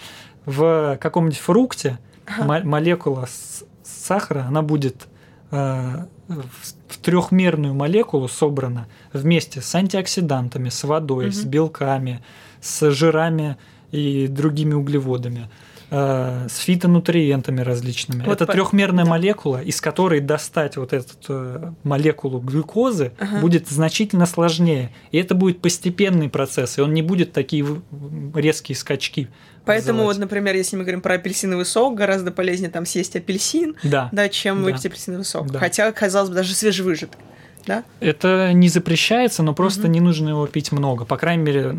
В 0.46 0.96
каком-нибудь 1.00 1.38
фрукте 1.38 1.98
мо- 2.38 2.62
молекула 2.64 3.26
сахара, 3.82 4.44
она 4.48 4.62
будет 4.62 5.06
э, 5.50 6.04
в 6.94 6.98
трехмерную 6.98 7.74
молекулу 7.74 8.28
собрана 8.28 8.86
вместе 9.12 9.60
с 9.60 9.74
антиоксидантами, 9.74 10.68
с 10.68 10.84
водой, 10.84 11.32
с 11.32 11.40
Мгм. 11.42 11.50
белками, 11.50 12.22
с 12.60 12.90
жирами 12.92 13.56
и 13.90 14.28
другими 14.28 14.74
углеводами, 14.74 15.48
с 16.48 16.58
фитонутриентами 16.58 17.60
различными. 17.60 18.22
Вот 18.24 18.32
Это 18.36 18.46
по- 18.46 18.52
трехмерная 18.52 19.04
да. 19.04 19.10
молекула, 19.10 19.62
из 19.62 19.80
которой 19.80 20.20
достать 20.20 20.76
вот 20.76 20.92
эту 20.92 21.06
э, 21.28 21.72
молекулу 21.82 22.40
глюкозы 22.40 23.12
Ага. 23.18 23.40
будет 23.40 23.68
значительно 23.68 24.26
сложнее. 24.26 24.90
И 25.12 25.18
это 25.18 25.34
будет 25.34 25.60
постепенный 25.60 26.28
процесс, 26.28 26.78
и 26.78 26.80
он 26.80 26.94
не 26.94 27.02
будет 27.02 27.32
такие 27.32 27.64
резкие 28.34 28.76
скачки. 28.76 29.28
Поэтому 29.64 30.00
вот, 30.00 30.08
вызывать. 30.08 30.30
например, 30.30 30.54
если 30.56 30.76
мы 30.76 30.82
говорим 30.82 31.00
про 31.00 31.14
апельсиновый 31.14 31.64
сок, 31.64 31.94
гораздо 31.94 32.30
полезнее 32.30 32.70
там 32.70 32.84
съесть 32.84 33.16
апельсин, 33.16 33.76
Да. 33.82 34.08
да, 34.12 34.28
чем 34.28 34.58
Да. 34.58 34.64
выпить 34.64 34.84
апельсиновый 34.84 35.24
сок. 35.24 35.50
Да. 35.50 35.58
Хотя, 35.58 35.90
казалось 35.92 36.28
бы, 36.28 36.34
даже 36.34 36.54
свежевыжатый. 36.54 37.18
Да? 37.66 37.84
Это 38.00 38.52
не 38.52 38.68
запрещается, 38.68 39.42
но 39.42 39.54
просто 39.54 39.82
Мгм. 39.82 39.92
не 39.92 40.00
нужно 40.00 40.28
его 40.30 40.46
пить 40.46 40.70
много. 40.72 41.04
По 41.04 41.16
крайней 41.16 41.42
мере, 41.42 41.70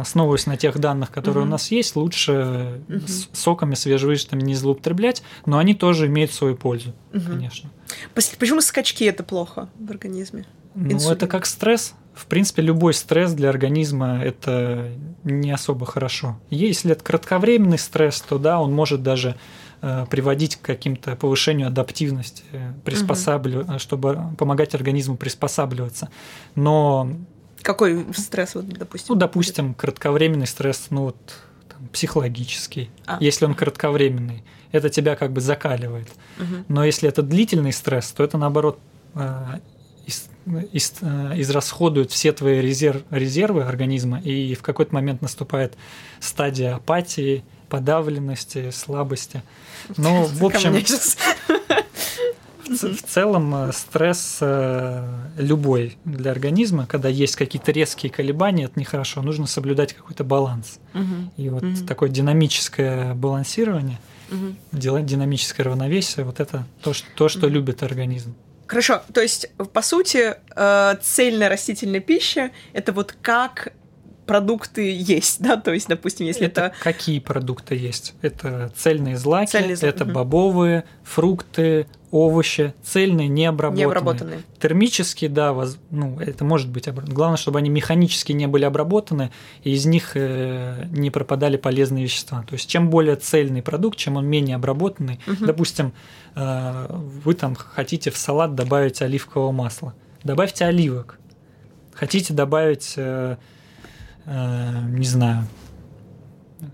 основываясь 0.00 0.46
на 0.46 0.56
тех 0.56 0.78
данных, 0.78 1.10
которые 1.10 1.42
Мгм. 1.44 1.48
у 1.48 1.52
нас 1.52 1.70
есть, 1.70 1.96
лучше 1.96 2.82
Мгм. 2.88 3.06
с 3.08 3.28
соками 3.32 3.74
свежевыжатыми 3.74 4.42
не 4.42 4.54
злоупотреблять, 4.54 5.22
но 5.46 5.58
они 5.58 5.74
тоже 5.74 6.06
имеют 6.06 6.32
свою 6.32 6.56
пользу, 6.56 6.92
Мгм. 7.12 7.24
конечно. 7.26 7.70
Почему 8.14 8.60
скачки 8.60 9.04
это 9.04 9.22
плохо 9.24 9.68
в 9.78 9.90
организме? 9.90 10.44
Ну, 10.74 10.92
Инсулин. 10.92 11.16
это 11.16 11.26
как 11.26 11.46
стресс. 11.46 11.94
В 12.14 12.26
принципе, 12.26 12.62
любой 12.62 12.92
стресс 12.94 13.32
для 13.32 13.48
организма 13.48 14.20
это 14.22 14.90
не 15.24 15.50
особо 15.52 15.86
хорошо. 15.86 16.38
Если 16.50 16.92
это 16.92 17.02
кратковременный 17.02 17.78
стресс, 17.78 18.20
то 18.20 18.38
да, 18.38 18.60
он 18.60 18.72
может 18.72 19.02
даже 19.02 19.36
приводить 20.10 20.56
к 20.56 20.62
каким-то 20.62 21.16
повышению 21.16 21.68
адаптивности, 21.68 22.42
э, 22.52 22.72
приспосаблива- 22.84 23.78
чтобы 23.78 24.18
помогать 24.38 24.74
организму 24.74 25.16
приспосабливаться. 25.16 26.08
Но 26.54 27.10
Какой 27.62 28.06
стресс, 28.14 28.54
вот, 28.54 28.68
допустим? 28.68 29.06
Ну, 29.14 29.14
допустим, 29.18 29.74
кратковременный 29.74 30.46
стресс, 30.46 30.86
ну 30.90 31.04
вот 31.04 31.16
там, 31.68 31.88
психологический, 31.88 32.90
А. 33.06 33.18
если 33.20 33.44
он 33.44 33.54
кратковременный, 33.54 34.44
это 34.72 34.88
тебя 34.88 35.16
как 35.16 35.32
бы 35.32 35.40
закаливает. 35.40 36.08
Мгм. 36.38 36.64
Но 36.68 36.84
если 36.84 37.08
это 37.08 37.22
длительный 37.22 37.72
стресс, 37.72 38.12
то 38.12 38.22
это 38.22 38.38
наоборот 38.38 38.78
э, 39.14 39.58
ис- 40.06 40.94
э, 41.02 41.40
израсходует 41.40 42.10
все 42.10 42.32
твои 42.32 42.60
резерв- 42.60 43.04
резервы 43.10 43.62
организма, 43.62 44.20
и 44.20 44.54
в 44.54 44.62
какой-то 44.62 44.94
момент 44.94 45.22
наступает 45.22 45.74
стадия 46.20 46.74
апатии, 46.76 47.44
подавленности, 47.70 48.70
слабости. 48.70 49.42
Но, 49.96 50.24
в 50.24 50.44
общем, 50.44 50.74
в, 52.68 53.02
целом 53.02 53.54
э, 53.54 53.72
стресс 53.72 54.38
э, 54.40 55.02
любой 55.38 55.96
для 56.04 56.30
организма, 56.30 56.86
когда 56.86 57.08
есть 57.08 57.34
какие-то 57.36 57.72
резкие 57.72 58.12
колебания, 58.12 58.64
это 58.64 58.78
нехорошо. 58.78 59.22
Нужно 59.22 59.46
соблюдать 59.46 59.92
какой-то 59.94 60.24
баланс. 60.24 60.78
И 61.36 61.48
вот 61.48 61.64
такое 61.88 62.10
динамическое 62.10 63.14
балансирование, 63.14 63.98
дела- 64.72 65.02
динамическое 65.02 65.64
равновесие, 65.66 66.24
вот 66.24 66.38
это 66.38 66.64
то, 66.82 66.92
что, 66.92 67.06
то, 67.16 67.28
что 67.28 67.46
Мгм. 67.46 67.54
любит 67.54 67.82
организм. 67.82 68.34
Хорошо, 68.68 69.02
то 69.12 69.20
есть, 69.20 69.50
по 69.72 69.82
сути, 69.82 70.36
э, 70.54 70.94
цельная 71.02 71.48
растительная 71.48 71.98
пища— 71.98 72.52
это 72.72 72.92
вот 72.92 73.16
как 73.20 73.72
продукты 74.30 74.92
есть, 74.96 75.42
да? 75.42 75.56
То 75.56 75.72
есть, 75.72 75.88
допустим, 75.88 76.24
если 76.24 76.46
это... 76.46 76.72
какие 76.82 77.18
продукты 77.18 77.74
есть? 77.74 78.14
Это 78.22 78.72
цельные 78.76 79.16
злаки, 79.16 79.50
Цельные 79.50 79.74
злаки, 79.74 79.94
это 79.96 80.04
бобовые, 80.04 80.84
фрукты, 81.02 81.88
овощи, 82.12 82.72
цельные, 82.84 83.26
необработанные. 83.26 83.86
Необработанные. 83.86 84.38
Термически, 84.60 85.26
да, 85.26 85.52
воз- 85.52 85.78
ну, 85.90 86.20
это 86.20 86.44
может 86.44 86.68
быть. 86.68 86.86
обра- 86.86 87.12
Главное, 87.12 87.36
чтобы 87.38 87.58
они 87.58 87.70
механически 87.70 88.30
не 88.30 88.46
были 88.46 88.64
обработаны, 88.64 89.32
и 89.64 89.72
из 89.72 89.84
них 89.86 90.12
э, 90.14 90.84
не 90.90 91.10
пропадали 91.10 91.56
полезные 91.56 92.04
вещества. 92.04 92.44
То 92.48 92.52
есть, 92.54 92.68
чем 92.70 92.88
более 92.88 93.16
цельный 93.16 93.62
продукт, 93.62 93.98
чем 93.98 94.16
он 94.16 94.26
менее 94.26 94.54
обработанный, 94.56 95.18
Мгм. 95.26 95.46
допустим, 95.46 95.92
э, 96.36 96.86
вы 97.24 97.34
там 97.34 97.56
хотите 97.56 98.10
в 98.12 98.16
салат 98.16 98.54
добавить 98.54 99.02
оливкового 99.02 99.50
масла, 99.52 99.92
добавьте 100.22 100.64
оливок. 100.66 101.18
Хотите 101.94 102.32
добавить, 102.32 102.94
э, 102.96 103.36
э, 104.30 104.82
не 104.88 105.04
знаю, 105.06 105.46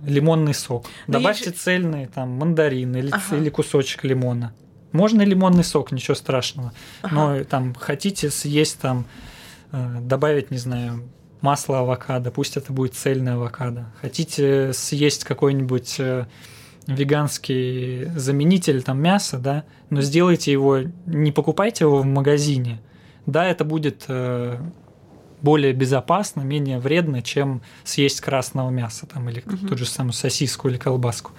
лимонный 0.05 0.55
сок, 0.55 0.87
Но 1.07 1.15
добавьте 1.15 1.51
есть 1.51 1.63
цельный 1.63 2.07
там 2.07 2.31
мандарин 2.31 2.95
или, 2.97 3.11
Ага. 3.11 3.37
или 3.37 3.49
кусочек 3.51 4.05
лимона. 4.05 4.53
Можно 4.93 5.23
лимонный 5.23 5.65
сок, 5.65 5.93
ничего 5.93 6.15
страшного. 6.15 6.73
Ага. 7.03 7.15
Но 7.15 7.45
там 7.45 7.75
хотите 7.75 8.31
съесть 8.31 8.79
там, 8.81 9.07
э, 9.73 9.99
добавить, 10.01 10.51
не 10.51 10.59
знаю, 10.59 11.09
масло 11.41 11.81
авокадо, 11.81 12.31
пусть 12.31 12.57
это 12.57 12.73
будет 12.73 12.95
цельное 12.95 13.35
авокадо. 13.35 13.87
Хотите 14.01 14.73
съесть 14.73 15.25
какой-нибудь 15.25 15.97
э, 15.99 16.27
веганский 16.87 18.07
заменитель 18.17 18.83
там 18.83 19.01
мяса, 19.01 19.39
да, 19.39 19.65
но 19.91 20.03
сделайте 20.03 20.53
его, 20.53 20.81
не 21.07 21.33
покупайте 21.33 21.85
его 21.85 21.99
в 22.03 22.07
магазине. 22.07 22.81
Да, 23.27 23.47
это 23.47 23.65
будет 23.65 24.05
э, 24.09 24.59
более 25.47 25.73
безопасно, 25.73 26.43
менее 26.43 26.79
вредно, 26.81 27.23
чем 27.23 27.61
съесть 27.85 28.21
красного 28.21 28.71
мяса 28.71 29.07
там 29.07 29.29
или 29.31 29.43
Мгм. 29.47 29.69
ту 29.69 29.77
же 29.79 29.87
самую 29.87 30.13
сосиску 30.13 30.69
или 30.69 30.77
колбаску 30.77 31.31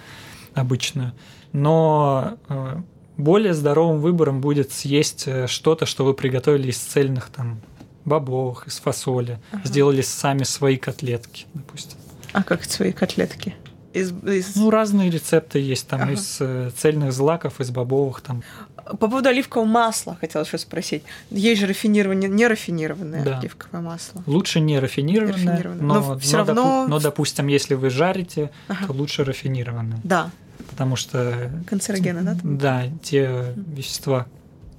обычную. 0.54 1.12
Но 1.52 2.38
э, 2.48 2.76
более 3.18 3.52
здоровым 3.54 4.00
выбором 4.00 4.40
будет 4.40 4.72
съесть 4.72 5.24
э, 5.28 5.46
что-то, 5.46 5.84
что 5.86 6.04
вы 6.06 6.14
приготовили 6.14 6.68
из 6.70 6.78
цельных 6.78 7.28
там 7.28 7.60
бобовых, 8.06 8.66
из 8.68 8.78
фасоли, 8.80 9.38
сделали 9.64 10.00
сами 10.02 10.44
свои 10.44 10.76
котлетки, 10.78 11.44
допустим. 11.54 11.98
А 12.32 12.42
как 12.42 12.64
свои 12.64 12.92
котлетки? 12.92 13.54
Из, 13.94 14.10
из- 14.24 14.56
Ну, 14.56 14.70
разные 14.70 15.10
рецепты 15.10 15.58
есть, 15.58 15.88
там 15.88 16.00
Ага. 16.02 16.12
из 16.12 16.38
э, 16.40 16.70
цельных 16.76 17.12
злаков, 17.12 17.60
из 17.60 17.70
бобовых, 17.70 18.20
там. 18.22 18.42
По 18.90 19.08
поводу 19.08 19.28
оливкового 19.28 19.66
масла 19.68 20.16
хотела 20.20 20.44
еще 20.44 20.58
спросить. 20.58 21.02
Есть 21.30 21.60
же 21.60 21.66
рафинированное, 21.66 22.28
нерафинированное 22.28 23.24
Да. 23.24 23.38
оливковое 23.38 23.82
масло. 23.82 24.22
Лучше 24.26 24.60
не 24.60 24.78
рафинированное, 24.78 25.34
Рафинированное. 25.34 25.82
но, 25.84 25.94
Но 25.94 26.14
допу- 26.14 26.36
равно- 26.36 26.86
но, 26.88 26.98
допустим, 27.00 27.46
если 27.48 27.74
вы 27.74 27.90
жарите, 27.90 28.50
Ага. 28.68 28.86
то 28.86 28.92
лучше 28.92 29.24
рафинированное. 29.24 30.00
Да, 30.04 30.30
Потому 30.70 30.96
что 30.96 31.50
канцерогены, 31.66 32.22
да? 32.22 32.34
там? 32.34 32.58
Да, 32.58 32.82
те 33.02 33.54
вещества, 33.56 34.26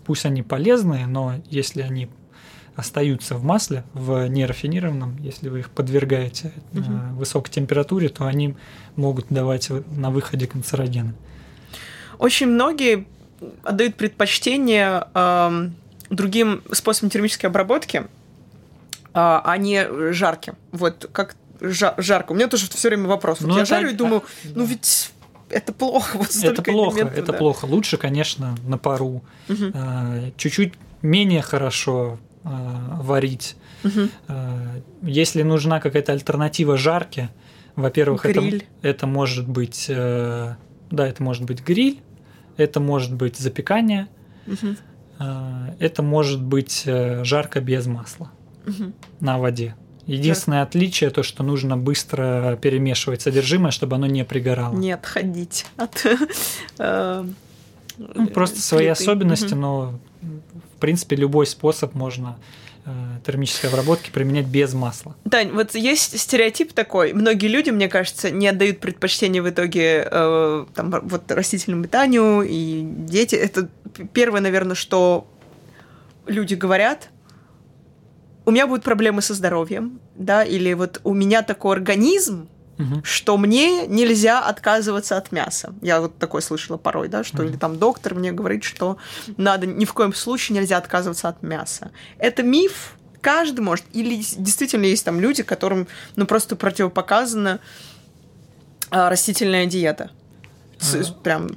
пусть 0.06 0.26
они 0.26 0.44
полезные, 0.44 1.08
но 1.08 1.36
если 1.50 1.82
они 1.82 2.10
остаются 2.76 3.36
в 3.36 3.44
масле, 3.44 3.84
в 3.94 4.28
нерафинированном, 4.28 5.18
если 5.18 5.50
вы 5.50 5.60
их 5.60 5.70
подвергаете 5.70 6.54
Мгм. 6.72 7.16
высокой 7.18 7.52
температуре, 7.52 8.08
то 8.10 8.26
они 8.26 8.56
могут 8.96 9.26
давать 9.30 9.70
на 9.96 10.10
выходе 10.12 10.48
канцерогены. 10.48 11.14
Очень 12.18 12.48
многие 12.48 13.06
отдают 13.64 13.96
предпочтение 13.96 15.06
эм, 15.14 15.76
другим 16.10 16.62
способам 16.72 17.10
термической 17.10 17.50
обработки, 17.50 18.08
а, 19.14 19.42
а 19.46 19.58
не 19.58 20.12
жарким. 20.14 20.56
Вот 20.72 21.10
как 21.12 21.36
жа- 21.60 21.96
жарко. 21.98 22.32
У 22.32 22.36
меня 22.36 22.48
тоже 22.48 22.68
все 22.70 22.90
время 22.90 23.08
вопрос. 23.08 23.42
Вот 23.42 23.50
Ну, 23.50 23.56
я 23.56 23.62
это- 23.64 23.70
жарю 23.70 23.90
и 23.90 23.94
думаю, 23.94 24.24
а, 24.26 24.48
ну 24.56 24.64
ведь 24.66 25.12
это 25.50 25.74
плохо. 25.74 26.18
Вот 26.18 26.36
Это 26.44 26.62
плохо, 26.62 27.00
это 27.02 27.32
да. 27.32 27.38
плохо. 27.38 27.66
Лучше, 27.66 27.98
конечно, 27.98 28.56
на 28.68 28.78
пару. 28.78 29.24
Мгм, 29.48 29.72
Э, 29.74 30.32
Чуть-чуть 30.38 30.74
менее 31.02 31.42
хорошо 31.42 32.20
э, 32.44 32.50
варить. 33.02 33.56
мгм. 33.84 34.10
Э, 34.28 34.82
Если 35.02 35.42
нужна 35.44 35.80
какая-то 35.80 36.12
альтернатива 36.14 36.78
жарке, 36.78 37.30
во-первых, 37.76 38.26
это, 38.26 38.42
это 38.82 39.08
может 39.08 39.48
быть, 39.48 39.86
э, 39.90 40.56
да, 40.92 41.08
это 41.08 41.24
может 41.24 41.44
быть 41.44 41.62
гриль, 41.66 42.00
это 42.60 42.80
может 42.80 43.14
быть 43.14 43.38
запекание, 43.38 44.08
э, 44.46 45.76
это 45.80 46.04
может 46.04 46.42
быть 46.42 46.84
э, 46.86 47.24
жарко 47.24 47.62
без 47.62 47.88
масла 47.88 48.32
мгм. 48.66 48.94
на 49.20 49.38
воде. 49.38 49.76
Единственное 50.06 50.64
отличие 50.64 51.12
то, 51.12 51.22
что 51.22 51.44
нужно 51.44 51.78
быстро 51.78 52.58
перемешивать 52.60 53.22
содержимое, 53.22 53.70
чтобы 53.72 53.96
оно 53.96 54.08
не 54.08 54.26
пригорало. 54.26 54.76
Не 54.76 54.92
отходить 54.94 55.66
от... 55.78 56.04
э, 56.80 57.26
Ну, 57.98 58.28
просто 58.28 58.62
свои 58.62 58.88
особенности, 58.88 59.54
но 59.54 60.00
в 60.22 60.80
принципе 60.80 61.16
любой 61.16 61.46
способ 61.46 61.94
можно 61.94 62.38
термической 63.26 63.70
обработки 63.70 64.10
применять 64.10 64.48
без 64.48 64.74
масла. 64.74 65.16
Тань, 65.30 65.52
вот 65.52 65.76
есть 65.76 66.20
стереотип 66.20 66.74
такой. 66.74 67.14
Многие 67.14 67.48
люди, 67.48 67.70
мне 67.70 67.88
кажется, 67.88 68.30
не 68.32 68.48
отдают 68.48 68.80
предпочтение 68.80 69.42
в 69.42 69.50
итоге 69.50 70.08
э, 70.10 70.66
там, 70.74 70.92
вот, 71.04 71.32
растительному 71.32 71.84
питанию 71.84 72.42
и 72.42 72.82
дети. 72.84 73.36
Это 73.36 73.70
первое, 74.14 74.42
наверное, 74.42 74.76
что 74.76 75.28
люди 76.26 76.56
говорят. 76.56 77.10
У 78.46 78.52
меня 78.52 78.68
будут 78.68 78.84
проблемы 78.84 79.22
со 79.22 79.34
здоровьем, 79.34 80.00
да, 80.16 80.44
или 80.44 80.74
вот 80.74 81.02
у 81.04 81.14
меня 81.14 81.44
такой 81.44 81.76
организм, 81.76 82.48
Мгм. 82.80 83.04
что 83.04 83.38
мне 83.38 83.86
нельзя 83.88 84.40
отказываться 84.40 85.18
от 85.18 85.32
мяса. 85.32 85.74
Я 85.82 86.00
вот 86.02 86.18
такое 86.18 86.42
слышала 86.42 86.78
порой, 86.78 87.10
да, 87.10 87.24
что 87.24 87.38
Мгм. 87.44 87.48
или 87.48 87.58
там 87.58 87.78
доктор 87.78 88.16
мне 88.16 88.32
говорит, 88.32 88.64
что 88.64 88.98
надо 89.38 89.68
ни 89.68 89.84
в 89.86 89.94
коем 89.94 90.14
случае 90.14 90.58
нельзя 90.60 90.78
отказываться 90.78 91.28
от 91.30 91.44
мяса. 91.44 91.92
Это 92.18 92.42
миф. 92.42 92.94
Каждый 93.22 93.60
может. 93.60 93.84
Или 93.92 94.16
действительно 94.38 94.86
есть 94.86 95.04
там 95.04 95.20
люди, 95.20 95.44
которым 95.44 95.88
ну 96.16 96.26
просто 96.26 96.56
противопоказана 96.56 97.60
а, 98.92 99.10
растительная 99.10 99.66
диета. 99.66 100.10
С- 100.80 100.96
А. 100.96 101.04
с- 101.04 101.10
прям 101.10 101.50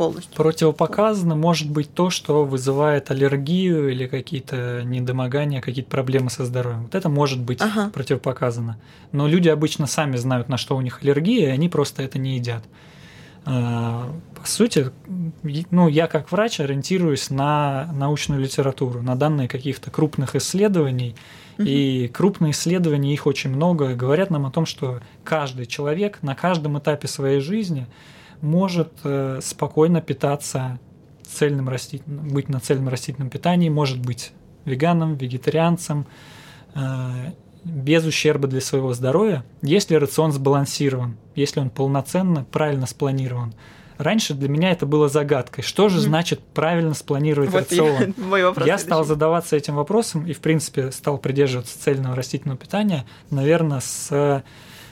полностью. 0.00 0.34
Противопоказано 0.34 1.36
может 1.36 1.70
быть 1.70 1.92
то, 1.92 2.08
что 2.08 2.46
вызывает 2.46 3.10
аллергию 3.10 3.90
или 3.90 4.06
какие-то 4.06 4.82
недомогания, 4.82 5.60
какие-то 5.60 5.90
проблемы 5.90 6.30
со 6.30 6.46
здоровьем. 6.46 6.84
Вот 6.84 6.94
это 6.94 7.10
может 7.10 7.38
быть 7.38 7.60
Ага. 7.60 7.90
противопоказано. 7.90 8.78
Но 9.12 9.28
люди 9.28 9.50
обычно 9.50 9.86
сами 9.86 10.16
знают, 10.16 10.48
на 10.48 10.56
что 10.56 10.74
у 10.74 10.80
них 10.80 11.02
аллергия, 11.02 11.48
и 11.48 11.50
они 11.50 11.68
просто 11.68 12.02
это 12.02 12.18
не 12.18 12.36
едят. 12.36 12.64
А, 13.44 14.10
По 14.40 14.46
сути, 14.48 14.90
ну, 15.70 15.88
я 15.88 16.06
как 16.06 16.32
врач 16.32 16.60
ориентируюсь 16.60 17.28
на 17.28 17.90
научную 17.92 18.40
литературу, 18.40 19.02
на 19.02 19.16
данные 19.16 19.48
каких-то 19.48 19.90
крупных 19.90 20.34
исследований. 20.34 21.14
И 21.58 22.08
крупные 22.14 22.52
исследования, 22.52 23.12
их 23.12 23.26
очень 23.26 23.50
много, 23.50 23.94
говорят 23.94 24.30
нам 24.30 24.46
о 24.46 24.50
том, 24.50 24.64
что 24.64 25.00
каждый 25.24 25.66
человек 25.66 26.20
на 26.22 26.34
каждом 26.34 26.78
этапе 26.78 27.06
своей 27.06 27.40
жизни 27.40 27.86
может 28.40 28.92
э, 29.04 29.40
спокойно 29.42 30.00
питаться 30.00 30.78
цельным 31.26 31.68
растительным, 31.68 32.28
быть 32.28 32.48
на 32.48 32.60
цельном 32.60 32.88
растительном 32.88 33.30
питании, 33.30 33.68
может 33.68 33.98
быть 33.98 34.32
веганом, 34.64 35.14
вегетарианцем, 35.16 36.06
э, 36.74 36.80
без 37.64 38.04
ущерба 38.04 38.48
для 38.48 38.60
своего 38.60 38.92
здоровья, 38.94 39.44
если 39.62 39.94
рацион 39.94 40.32
сбалансирован, 40.32 41.16
если 41.34 41.60
он 41.60 41.70
полноценно, 41.70 42.44
правильно 42.44 42.86
спланирован. 42.86 43.54
Раньше 43.98 44.32
для 44.32 44.48
меня 44.48 44.70
это 44.70 44.86
было 44.86 45.10
загадкой. 45.10 45.62
Что 45.62 45.90
же 45.90 46.00
значит 46.00 46.40
правильно 46.40 46.94
спланировать 46.94 47.50
Вот 47.50 47.70
я- 47.70 47.82
рацион? 47.82 48.14
мой 48.28 48.42
вопрос. 48.42 48.66
Я 48.66 48.78
стал 48.78 49.04
задаваться 49.04 49.56
этим 49.56 49.74
вопросом 49.74 50.26
и, 50.26 50.32
в 50.32 50.40
принципе, 50.40 50.90
стал 50.90 51.18
придерживаться 51.18 51.78
цельного 51.78 52.16
растительного 52.16 52.58
питания, 52.58 53.04
наверное, 53.28 53.80
с 53.80 54.42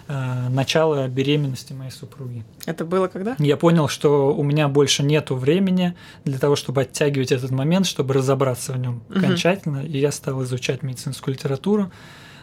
э, 0.08 0.48
начала 0.48 1.06
беременности 1.08 1.72
моей 1.72 1.90
супруги. 1.90 2.44
Это 2.66 2.84
было 2.84 3.08
когда? 3.08 3.36
Я 3.38 3.56
понял, 3.56 3.88
что 3.88 4.34
у 4.34 4.42
меня 4.42 4.68
больше 4.68 5.02
нету 5.02 5.36
времени 5.36 5.94
для 6.24 6.38
того, 6.38 6.56
чтобы 6.56 6.82
оттягивать 6.82 7.30
этот 7.32 7.50
момент, 7.50 7.86
чтобы 7.86 8.14
разобраться 8.14 8.72
в 8.72 8.78
нем 8.78 9.02
Мгм. 9.08 9.18
окончательно, 9.18 9.84
и 9.84 9.98
я 9.98 10.10
стал 10.12 10.42
изучать 10.44 10.82
медицинскую 10.82 11.34
литературу, 11.34 11.90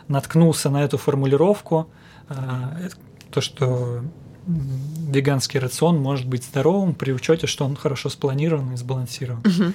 наткнулся 0.07 0.69
на 0.69 0.83
эту 0.83 0.97
формулировку, 0.97 1.87
э, 2.29 2.89
то, 3.31 3.41
что 3.41 4.01
веганский 4.47 5.59
рацион 5.59 5.97
может 5.99 6.27
быть 6.27 6.43
здоровым 6.43 6.93
при 6.93 7.11
учете, 7.11 7.47
что 7.47 7.65
он 7.65 7.75
хорошо 7.75 8.09
спланирован 8.09 8.73
и 8.73 8.77
сбалансирован. 8.77 9.43
Мгм. 9.43 9.73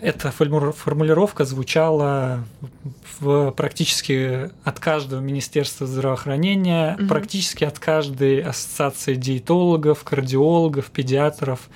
Эта 0.00 0.30
форму- 0.30 0.72
формулировка 0.72 1.44
звучала 1.44 2.44
в 3.20 3.50
практически 3.52 4.50
от 4.64 4.80
каждого 4.80 5.20
министерства 5.20 5.86
здравоохранения, 5.86 6.96
Мгм. 6.98 7.08
практически 7.08 7.64
от 7.64 7.78
каждой 7.78 8.40
ассоциации 8.40 9.14
диетологов, 9.14 10.02
кардиологов, 10.04 10.86
педиатров, 10.86 11.68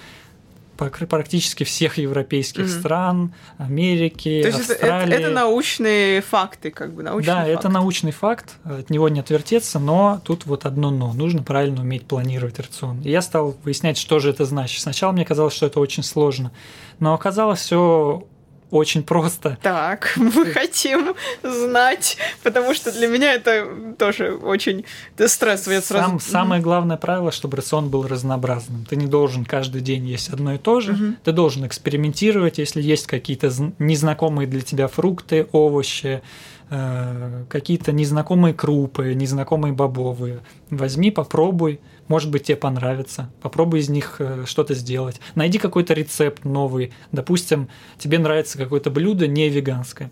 практически 0.90 1.64
всех 1.64 1.98
европейских 1.98 2.64
Мгм. 2.64 2.68
стран, 2.80 3.34
Америки, 3.58 4.40
То 4.42 4.48
есть 4.48 4.60
это, 4.70 4.72
это- 4.74 4.96
Австралии. 4.96 5.14
это 5.14 5.30
научные 5.30 6.20
факты, 6.20 6.70
как 6.70 6.92
бы 6.94 7.02
научные 7.02 7.34
Да, 7.34 7.44
это 7.46 7.54
факты. 7.62 7.68
научный 7.68 8.12
факт, 8.12 8.54
от 8.64 8.90
него 8.90 9.08
не 9.08 9.20
отвертеться, 9.20 9.78
но 9.78 10.20
тут 10.24 10.46
вот 10.46 10.66
одно 10.66 10.90
но. 10.90 11.12
Нужно 11.12 11.42
правильно 11.42 11.80
уметь 11.82 12.06
планировать 12.06 12.58
рацион. 12.58 13.00
И 13.02 13.10
я 13.10 13.22
стал 13.22 13.56
выяснять, 13.64 13.96
что 13.98 14.18
же 14.18 14.30
это 14.30 14.44
значит. 14.44 14.80
Сначала 14.82 15.12
мне 15.12 15.24
казалось, 15.24 15.54
что 15.54 15.66
это 15.66 15.80
очень 15.80 16.02
сложно, 16.02 16.52
но 16.98 17.14
оказалось 17.14 17.60
все 17.60 18.26
очень 18.74 19.02
просто. 19.02 19.56
Так, 19.62 20.12
мы 20.16 20.46
хотим 20.46 21.14
знать, 21.42 22.16
потому 22.42 22.74
что 22.74 22.90
для 22.92 23.06
меня 23.06 23.32
это 23.34 23.66
тоже 23.98 24.34
очень 24.34 24.84
это 25.16 25.28
стрессово. 25.28 25.74
Я 25.74 25.80
сразу... 25.80 26.08
Сам- 26.10 26.20
самое 26.20 26.60
главное 26.62 26.96
правило, 26.96 27.30
чтобы 27.32 27.56
рацион 27.56 27.88
был 27.88 28.06
разнообразным. 28.06 28.84
Ты 28.84 28.96
не 28.96 29.06
должен 29.06 29.44
каждый 29.44 29.80
день 29.80 30.06
есть 30.06 30.28
одно 30.30 30.54
и 30.54 30.58
то 30.58 30.80
же. 30.80 30.92
Мгм. 30.92 31.16
Ты 31.22 31.32
должен 31.32 31.66
экспериментировать, 31.66 32.58
если 32.58 32.82
есть 32.82 33.06
какие-то 33.06 33.46
зн- 33.48 33.72
незнакомые 33.78 34.46
для 34.48 34.60
тебя 34.60 34.88
фрукты, 34.88 35.46
овощи, 35.52 36.22
э, 36.70 37.44
какие-то 37.48 37.92
незнакомые 37.92 38.54
крупы, 38.54 39.14
незнакомые 39.14 39.72
бобовые. 39.72 40.40
Возьми, 40.70 41.10
попробуй, 41.10 41.80
может 42.08 42.30
быть, 42.30 42.44
тебе 42.44 42.56
понравится. 42.56 43.30
Попробуй 43.40 43.80
из 43.80 43.88
них 43.88 44.16
э, 44.18 44.44
что-то 44.46 44.74
сделать. 44.74 45.20
Найди 45.34 45.58
какой-то 45.58 45.94
рецепт 45.94 46.44
новый. 46.44 46.92
Допустим, 47.12 47.68
тебе 47.98 48.18
нравится 48.18 48.58
какое-то 48.58 48.90
блюдо 48.90 49.26
не 49.26 49.48
веганское. 49.48 50.10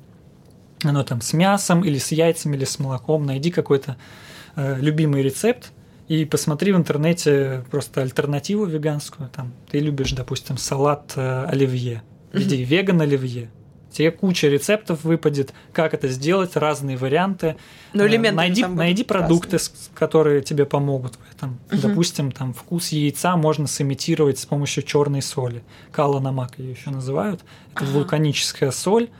Оно 0.82 1.04
там 1.04 1.20
с 1.20 1.32
мясом 1.32 1.84
или 1.84 1.98
с 1.98 2.12
яйцами 2.12 2.56
или 2.56 2.64
с 2.64 2.78
молоком. 2.78 3.24
Найди 3.24 3.50
какой-то 3.50 3.96
э, 4.56 4.78
любимый 4.80 5.22
рецепт 5.22 5.72
и 6.08 6.24
посмотри 6.24 6.72
в 6.72 6.76
интернете 6.76 7.64
просто 7.70 8.02
альтернативу 8.02 8.64
веганскую. 8.64 9.28
Там 9.28 9.52
ты 9.70 9.78
любишь, 9.78 10.12
допустим, 10.12 10.56
салат 10.56 11.12
э, 11.16 11.44
оливье. 11.44 12.02
Введи 12.32 12.64
веган 12.64 13.00
оливье. 13.02 13.50
Тебе 13.92 14.10
куча 14.10 14.48
рецептов 14.48 15.04
выпадет, 15.04 15.52
как 15.72 15.94
это 15.94 16.08
сделать, 16.08 16.56
разные 16.56 16.96
варианты. 16.96 17.56
Но 17.92 18.04
Э, 18.04 18.08
элементы 18.08 18.36
найди, 18.36 18.64
найди 18.64 19.04
продукты, 19.04 19.52
разные. 19.58 19.78
которые 19.94 20.42
тебе 20.42 20.64
помогут 20.64 21.14
в 21.16 21.36
этом. 21.36 21.58
Допустим, 21.70 22.32
там 22.32 22.54
вкус 22.54 22.88
яйца 22.88 23.36
можно 23.36 23.66
сымитировать 23.66 24.38
с 24.38 24.46
помощью 24.46 24.82
черной 24.82 25.22
соли. 25.22 25.62
Каланамак 25.92 26.58
ее 26.58 26.72
еще 26.72 26.90
называют. 26.90 27.40
Это 27.74 27.84
Ага. 27.84 27.92
вулканическая 27.92 28.70
соль, 28.70 29.10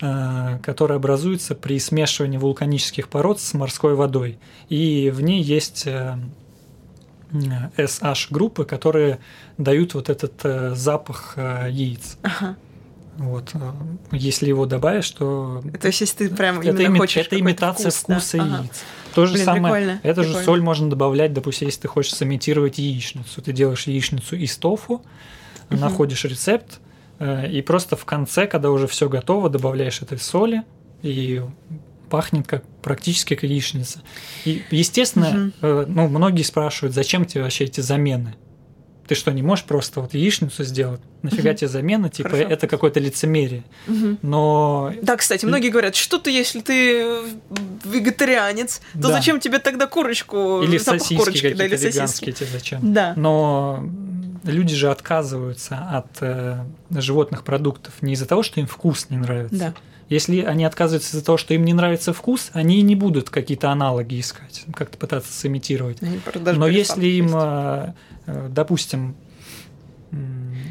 э, 0.00 0.58
которая 0.62 0.98
образуется 0.98 1.54
при 1.54 1.78
смешивании 1.78 2.38
вулканических 2.38 3.08
пород 3.08 3.40
с 3.40 3.54
морской 3.54 3.94
водой. 3.94 4.38
И 4.68 5.10
в 5.14 5.20
ней 5.20 5.42
есть 5.42 5.84
э, 5.86 6.16
SH-группы, 7.76 8.64
которые 8.64 9.18
дают 9.58 9.94
вот 9.94 10.10
этот 10.10 10.76
запах 10.76 11.36
яиц. 11.36 12.18
Ага. 12.22 12.56
Вот. 13.18 13.50
э, 13.54 13.72
Если 14.12 14.46
его 14.48 14.66
добавишь, 14.66 15.10
то 15.10 15.62
То 15.80 15.88
есть, 15.88 16.00
если 16.00 16.28
ты 16.28 16.34
прям 16.34 16.60
это, 16.60 16.82
именно 16.82 16.98
хочешь 16.98 17.26
это 17.26 17.38
имитация 17.38 17.90
вкус, 17.90 18.04
да. 18.08 18.14
вкуса 18.18 18.42
Ага. 18.42 18.58
яиц. 18.62 18.82
То 19.14 19.26
же 19.26 19.34
Блин, 19.34 19.44
самое. 19.44 19.62
прикольно, 19.74 20.00
же 20.22 20.28
прикольно. 20.28 20.44
соль 20.46 20.62
можно 20.62 20.88
добавлять, 20.90 21.32
допустим, 21.34 21.68
если 21.68 21.82
ты 21.82 21.88
хочешь 21.88 22.14
сымитировать 22.14 22.78
яичницу. 22.78 23.42
Ты 23.42 23.52
делаешь 23.52 23.86
яичницу 23.86 24.36
из 24.36 24.56
тофу, 24.56 25.02
Мгм. 25.68 25.80
находишь 25.80 26.24
рецепт, 26.24 26.80
э, 27.18 27.50
и 27.50 27.60
просто 27.62 27.96
в 27.96 28.04
конце, 28.06 28.46
когда 28.46 28.70
уже 28.70 28.86
все 28.86 29.08
готово, 29.08 29.50
добавляешь 29.50 30.00
этой 30.00 30.18
соли, 30.18 30.62
и 31.02 31.42
пахнет 32.08 32.46
как 32.46 32.64
практически 32.82 33.34
как 33.34 33.44
яичница. 33.48 34.00
И, 34.44 34.62
естественно, 34.70 35.52
э, 35.60 35.84
ну, 35.86 36.08
многие 36.08 36.42
спрашивают, 36.42 36.94
зачем 36.94 37.24
тебе 37.26 37.42
вообще 37.42 37.64
эти 37.64 37.80
замены? 37.80 38.34
Ты 39.12 39.18
что, 39.18 39.30
не 39.30 39.42
можешь 39.42 39.66
просто 39.66 40.00
вот 40.00 40.14
яичницу 40.14 40.64
сделать? 40.64 41.02
Нафига 41.20 41.50
Мгм. 41.50 41.56
тебе 41.58 41.68
замена? 41.68 42.08
Типа, 42.08 42.30
Хорошо. 42.30 42.48
это 42.48 42.66
какое-то 42.66 42.98
лицемерие. 42.98 43.62
Мгм. 43.86 44.18
Но 44.22 44.90
Да, 45.02 45.18
кстати, 45.18 45.44
многие 45.44 45.68
говорят, 45.68 45.94
что 45.96 46.16
ты, 46.18 46.30
если 46.30 46.60
ты 46.62 47.04
вегетарианец, 47.84 48.80
то 48.94 49.08
Да. 49.08 49.12
зачем 49.12 49.38
тебе 49.38 49.58
тогда 49.58 49.86
курочку? 49.86 50.62
или 50.62 50.78
сосиски 50.78 51.16
курочки, 51.16 51.52
да, 51.52 51.66
или 51.66 51.76
сосиски? 51.76 52.32
тебе 52.32 52.48
зачем? 52.50 52.94
Да. 52.94 53.12
Но 53.16 53.84
люди 54.44 54.74
же 54.74 54.90
отказываются 54.90 55.76
от 55.92 56.06
э, 56.22 56.64
животных 56.90 57.44
продуктов 57.44 57.92
не 58.00 58.14
из-за 58.14 58.24
того, 58.26 58.42
что 58.42 58.60
им 58.60 58.66
вкус 58.66 59.08
не 59.10 59.18
нравится. 59.18 59.56
Да. 59.58 59.74
Если 60.12 60.42
они 60.42 60.66
отказываются 60.66 61.16
из-за 61.16 61.24
того, 61.24 61.38
что 61.38 61.54
им 61.54 61.64
не 61.64 61.72
нравится 61.72 62.12
вкус, 62.12 62.50
они 62.52 62.82
не 62.82 62.94
будут 62.94 63.30
какие-то 63.30 63.70
аналоги 63.70 64.20
искать, 64.20 64.64
как-то 64.74 64.98
пытаться 64.98 65.32
сымитировать. 65.32 66.00
Даже 66.34 66.60
Но 66.60 66.66
если 66.66 67.06
им, 67.06 67.24
есть. 67.24 67.36
э, 67.38 67.92
э, 68.26 68.48
допустим, 68.50 69.16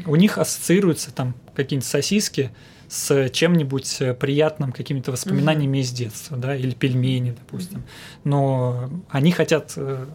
у 0.06 0.14
них 0.14 0.38
ассоциируются 0.38 1.12
там 1.12 1.34
какие-нибудь 1.56 1.88
сосиски 1.88 2.52
с 2.88 3.30
чем-нибудь 3.30 3.96
э, 3.98 4.14
приятным, 4.14 4.70
какими-то 4.70 5.10
воспоминаниями 5.10 5.78
из 5.78 5.90
детства, 5.90 6.36
да, 6.36 6.54
или 6.54 6.70
пельмени, 6.70 7.34
допустим. 7.36 7.82
Но 8.22 8.90
они 9.10 9.32
хотят 9.32 9.72
э, 9.74 10.06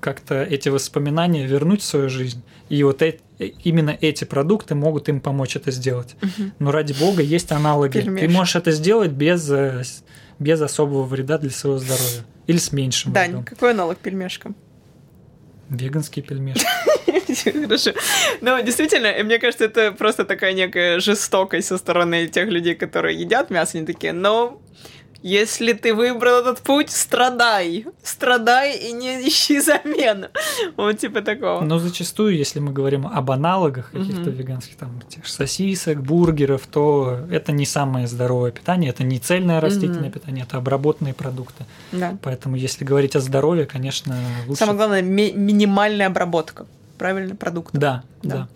как-то 0.00 0.42
эти 0.42 0.68
воспоминания 0.68 1.46
вернуть 1.46 1.80
в 1.80 1.84
свою 1.84 2.10
жизнь, 2.10 2.42
и 2.68 2.82
вот 2.82 3.00
э- 3.00 3.08
э- 3.08 3.18
именно 3.46 3.96
эти 4.00 4.24
продукты 4.24 4.74
могут 4.74 5.08
им 5.08 5.20
помочь 5.20 5.56
это 5.56 5.70
сделать. 5.70 6.16
Мгм. 6.20 6.52
Но 6.58 6.70
ради 6.72 6.92
бога 6.92 7.22
есть 7.22 7.52
аналоги. 7.52 7.98
Ты 7.98 8.02
Пельмешек. 8.02 8.30
можешь 8.30 8.56
это 8.56 8.70
сделать 8.72 9.10
без, 9.12 9.50
э, 9.50 9.82
без 10.38 10.60
особого 10.60 11.04
вреда 11.04 11.38
для 11.38 11.50
своего 11.50 11.78
здоровья. 11.78 12.24
Или 12.46 12.58
с 12.58 12.72
меньшим 12.72 13.12
Дань, 13.12 13.28
вредом. 13.30 13.44
какой 13.44 13.70
аналог 13.70 13.98
пельмешкам? 13.98 14.56
Веганские 15.68 16.24
пельмешки. 16.24 16.66
Хорошо. 17.66 17.92
Но 18.40 18.58
действительно, 18.60 19.06
и 19.06 19.22
мне 19.22 19.38
кажется, 19.38 19.64
это 19.64 19.92
просто 19.92 20.24
такая 20.24 20.52
некая 20.52 20.98
жестокость 20.98 21.68
со 21.68 21.78
стороны 21.78 22.26
тех 22.26 22.48
людей, 22.48 22.74
которые 22.74 23.18
едят 23.18 23.50
мясо, 23.50 23.78
они 23.78 23.86
такие, 23.86 24.12
но 24.12 24.60
если 25.22 25.72
ты 25.74 25.94
выбрал 25.94 26.40
этот 26.40 26.60
путь, 26.60 26.90
страдай. 26.90 27.86
Страдай 28.02 28.76
и 28.78 28.92
не 28.92 29.28
ищи 29.28 29.60
замену. 29.60 30.28
Вот 30.76 30.98
типа 30.98 31.20
такого. 31.22 31.60
Но 31.62 31.78
зачастую, 31.78 32.36
если 32.36 32.58
мы 32.60 32.72
говорим 32.72 33.06
об 33.06 33.30
аналогах 33.30 33.90
каких-то 33.90 34.30
Мгм. 34.30 34.30
веганских, 34.30 34.76
там, 34.76 35.00
тех 35.08 35.26
же 35.26 35.32
сосисок, 35.32 36.02
бургеров, 36.02 36.66
то 36.66 37.18
это 37.30 37.52
не 37.52 37.66
самое 37.66 38.06
здоровое 38.06 38.50
питание, 38.50 38.90
это 38.90 39.04
не 39.04 39.18
цельное 39.18 39.60
растительное 39.60 40.10
Мгм. 40.10 40.12
питание, 40.12 40.44
это 40.48 40.56
обработанные 40.56 41.14
продукты. 41.14 41.64
Да. 41.92 42.16
Поэтому, 42.22 42.56
если 42.56 42.84
говорить 42.84 43.16
о 43.16 43.20
здоровье, 43.20 43.66
конечно, 43.66 44.16
лучше... 44.46 44.60
Самое 44.60 44.76
главное, 44.76 45.02
ми- 45.02 45.32
минимальная 45.32 46.06
обработка. 46.06 46.66
Правильно, 46.98 47.34
продукт. 47.36 47.70
Да, 47.74 48.02
Да. 48.22 48.36
да. 48.36 48.48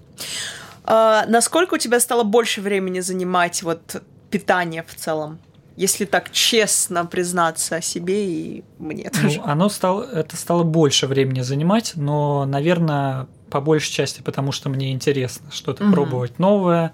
А, 0.86 1.24
насколько 1.28 1.74
у 1.74 1.78
тебя 1.78 1.98
стало 2.00 2.24
больше 2.24 2.60
времени 2.60 3.00
занимать 3.00 3.62
вот 3.62 4.02
питание 4.30 4.84
в 4.86 4.94
целом? 4.94 5.38
Если 5.76 6.04
так 6.04 6.30
честно 6.30 7.04
признаться 7.04 7.76
о 7.76 7.80
себе 7.80 8.26
и 8.30 8.64
мне 8.78 9.10
тоже. 9.10 9.38
Ну, 9.38 9.44
оно 9.44 9.68
стало, 9.68 10.04
это 10.04 10.36
стало 10.36 10.62
больше 10.62 11.06
времени 11.06 11.40
занимать, 11.40 11.92
но, 11.96 12.44
наверное, 12.46 13.26
по 13.50 13.60
большей 13.60 13.92
части, 13.92 14.20
потому 14.22 14.52
что 14.52 14.68
мне 14.68 14.92
интересно 14.92 15.50
что-то 15.50 15.84
Мгм. 15.84 15.92
пробовать 15.92 16.38
новое. 16.38 16.92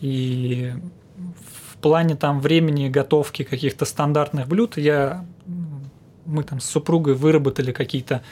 И 0.00 0.72
в 1.72 1.76
плане 1.78 2.16
там 2.16 2.40
времени 2.40 2.88
готовки 2.88 3.42
каких-то 3.42 3.84
стандартных 3.84 4.48
блюд 4.48 4.78
я 4.78 5.24
мы 6.26 6.42
там 6.42 6.60
с 6.60 6.64
супругой 6.64 7.14
выработали 7.14 7.72
какие-то 7.72 8.22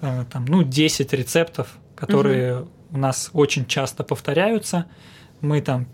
э, 0.00 0.24
там, 0.30 0.44
ну, 0.46 0.62
10 0.62 1.12
рецептов, 1.12 1.76
которые 1.96 2.66
у 2.90 2.98
нас 2.98 3.30
очень 3.32 3.66
часто 3.66 4.04
повторяются. 4.04 4.86
Мы 5.40 5.60
там 5.60 5.86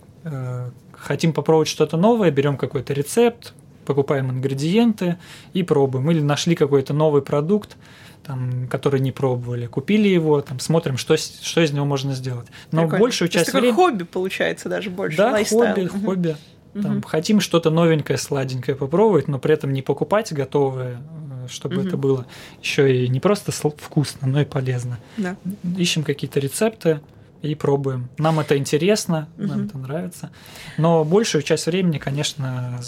хотим 0.92 1.32
попробовать 1.32 1.68
что-то 1.68 1.96
новое, 1.96 2.30
берем 2.30 2.56
какой-то 2.56 2.92
рецепт, 2.92 3.54
покупаем 3.84 4.30
ингредиенты 4.30 5.16
и 5.52 5.62
пробуем. 5.62 6.10
Или 6.10 6.20
нашли 6.20 6.54
какой-то 6.54 6.92
новый 6.94 7.22
продукт, 7.22 7.76
там, 8.24 8.66
который 8.68 8.98
не 9.00 9.12
пробовали, 9.12 9.66
купили 9.66 10.08
его, 10.08 10.40
там, 10.40 10.58
смотрим, 10.58 10.96
что, 10.96 11.16
что 11.16 11.60
из 11.60 11.70
него 11.72 11.84
можно 11.86 12.12
сделать. 12.14 12.48
Но 12.72 12.82
Прикольно. 12.82 13.04
большую 13.04 13.28
часть 13.28 13.52
времени... 13.52 13.70
хобби 13.72 14.02
получается 14.02 14.68
даже 14.68 14.90
больше. 14.90 15.16
Да, 15.16 15.30
лайфстайл. 15.32 15.66
хобби, 15.74 15.80
Мгм. 15.96 16.04
хобби. 16.04 16.36
Там, 16.74 16.92
Мгм. 16.92 17.02
Хотим 17.02 17.40
что-то 17.40 17.70
новенькое, 17.70 18.18
сладенькое 18.18 18.76
попробовать, 18.76 19.28
но 19.28 19.38
при 19.38 19.54
этом 19.54 19.72
не 19.72 19.80
покупать 19.80 20.32
готовое, 20.32 20.98
э, 21.44 21.48
чтобы 21.48 21.76
Мгм. 21.76 21.86
это 21.86 21.96
было 21.96 22.26
еще 22.62 23.04
и 23.04 23.08
не 23.08 23.20
просто 23.20 23.52
вкусно, 23.52 24.26
но 24.26 24.40
и 24.40 24.44
полезно. 24.44 24.98
Да. 25.16 25.36
Ищем 25.78 26.02
какие-то 26.02 26.40
рецепты 26.40 27.00
и 27.46 27.54
пробуем. 27.54 28.08
Нам 28.18 28.40
это 28.40 28.56
интересно, 28.58 29.28
нам 29.36 29.58
Мгм. 29.60 29.66
это 29.66 29.78
нравится. 29.78 30.30
Но 30.78 31.04
большую 31.04 31.42
часть 31.42 31.66
времени, 31.66 31.98
конечно, 31.98 32.80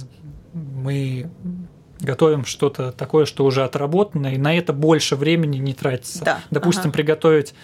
мы 0.53 1.31
готовим 2.01 2.45
что-то 2.45 2.93
такое, 2.93 3.25
что 3.27 3.45
уже 3.45 3.65
отработано, 3.65 4.33
и 4.33 4.39
на 4.39 4.57
это 4.57 4.73
больше 4.73 5.17
времени 5.17 5.57
не 5.59 5.75
тратится. 5.75 6.25
Да, 6.25 6.41
Допустим, 6.51 6.85
ага. 6.85 6.93
приготовить 6.93 7.55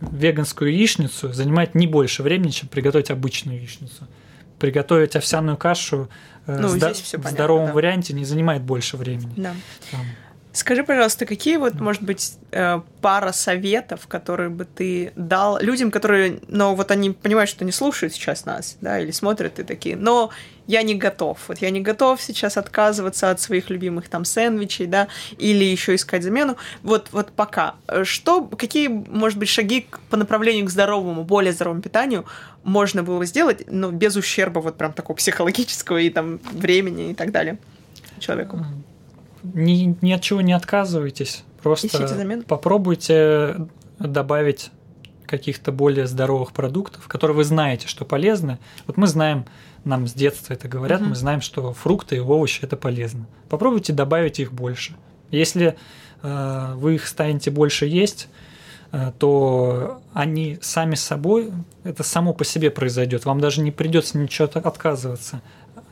веганскую 0.00 0.72
яичницу 0.72 1.32
занимает 1.32 1.74
не 1.74 1.86
больше 1.86 2.22
времени, 2.22 2.50
чем 2.50 2.68
приготовить 2.68 3.10
обычную 3.10 3.58
яичницу. 3.58 4.06
Приготовить 4.58 5.16
овсяную 5.16 5.56
кашу 5.56 6.08
э, 6.46 6.58
Ну, 6.58 6.68
в 6.68 6.74
в 6.76 6.78
понятно, 6.78 7.30
здоровом 7.30 7.66
да. 7.66 7.72
варианте 7.72 8.14
не 8.14 8.24
занимает 8.24 8.62
больше 8.62 8.96
времени. 8.96 9.32
Да. 9.36 9.54
Там, 9.90 10.00
Скажи, 10.52 10.84
пожалуйста, 10.84 11.24
какие 11.24 11.56
вот, 11.56 11.80
может 11.80 12.02
быть, 12.02 12.34
э, 12.50 12.80
пара 13.00 13.32
советов, 13.32 14.06
которые 14.06 14.50
бы 14.50 14.66
ты 14.66 15.12
дал 15.16 15.58
людям, 15.58 15.90
которые, 15.90 16.40
ну, 16.46 16.74
вот 16.74 16.90
они 16.90 17.10
понимают, 17.10 17.48
что 17.48 17.64
не 17.64 17.72
слушают 17.72 18.12
сейчас 18.12 18.44
нас, 18.44 18.76
да, 18.82 19.00
или 19.00 19.12
смотрят 19.12 19.58
и 19.58 19.62
такие, 19.62 19.96
но 19.96 20.30
я 20.66 20.82
не 20.82 20.94
готов, 20.94 21.38
вот 21.48 21.58
я 21.58 21.70
не 21.70 21.80
готов 21.80 22.20
сейчас 22.20 22.58
отказываться 22.58 23.30
от 23.30 23.40
своих 23.40 23.70
любимых 23.70 24.10
там 24.10 24.26
сэндвичей, 24.26 24.84
да, 24.84 25.08
или 25.38 25.64
еще 25.64 25.94
искать 25.94 26.22
замену. 26.22 26.58
Вот, 26.82 27.08
вот 27.12 27.32
пока. 27.32 27.76
Что, 28.02 28.44
какие, 28.44 28.88
может 28.88 29.38
быть, 29.38 29.48
шаги 29.48 29.86
по 30.10 30.18
направлению 30.18 30.66
к 30.66 30.70
здоровому, 30.70 31.24
более 31.24 31.54
здоровому 31.54 31.80
питанию 31.80 32.26
можно 32.62 33.02
было 33.02 33.24
сделать, 33.24 33.64
но 33.68 33.90
без 33.90 34.16
ущерба 34.16 34.60
вот 34.60 34.76
прям 34.76 34.92
такого 34.92 35.16
психологического 35.16 35.96
и 35.96 36.10
там 36.10 36.40
времени 36.52 37.12
и 37.12 37.14
так 37.14 37.32
далее 37.32 37.56
человеку? 38.20 38.58
Ни, 39.42 39.96
ни 40.00 40.12
от 40.12 40.20
чего 40.22 40.40
не 40.40 40.52
отказывайтесь. 40.52 41.44
Просто 41.62 41.88
попробуйте 42.48 43.56
добавить 43.98 44.70
каких-то 45.26 45.72
более 45.72 46.06
здоровых 46.06 46.52
продуктов, 46.52 47.08
которые 47.08 47.36
вы 47.36 47.44
знаете, 47.44 47.88
что 47.88 48.04
полезны. 48.04 48.58
Вот 48.86 48.96
мы 48.96 49.06
знаем, 49.06 49.46
нам 49.84 50.06
с 50.06 50.12
детства 50.12 50.52
это 50.54 50.68
говорят, 50.68 51.00
Мгм. 51.00 51.10
мы 51.10 51.16
знаем, 51.16 51.40
что 51.40 51.72
фрукты 51.72 52.16
и 52.16 52.20
овощи 52.20 52.60
это 52.62 52.76
полезно. 52.76 53.26
Попробуйте 53.48 53.92
добавить 53.92 54.40
их 54.40 54.52
больше. 54.52 54.94
Если 55.30 55.76
э, 56.24 56.74
вы 56.76 56.94
их 56.96 57.08
станете 57.08 57.50
больше 57.50 57.86
есть, 57.86 58.28
э, 58.92 59.10
то 59.18 60.00
они 60.12 60.58
сами 60.60 60.94
собой, 60.94 61.50
это 61.82 62.02
само 62.04 62.32
по 62.32 62.44
себе 62.44 62.70
произойдет. 62.70 63.24
Вам 63.24 63.40
даже 63.40 63.60
не 63.60 63.70
придется 63.72 64.18
ничего 64.18 64.44
от- 64.46 64.56
отказываться. 64.64 65.40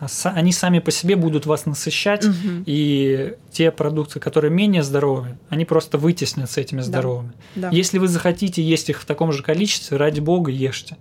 А 0.00 0.06
они 0.30 0.52
сами 0.52 0.78
по 0.78 0.90
себе 0.90 1.14
будут 1.14 1.44
вас 1.46 1.66
насыщать, 1.66 2.24
Мгм. 2.24 2.64
и 2.66 3.34
те 3.52 3.70
продукты, 3.70 4.18
которые 4.18 4.50
менее 4.50 4.82
здоровые, 4.82 5.38
они 5.50 5.64
просто 5.64 5.98
вытеснятся 5.98 6.60
этими 6.60 6.80
здоровыми. 6.80 7.32
Да. 7.54 7.68
Если 7.70 7.98
вы 7.98 8.08
захотите 8.08 8.62
есть 8.62 8.88
их 8.90 9.00
в 9.00 9.04
таком 9.04 9.30
же 9.32 9.42
количестве, 9.42 9.96
ради 9.98 10.20
бога, 10.20 10.50
ешьте. 10.50 10.96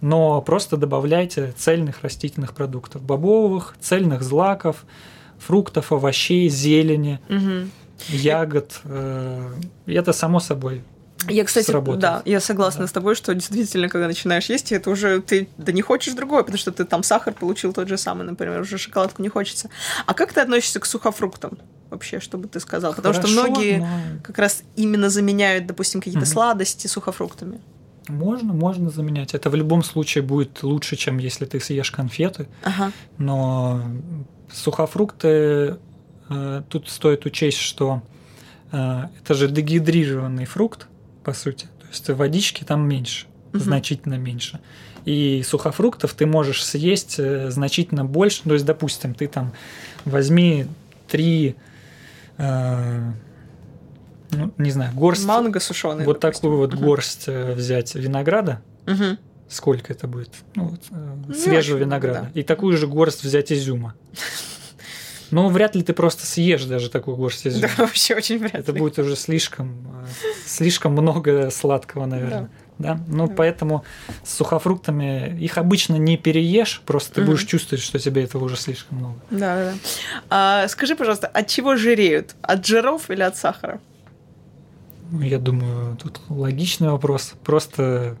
Но 0.00 0.40
просто 0.42 0.76
добавляйте 0.76 1.52
цельных 1.56 2.02
растительных 2.02 2.54
продуктов. 2.54 3.02
Бобовых, 3.02 3.76
цельных 3.80 4.22
злаков, 4.22 4.84
фруктов, 5.38 5.92
овощей, 5.92 6.48
зелени, 6.48 7.20
Мгм. 7.28 7.70
ягод. 8.08 8.80
Э, 8.84 9.52
это 9.86 10.12
само 10.12 10.40
собой. 10.40 10.82
Я, 11.28 11.44
кстати, 11.44 11.66
сработает. 11.66 12.00
да, 12.00 12.22
я 12.24 12.40
согласна 12.40 12.82
Да. 12.82 12.86
с 12.88 12.92
тобой, 12.92 13.14
что 13.14 13.34
действительно, 13.34 13.88
когда 13.88 14.06
начинаешь 14.06 14.46
есть, 14.46 14.72
это 14.72 14.90
уже 14.90 15.20
ты 15.20 15.48
да 15.58 15.72
не 15.72 15.82
хочешь 15.82 16.14
другое, 16.14 16.42
потому 16.42 16.58
что 16.58 16.72
ты 16.72 16.84
там 16.84 17.02
сахар 17.02 17.34
получил 17.34 17.72
тот 17.72 17.88
же 17.88 17.98
самый, 17.98 18.24
например, 18.26 18.60
уже 18.60 18.78
шоколадку 18.78 19.22
не 19.22 19.28
хочется. 19.28 19.68
А 20.06 20.14
как 20.14 20.32
ты 20.32 20.40
относишься 20.40 20.80
к 20.80 20.86
сухофруктам 20.86 21.58
вообще, 21.90 22.20
что 22.20 22.38
бы 22.38 22.48
ты 22.48 22.58
сказал? 22.60 22.94
Потому 22.94 23.14
что 23.14 23.28
многие 23.28 23.78
но 23.78 23.88
как 24.22 24.38
раз 24.38 24.62
именно 24.76 25.10
заменяют, 25.10 25.66
допустим, 25.66 26.00
какие-то 26.00 26.20
Мгм. 26.20 26.26
сладости 26.26 26.86
сухофруктами. 26.86 27.60
Можно, 28.08 28.52
можно 28.54 28.90
заменять. 28.90 29.34
Это 29.34 29.50
в 29.50 29.54
любом 29.54 29.84
случае 29.84 30.22
будет 30.22 30.62
лучше, 30.62 30.96
чем 30.96 31.18
если 31.18 31.44
ты 31.44 31.60
съешь 31.60 31.90
конфеты. 31.90 32.48
Ага. 32.64 32.90
Но 33.18 33.80
сухофрукты, 34.52 35.76
э, 36.28 36.62
тут 36.68 36.88
стоит 36.88 37.26
учесть, 37.26 37.58
что 37.58 38.02
э, 38.72 39.02
это 39.22 39.34
же 39.34 39.48
дегидрированный 39.48 40.44
фрукт, 40.44 40.86
по 41.24 41.32
сути. 41.32 41.66
То 41.80 41.86
есть 41.88 42.08
водички 42.10 42.64
там 42.64 42.88
меньше, 42.88 43.26
Мгм. 43.52 43.62
значительно 43.62 44.14
меньше. 44.14 44.60
И 45.04 45.42
сухофруктов 45.46 46.12
ты 46.14 46.26
можешь 46.26 46.64
съесть 46.64 47.16
э, 47.18 47.50
значительно 47.50 48.04
больше. 48.04 48.42
То 48.44 48.52
есть, 48.52 48.66
допустим, 48.66 49.14
ты 49.14 49.26
там 49.28 49.52
возьми 50.04 50.66
три, 51.08 51.56
э, 52.38 53.12
ну, 54.30 54.52
не 54.58 54.70
знаю, 54.70 54.92
горсть, 54.94 55.24
Манго 55.26 55.58
сушеный. 55.60 56.04
вот 56.04 56.20
такую 56.20 56.58
вот 56.58 56.74
горсть 56.74 57.24
э, 57.26 57.54
взять 57.54 57.94
винограда, 57.94 58.60
Угу. 58.86 59.16
сколько 59.48 59.92
это 59.92 60.06
будет? 60.06 60.30
Ну, 60.54 60.68
вот, 60.68 60.80
э, 60.90 61.16
Ну, 61.26 61.34
свежего 61.34 61.78
винограда. 61.78 62.30
И 62.34 62.42
такую 62.42 62.76
же 62.76 62.86
горсть 62.86 63.24
взять 63.24 63.50
изюма. 63.52 63.94
Ну, 65.30 65.48
вряд 65.48 65.74
ли 65.74 65.82
ты 65.82 65.92
просто 65.92 66.26
съешь 66.26 66.64
даже 66.64 66.90
такую 66.90 67.16
горсть 67.16 67.46
изюма. 67.46 67.68
Да, 67.76 67.84
вообще 67.84 68.14
очень 68.16 68.38
вряд 68.38 68.54
Это 68.54 68.72
ли. 68.72 68.78
будет 68.78 68.98
уже 68.98 69.16
слишком, 69.16 69.86
э, 70.04 70.06
слишком 70.46 70.92
много 70.92 71.50
сладкого, 71.50 72.06
наверное. 72.06 72.50
Да. 72.78 72.98
Ну, 73.08 73.26
Да. 73.28 73.34
поэтому 73.36 73.84
с 74.24 74.36
сухофруктами 74.36 75.36
их 75.38 75.58
обычно 75.58 75.96
не 75.96 76.16
переешь, 76.16 76.80
просто 76.86 77.14
ты 77.16 77.20
Мгм. 77.20 77.30
будешь 77.32 77.44
чувствовать, 77.44 77.84
что 77.84 77.98
тебе 77.98 78.24
этого 78.24 78.44
уже 78.44 78.56
слишком 78.56 78.98
много. 78.98 79.18
Да, 79.30 79.38
да, 79.56 79.64
да. 79.72 79.74
А, 80.30 80.68
скажи, 80.68 80.96
пожалуйста, 80.96 81.26
от 81.26 81.46
чего 81.46 81.76
жиреют? 81.76 82.34
От 82.40 82.64
жиров 82.66 83.10
или 83.10 83.22
от 83.22 83.36
сахара? 83.36 83.80
Ну, 85.10 85.20
Я 85.22 85.38
думаю, 85.38 85.96
тут 85.96 86.20
логичный 86.28 86.88
вопрос. 86.90 87.34
Просто 87.44 88.16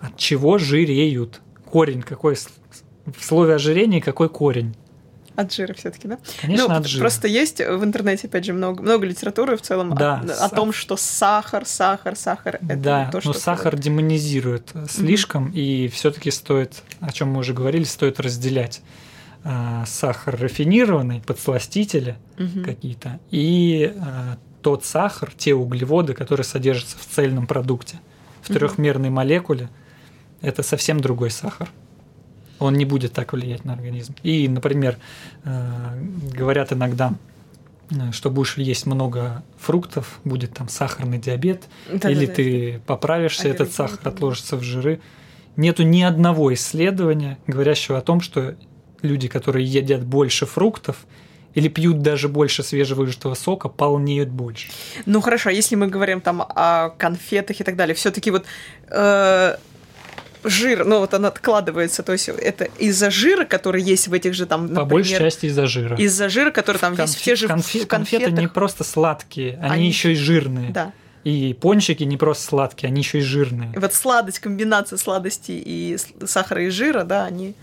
от 0.00 0.16
чего 0.16 0.58
жиреют? 0.58 1.40
Корень 1.64 2.02
какой? 2.02 2.36
В 2.36 3.24
слове 3.24 3.54
ожирение 3.54 4.00
какой 4.00 4.28
корень? 4.28 4.76
От 5.36 5.52
жира 5.52 5.74
все-таки, 5.74 6.08
да? 6.08 6.18
Конечно, 6.40 6.68
ну, 6.68 6.74
от 6.74 6.86
жира. 6.86 7.02
Просто 7.02 7.28
есть 7.28 7.60
в 7.60 7.84
интернете, 7.84 8.26
опять 8.26 8.44
же, 8.44 8.52
много, 8.52 8.82
много 8.82 9.06
литературы 9.06 9.56
в 9.56 9.62
целом 9.62 9.94
Да, 9.94 10.20
о, 10.20 10.46
о 10.46 10.48
том, 10.48 10.72
что 10.72 10.96
сахар, 10.96 11.66
сахар, 11.66 12.16
сахар 12.16 12.56
это 12.56 12.76
да, 12.76 13.10
то, 13.12 13.20
что 13.20 13.30
но 13.30 13.34
сахар 13.34 13.76
демонизирует 13.76 14.70
э, 14.74 14.86
слишком, 14.88 15.50
и 15.50 15.88
все-таки 15.88 16.30
стоит, 16.30 16.82
о 17.00 17.12
чем 17.12 17.32
мы 17.32 17.40
уже 17.40 17.52
говорили, 17.52 17.84
стоит 17.84 18.18
разделять 18.18 18.80
а, 19.44 19.84
сахар 19.86 20.36
рафинированный, 20.40 21.20
подсластители 21.20 22.16
Мгм. 22.38 22.64
какие-то, 22.64 23.20
и 23.30 23.94
а, 23.96 24.38
тот 24.62 24.84
сахар, 24.84 25.30
те 25.36 25.54
углеводы, 25.54 26.14
которые 26.14 26.44
содержатся 26.44 26.96
в 26.98 27.06
цельном 27.14 27.46
продукте, 27.46 28.00
в 28.42 28.50
Мгм. 28.50 28.58
трехмерной 28.58 29.10
молекуле, 29.10 29.68
это 30.40 30.62
совсем 30.62 31.00
другой 31.00 31.30
сахар. 31.30 31.70
Он 32.58 32.74
не 32.74 32.84
будет 32.84 33.12
так 33.12 33.32
влиять 33.32 33.64
на 33.64 33.72
организм. 33.74 34.14
И, 34.22 34.48
например, 34.48 34.96
э, 35.44 35.98
говорят 36.32 36.72
иногда, 36.72 37.14
э, 37.90 38.12
что 38.12 38.30
будешь 38.30 38.56
есть 38.56 38.86
много 38.86 39.42
фруктов, 39.58 40.20
будет 40.24 40.54
там 40.54 40.68
сахарный 40.68 41.18
диабет, 41.18 41.64
Да-да-да. 41.86 42.10
или 42.10 42.26
ты 42.26 42.80
поправишься, 42.86 43.48
этот 43.48 43.68
Аллергия, 43.68 43.76
сахар 43.76 43.98
да. 44.04 44.10
отложится 44.10 44.56
в 44.56 44.62
жиры. 44.62 45.00
Нету 45.56 45.82
ни 45.82 46.02
одного 46.02 46.52
исследования, 46.52 47.38
говорящего 47.46 47.98
о 47.98 48.02
том, 48.02 48.20
что 48.20 48.56
люди, 49.02 49.28
которые 49.28 49.64
едят 49.64 50.04
больше 50.04 50.46
фруктов 50.46 51.06
или 51.54 51.68
пьют 51.68 52.02
даже 52.02 52.28
больше 52.28 52.62
свежевыжатого 52.62 53.34
сока, 53.34 53.68
полнеют 53.68 54.28
больше. 54.28 54.68
Ну 55.06 55.22
хорошо, 55.22 55.48
если 55.50 55.74
мы 55.74 55.88
говорим 55.88 56.20
там 56.20 56.42
о 56.42 56.90
конфетах 56.90 57.60
и 57.60 57.64
так 57.64 57.76
далее, 57.76 57.94
все-таки 57.94 58.30
вот 58.30 58.44
э, 58.88 59.56
жир, 60.44 60.84
ну 60.84 61.00
вот 61.00 61.14
он 61.14 61.24
откладывается, 61.26 62.02
то 62.02 62.12
есть 62.12 62.28
это 62.28 62.64
из-за 62.78 63.10
жира, 63.10 63.44
который 63.44 63.82
есть 63.82 64.08
в 64.08 64.12
этих 64.12 64.34
же 64.34 64.46
там, 64.46 64.68
По 64.68 64.84
большей 64.84 65.12
например, 65.14 65.32
части 65.32 65.46
из-за 65.46 65.66
жира. 65.66 65.96
из-за 65.96 66.28
жира, 66.28 66.50
который 66.50 66.78
там 66.78 66.94
есть 66.98 67.16
в 67.18 67.22
те 67.22 67.36
же 67.36 67.46
в 67.48 67.50
конфе- 67.50 67.86
конфетах. 67.86 67.88
конфеты 67.88 68.30
не 68.32 68.48
просто 68.48 68.84
сладкие, 68.84 69.58
они, 69.62 69.70
Они- 69.74 69.88
еще 69.88 70.12
и 70.12 70.14
жирные. 70.14 70.70
Да. 70.70 70.92
И 71.24 71.54
пончики 71.60 72.04
не 72.04 72.16
просто 72.16 72.44
сладкие, 72.44 72.88
они 72.88 73.00
еще 73.00 73.18
и 73.18 73.22
жирные. 73.22 73.72
И 73.74 73.78
вот 73.78 73.92
сладость, 73.94 74.38
комбинация 74.38 74.96
сладости 74.96 75.50
и 75.52 75.96
сахара 76.24 76.62
и 76.64 76.68
жира, 76.68 77.02
да, 77.04 77.24
они 77.24 77.54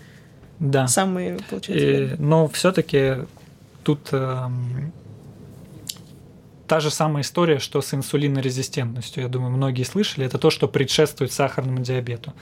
Да. 0.59 0.87
самые, 0.87 1.39
получается. 1.49 1.85
И- 2.15 2.21
но 2.21 2.47
все-таки 2.49 3.15
тут 3.83 4.09
эм, 4.11 4.91
та 6.73 6.79
же 6.79 6.89
самая 6.89 7.21
история, 7.21 7.59
что 7.59 7.81
с 7.83 7.93
инсулинорезистентностью. 7.93 9.21
Я 9.21 9.29
думаю, 9.29 9.51
многие 9.51 9.83
слышали. 9.83 10.25
Это 10.25 10.39
то, 10.39 10.49
что 10.49 10.67
предшествует 10.67 11.31
сахарному 11.31 11.81
диабету. 11.81 12.33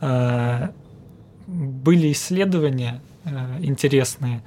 Э, 0.00 0.68
были 1.46 2.10
исследования 2.12 3.02
э, 3.26 3.30
интересные. 3.60 4.40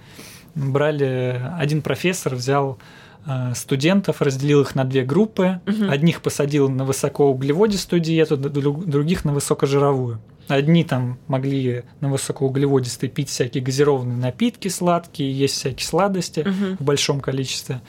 Брали 0.55 1.39
один 1.59 1.83
профессор 1.83 2.33
взял 2.33 2.79
э, 3.27 3.53
студентов, 3.53 4.23
разделил 4.23 4.61
их 4.61 4.73
на 4.73 4.83
две 4.83 5.03
группы. 5.03 5.61
Мгм. 5.67 5.91
Одних 5.91 6.23
посадил 6.23 6.67
на 6.67 6.83
высокоуглеводистую 6.83 7.99
диету, 7.99 8.35
друг- 8.35 8.85
других 8.85 9.25
на 9.25 9.31
высокожировую. 9.33 10.19
Одни 10.47 10.83
там 10.83 11.19
могли 11.27 11.83
на 12.01 12.09
высокоуглеводистой 12.09 13.09
пить 13.09 13.29
всякие 13.29 13.63
газированные 13.63 14.17
напитки 14.17 14.69
сладкие, 14.69 15.31
есть 15.31 15.53
всякие 15.53 15.85
сладости 15.85 16.39
Мгм. 16.39 16.77
в 16.77 16.81
большом 16.83 17.19
количестве, 17.21 17.81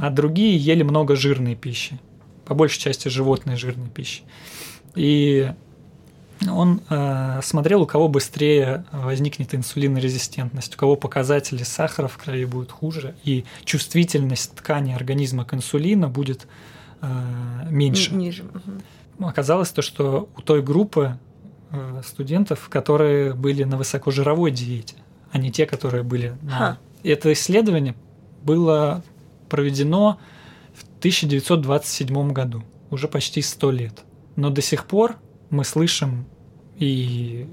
а 0.00 0.10
другие 0.10 0.56
ели 0.56 0.82
много 0.82 1.16
жирной 1.16 1.54
пищи, 1.54 1.98
по 2.44 2.54
большей 2.54 2.80
части 2.80 3.08
животной 3.08 3.56
жирной 3.56 3.88
пищи. 3.88 4.22
И 4.94 5.50
он 6.48 6.80
э, 6.90 7.40
смотрел, 7.42 7.82
у 7.82 7.86
кого 7.86 8.08
быстрее 8.08 8.84
возникнет 8.92 9.54
инсулинорезистентность, 9.54 10.74
у 10.74 10.78
кого 10.78 10.96
показатели 10.96 11.62
сахара 11.62 12.08
в 12.08 12.18
крови 12.18 12.44
будут 12.44 12.72
хуже, 12.72 13.14
и 13.24 13.44
чувствительность 13.64 14.54
ткани 14.54 14.92
организма 14.92 15.44
к 15.44 15.54
инсулину 15.54 16.08
будет 16.08 16.46
э, 17.00 17.06
меньше. 17.70 18.14
Ни- 18.14 18.24
Ниже. 18.24 18.44
мгм. 18.44 18.82
Оказалось 19.26 19.70
то, 19.70 19.80
что 19.80 20.28
у 20.36 20.42
той 20.42 20.62
группы 20.62 21.18
э, 21.70 22.02
студентов, 22.06 22.68
которые 22.68 23.32
были 23.32 23.64
на 23.64 23.78
высокожировой 23.78 24.50
диете, 24.50 24.96
а 25.32 25.38
не 25.38 25.50
те, 25.50 25.64
которые 25.66 26.02
были 26.02 26.34
на... 26.42 26.58
Ха. 26.58 26.78
Это 27.02 27.32
исследование 27.32 27.94
было 28.42 29.02
проведено 29.48 30.18
в 30.74 30.82
1927 30.98 32.32
году, 32.32 32.62
уже 32.90 33.08
почти 33.08 33.42
100 33.42 33.70
лет. 33.70 34.04
Но 34.36 34.50
до 34.50 34.62
сих 34.62 34.86
пор 34.86 35.16
мы 35.50 35.64
слышим, 35.64 36.26
и 36.76 37.48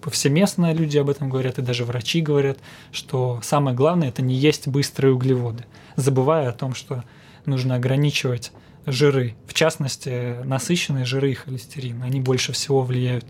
повсеместно 0.00 0.72
люди 0.72 0.98
об 0.98 1.10
этом 1.10 1.28
говорят, 1.28 1.58
и 1.58 1.62
даже 1.62 1.84
врачи 1.84 2.20
говорят, 2.20 2.58
что 2.92 3.40
самое 3.42 3.76
главное 3.76 4.08
это 4.08 4.22
не 4.22 4.34
есть 4.34 4.68
быстрые 4.68 5.12
углеводы, 5.14 5.64
забывая 5.96 6.48
о 6.48 6.52
том, 6.52 6.74
что 6.74 7.04
нужно 7.44 7.74
ограничивать 7.74 8.52
жиры, 8.86 9.34
в 9.46 9.54
частности, 9.54 10.42
насыщенные 10.44 11.04
жиры 11.04 11.32
и 11.32 11.34
холестерин. 11.34 12.02
Они 12.02 12.20
больше 12.20 12.52
всего 12.52 12.82
влияют 12.82 13.26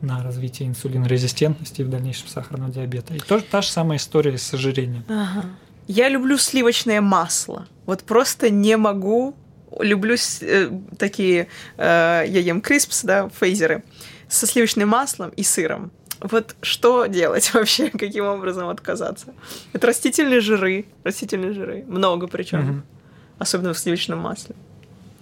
на 0.00 0.22
развитие 0.22 0.68
инсулинорезистентности 0.68 1.80
и 1.80 1.84
в 1.84 1.90
дальнейшем 1.90 2.28
сахарного 2.28 2.72
диабета. 2.72 3.14
И 3.14 3.18
тоже 3.18 3.44
та 3.44 3.62
же 3.62 3.68
самая 3.68 3.98
история 3.98 4.38
с 4.38 4.52
ожирением. 4.54 5.04
Ага. 5.08 5.44
Я 5.86 6.08
люблю 6.08 6.36
сливочное 6.38 7.00
масло. 7.00 7.66
Вот 7.86 8.02
просто 8.02 8.50
не 8.50 8.76
могу. 8.76 9.34
Люблю 9.78 10.16
э, 10.40 10.70
такие, 10.98 11.48
э, 11.76 12.24
я 12.26 12.40
ем 12.40 12.60
криспс, 12.60 13.02
да, 13.04 13.28
фейзеры, 13.28 13.82
со 14.28 14.46
сливочным 14.46 14.88
маслом 14.88 15.30
и 15.30 15.42
сыром. 15.42 15.90
Вот 16.20 16.56
что 16.62 17.06
делать 17.06 17.50
вообще, 17.54 17.90
каким 17.90 18.24
образом 18.24 18.68
отказаться? 18.68 19.34
Это 19.72 19.86
растительные 19.86 20.40
жиры, 20.40 20.86
растительные 21.04 21.52
жиры, 21.52 21.84
много 21.86 22.26
причем, 22.26 22.60
Мгм. 22.60 22.82
особенно 23.38 23.74
в 23.74 23.78
сливочном 23.78 24.18
масле. 24.18 24.54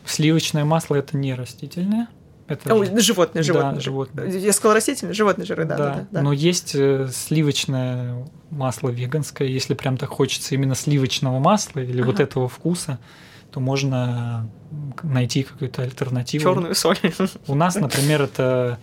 Сливочное 0.06 0.64
масло 0.64 0.94
это 0.96 1.16
не 1.16 1.34
растительное. 1.34 2.06
Это 2.46 2.74
Ой, 2.74 2.86
же- 2.86 3.00
животные, 3.00 3.42
Да, 3.42 3.46
животные. 3.46 3.80
животные. 3.80 4.38
Я 4.38 4.52
сказала 4.52 4.74
растительные, 4.74 5.14
животные 5.14 5.46
жиры, 5.46 5.64
да, 5.64 5.76
да, 5.76 5.84
да. 5.94 6.06
да. 6.10 6.22
Но 6.22 6.32
есть 6.32 6.74
э, 6.74 7.08
сливочное 7.12 8.26
масло 8.50 8.90
веганское. 8.90 9.48
Если 9.48 9.72
прям 9.74 9.96
так 9.96 10.10
хочется 10.10 10.54
именно 10.54 10.74
сливочного 10.74 11.38
масла 11.38 11.80
или 11.80 12.02
вот 12.02 12.16
Ага. 12.16 12.24
этого 12.24 12.48
вкуса, 12.48 12.98
то 13.50 13.60
можно 13.60 14.48
найти 15.02 15.42
какую-то 15.44 15.82
альтернативу. 15.82 16.42
Черную 16.44 16.74
соль. 16.74 16.98
У 17.46 17.54
нас, 17.54 17.76
например, 17.76 18.22
это, 18.22 18.78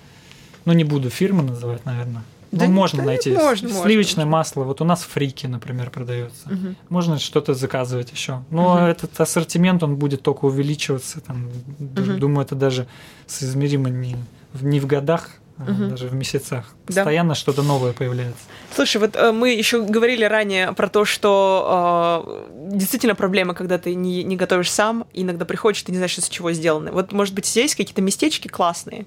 ну 0.65 0.73
не 0.73 0.83
буду 0.83 1.09
фирмы 1.09 1.43
называть, 1.43 1.85
наверное. 1.85 2.23
Да 2.51 2.67
ну, 2.67 2.73
можно 2.73 2.99
да 2.99 3.05
найти 3.05 3.31
можно, 3.31 3.69
можно, 3.69 3.85
сливочное 3.85 4.25
масло. 4.25 4.63
Вот 4.63 4.81
у 4.81 4.85
нас 4.85 5.03
фрики, 5.03 5.47
например, 5.47 5.89
продается. 5.89 6.49
Мгм. 6.49 6.75
Можно 6.89 7.17
что-то 7.17 7.53
заказывать 7.53 8.11
еще. 8.11 8.43
Но 8.49 8.75
Мгм. 8.75 8.83
этот 8.85 9.19
ассортимент, 9.19 9.83
он 9.83 9.95
будет 9.95 10.21
только 10.21 10.45
увеличиваться. 10.45 11.21
Там, 11.21 11.49
Мгм. 11.79 12.19
Думаю, 12.19 12.45
это 12.45 12.55
даже 12.55 12.87
соизмеримо 13.25 13.89
не, 13.89 14.17
не 14.61 14.79
в 14.79 14.85
годах, 14.85 15.29
Мгм. 15.67 15.89
даже 15.89 16.07
в 16.07 16.13
месяцах. 16.13 16.75
Да. 16.87 17.03
Постоянно 17.03 17.35
что-то 17.35 17.63
новое 17.63 17.93
появляется. 17.93 18.41
Слушай, 18.75 18.97
вот 18.97 19.15
э, 19.15 19.31
мы 19.31 19.49
еще 19.49 19.81
говорили 19.81 20.23
ранее 20.23 20.73
про 20.73 20.87
то, 20.87 21.05
что 21.05 22.47
э, 22.53 22.75
действительно 22.75 23.15
проблема, 23.15 23.53
когда 23.53 23.77
ты 23.77 23.95
не, 23.95 24.23
не 24.23 24.35
готовишь 24.35 24.71
сам, 24.71 25.05
иногда 25.13 25.45
приходишь, 25.45 25.81
ты 25.83 25.91
не 25.91 25.97
знаешь, 25.97 26.17
из 26.17 26.29
чего 26.29 26.51
сделаны. 26.51 26.91
Вот, 26.91 27.11
может 27.11 27.33
быть, 27.33 27.45
здесь 27.45 27.75
какие-то 27.75 28.01
местечки 28.01 28.47
классные. 28.47 29.05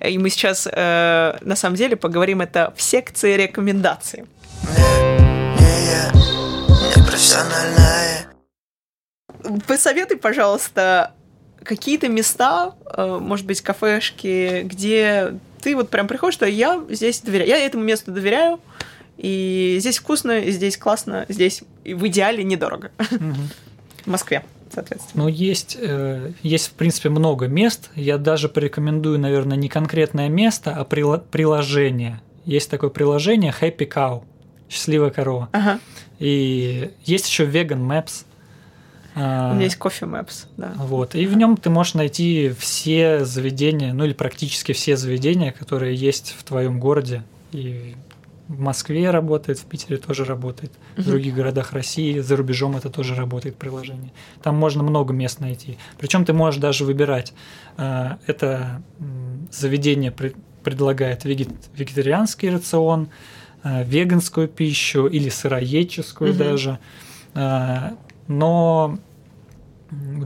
И 0.00 0.18
мы 0.18 0.30
сейчас, 0.30 0.68
э, 0.70 1.38
на 1.40 1.56
самом 1.56 1.76
деле, 1.76 1.96
поговорим 1.96 2.40
это 2.40 2.72
в 2.76 2.82
секции 2.82 3.36
рекомендаций. 3.36 4.24
Посоветуй, 9.66 10.16
пожалуйста, 10.16 11.12
какие-то 11.62 12.08
места, 12.08 12.74
э, 12.96 13.18
может 13.20 13.46
быть, 13.46 13.60
кафешки, 13.60 14.62
где 14.62 15.34
ты 15.64 15.74
вот 15.74 15.88
прям 15.88 16.06
приходишь, 16.06 16.34
что 16.34 16.46
я 16.46 16.84
здесь 16.90 17.22
доверяю, 17.22 17.48
я 17.48 17.58
этому 17.58 17.82
месту 17.82 18.12
доверяю, 18.12 18.60
и 19.16 19.78
здесь 19.80 19.96
вкусно, 19.96 20.38
и 20.38 20.50
здесь 20.50 20.76
классно, 20.76 21.24
здесь 21.30 21.62
в 21.84 22.06
идеале 22.06 22.44
недорого. 22.44 22.90
Мгм. 23.10 23.48
В 24.04 24.06
Москве, 24.08 24.44
соответственно. 24.70 25.24
Но 25.24 25.28
есть, 25.30 25.78
э, 25.80 26.32
есть, 26.42 26.68
в 26.68 26.72
принципе, 26.72 27.08
много 27.08 27.46
мест. 27.46 27.90
Я 27.94 28.18
даже 28.18 28.50
порекомендую, 28.50 29.18
наверное, 29.18 29.56
не 29.56 29.70
конкретное 29.70 30.28
место, 30.28 30.76
а 30.76 30.84
приложение. 30.84 32.20
Есть 32.44 32.68
такое 32.68 32.90
приложение 32.90 33.54
Happy 33.58 33.88
Cow. 33.88 34.24
Счастливая 34.68 35.10
корова. 35.10 35.48
Ага. 35.52 35.80
И 36.18 36.90
есть 37.04 37.26
еще 37.26 37.46
Vegan 37.46 37.80
Maps. 37.80 38.26
А, 39.16 39.50
У 39.52 39.54
меня 39.54 39.64
есть 39.64 39.78
Coffee 39.78 40.08
Maps, 40.10 40.46
да. 40.56 40.72
Вот. 40.76 41.14
И 41.14 41.26
в 41.26 41.36
нем 41.36 41.56
ты 41.56 41.70
можешь 41.70 41.94
найти 41.94 42.52
все 42.58 43.24
заведения, 43.24 43.92
ну 43.92 44.04
или 44.04 44.12
практически 44.12 44.72
все 44.72 44.96
заведения, 44.96 45.52
которые 45.52 45.94
есть 45.94 46.34
в 46.38 46.42
твоем 46.44 46.80
городе. 46.80 47.22
И 47.52 47.94
в 48.48 48.60
Москве 48.60 49.10
работает, 49.10 49.58
в 49.58 49.64
Питере 49.64 49.96
тоже 49.96 50.24
работает, 50.24 50.72
в 50.96 51.06
других 51.06 51.34
городах 51.34 51.72
России, 51.72 52.18
за 52.18 52.36
рубежом 52.36 52.76
это 52.76 52.90
тоже 52.90 53.14
работает 53.14 53.56
приложение. 53.56 54.12
Там 54.42 54.56
можно 54.56 54.82
много 54.82 55.14
мест 55.14 55.40
найти. 55.40 55.78
Причем 55.98 56.24
ты 56.24 56.32
можешь 56.32 56.60
даже 56.60 56.84
выбирать. 56.84 57.32
а, 57.76 58.18
Это 58.26 58.82
заведение 59.50 60.10
пред- 60.10 60.36
предлагает 60.62 61.24
вегет- 61.24 61.68
вегетарианский 61.76 62.50
рацион, 62.50 63.08
а, 63.62 63.82
веганскую 63.82 64.48
пищу 64.48 65.06
или 65.06 65.28
сыроедческую 65.28 66.34
даже. 66.34 66.78
Но 68.26 68.98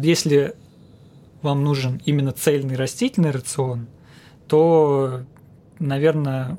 если 0.00 0.54
вам 1.42 1.64
нужен 1.64 2.00
именно 2.04 2.32
цельный 2.32 2.76
растительный 2.76 3.30
рацион, 3.30 3.86
то, 4.48 5.22
наверное, 5.78 6.58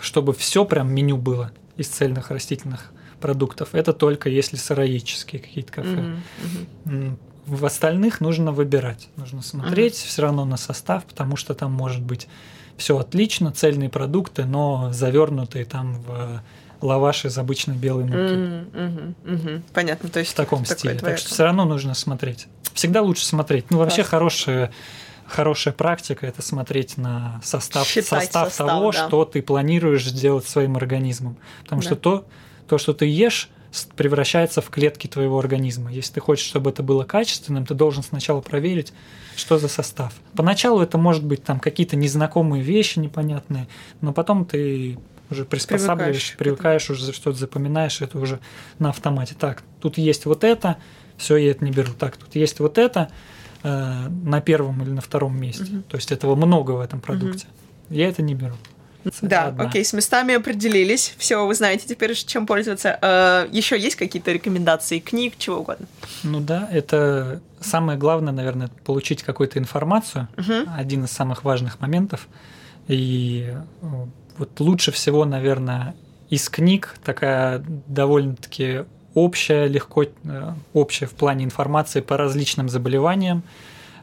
чтобы 0.00 0.32
все 0.32 0.64
прям 0.64 0.92
меню 0.92 1.16
было 1.16 1.52
из 1.76 1.88
цельных 1.88 2.30
растительных 2.30 2.92
продуктов, 3.20 3.74
это 3.74 3.92
только 3.92 4.30
если 4.30 4.56
сыроедческие 4.56 5.42
какие-то 5.42 5.72
кафе. 5.72 6.16
М, 6.86 7.18
В 7.46 7.64
остальных 7.66 8.20
нужно 8.20 8.52
выбирать, 8.52 9.08
нужно 9.16 9.42
смотреть 9.42 9.94
все 9.94 10.22
равно 10.22 10.44
на 10.44 10.56
состав, 10.56 11.04
потому 11.04 11.36
что 11.36 11.54
там 11.54 11.72
может 11.72 12.02
быть 12.02 12.28
все 12.76 12.96
отлично, 12.96 13.50
цельные 13.50 13.88
продукты, 13.90 14.44
но 14.44 14.92
завернутые 14.92 15.64
там 15.64 16.00
в 16.02 16.42
лаваш 16.80 17.24
из 17.26 17.36
обычной 17.38 17.76
белой 17.76 18.04
муки. 18.04 18.16
Мгм, 18.16 18.70
мгм, 18.72 19.14
мгм. 19.24 19.62
Понятно, 19.72 20.08
то 20.08 20.18
есть 20.20 20.32
В 20.32 20.34
таком 20.34 20.64
стиле. 20.64 20.94
Так 20.98 21.18
что 21.18 21.28
все 21.30 21.44
равно 21.44 21.64
нужно 21.64 21.94
смотреть. 21.94 22.46
Всегда 22.74 23.02
лучше 23.02 23.24
смотреть. 23.24 23.70
Ну, 23.70 23.78
вообще 23.78 23.96
Класс. 24.02 24.08
хорошая, 24.08 24.72
хорошая 25.26 25.74
практика 25.74 26.26
это 26.26 26.42
смотреть 26.42 26.96
на 26.96 27.40
состав, 27.44 27.86
Считать 27.86 28.06
состав, 28.24 28.48
состав, 28.48 28.68
того, 28.68 28.92
да. 28.92 29.06
что 29.06 29.24
ты 29.24 29.42
планируешь 29.42 30.04
сделать 30.06 30.46
своим 30.48 30.76
организмом. 30.76 31.36
Потому 31.64 31.82
Да. 31.82 31.86
что 31.86 31.96
то, 31.96 32.26
то, 32.68 32.78
что 32.78 32.92
ты 32.94 33.06
ешь, 33.06 33.48
превращается 33.96 34.60
в 34.60 34.70
клетки 34.70 35.06
твоего 35.06 35.38
организма. 35.38 35.92
Если 35.92 36.14
ты 36.14 36.20
хочешь, 36.20 36.46
чтобы 36.46 36.70
это 36.70 36.82
было 36.82 37.04
качественным, 37.04 37.66
ты 37.66 37.74
должен 37.74 38.02
сначала 38.02 38.40
проверить, 38.40 38.92
что 39.36 39.58
за 39.58 39.68
состав. 39.68 40.12
Поначалу 40.34 40.80
это 40.80 40.98
может 40.98 41.24
быть 41.24 41.44
там 41.44 41.60
какие-то 41.60 41.96
незнакомые 41.96 42.62
вещи 42.62 42.98
непонятные, 42.98 43.68
но 44.00 44.12
потом 44.12 44.44
ты 44.44 44.98
уже 45.30 45.44
приспосабливаешь, 45.44 46.34
Привыкаешь 46.36 46.86
привыкаешь, 46.86 46.90
уже 46.90 47.12
что-то 47.12 47.38
запоминаешь, 47.38 48.00
это 48.00 48.18
уже 48.18 48.40
на 48.78 48.90
автомате. 48.90 49.36
Так, 49.38 49.62
тут 49.80 49.96
есть 49.98 50.26
вот 50.26 50.42
это, 50.42 50.76
все, 51.16 51.36
я 51.36 51.52
это 51.52 51.64
не 51.64 51.70
беру. 51.70 51.92
Так, 51.92 52.16
тут 52.16 52.34
есть 52.34 52.58
вот 52.58 52.78
это 52.78 53.10
э, 53.62 54.08
на 54.08 54.40
первом 54.40 54.82
или 54.82 54.90
на 54.90 55.00
втором 55.00 55.40
месте. 55.40 55.64
Мгм. 55.64 55.82
То 55.84 55.96
есть 55.96 56.10
этого 56.10 56.34
много 56.34 56.72
в 56.72 56.80
этом 56.80 57.00
продукте. 57.00 57.46
Я 57.88 58.08
это 58.08 58.22
не 58.22 58.34
беру. 58.34 58.54
Да, 59.22 59.46
одна. 59.46 59.64
окей, 59.64 59.84
с 59.84 59.92
местами 59.92 60.34
определились. 60.34 61.14
Все, 61.18 61.46
вы 61.46 61.54
знаете 61.54 61.86
теперь, 61.88 62.14
чем 62.14 62.46
пользоваться. 62.46 63.46
Еще 63.50 63.78
есть 63.78 63.96
какие-то 63.96 64.32
рекомендации 64.32 64.98
книг, 64.98 65.34
чего 65.38 65.58
угодно? 65.58 65.86
Ну 66.22 66.40
да, 66.40 66.68
это 66.70 67.40
самое 67.60 67.98
главное, 67.98 68.32
наверное, 68.32 68.68
получить 68.84 69.22
какую-то 69.22 69.58
информацию. 69.58 70.28
Мгм. 70.36 70.70
Один 70.76 71.04
из 71.04 71.10
самых 71.10 71.44
важных 71.44 71.80
моментов. 71.80 72.28
И 72.88 73.54
э, 73.82 73.86
вот 74.38 74.58
лучше 74.58 74.90
всего, 74.90 75.24
наверное, 75.24 75.94
из 76.28 76.48
книг 76.48 76.96
такая 77.04 77.62
довольно-таки 77.86 78.84
общая, 79.14 79.66
легко 79.66 80.04
э, 80.04 80.52
общая 80.72 81.06
в 81.06 81.12
плане 81.12 81.44
информации 81.44 82.00
по 82.00 82.16
различным 82.16 82.68
заболеваниям, 82.68 83.42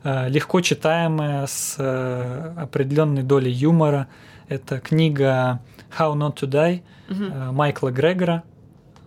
э, 0.04 0.30
легко 0.30 0.62
читаемая 0.62 1.48
с 1.48 1.76
э, 1.78 2.54
определенной 2.58 3.24
долей 3.24 3.52
юмора. 3.52 4.08
Это 4.48 4.80
книга 4.80 5.62
How 5.98 6.14
Not 6.16 6.36
to 6.39 6.48
Die 6.50 6.82
э, 7.10 7.52
Майкла 7.52 7.89
Грегора. 7.91 8.43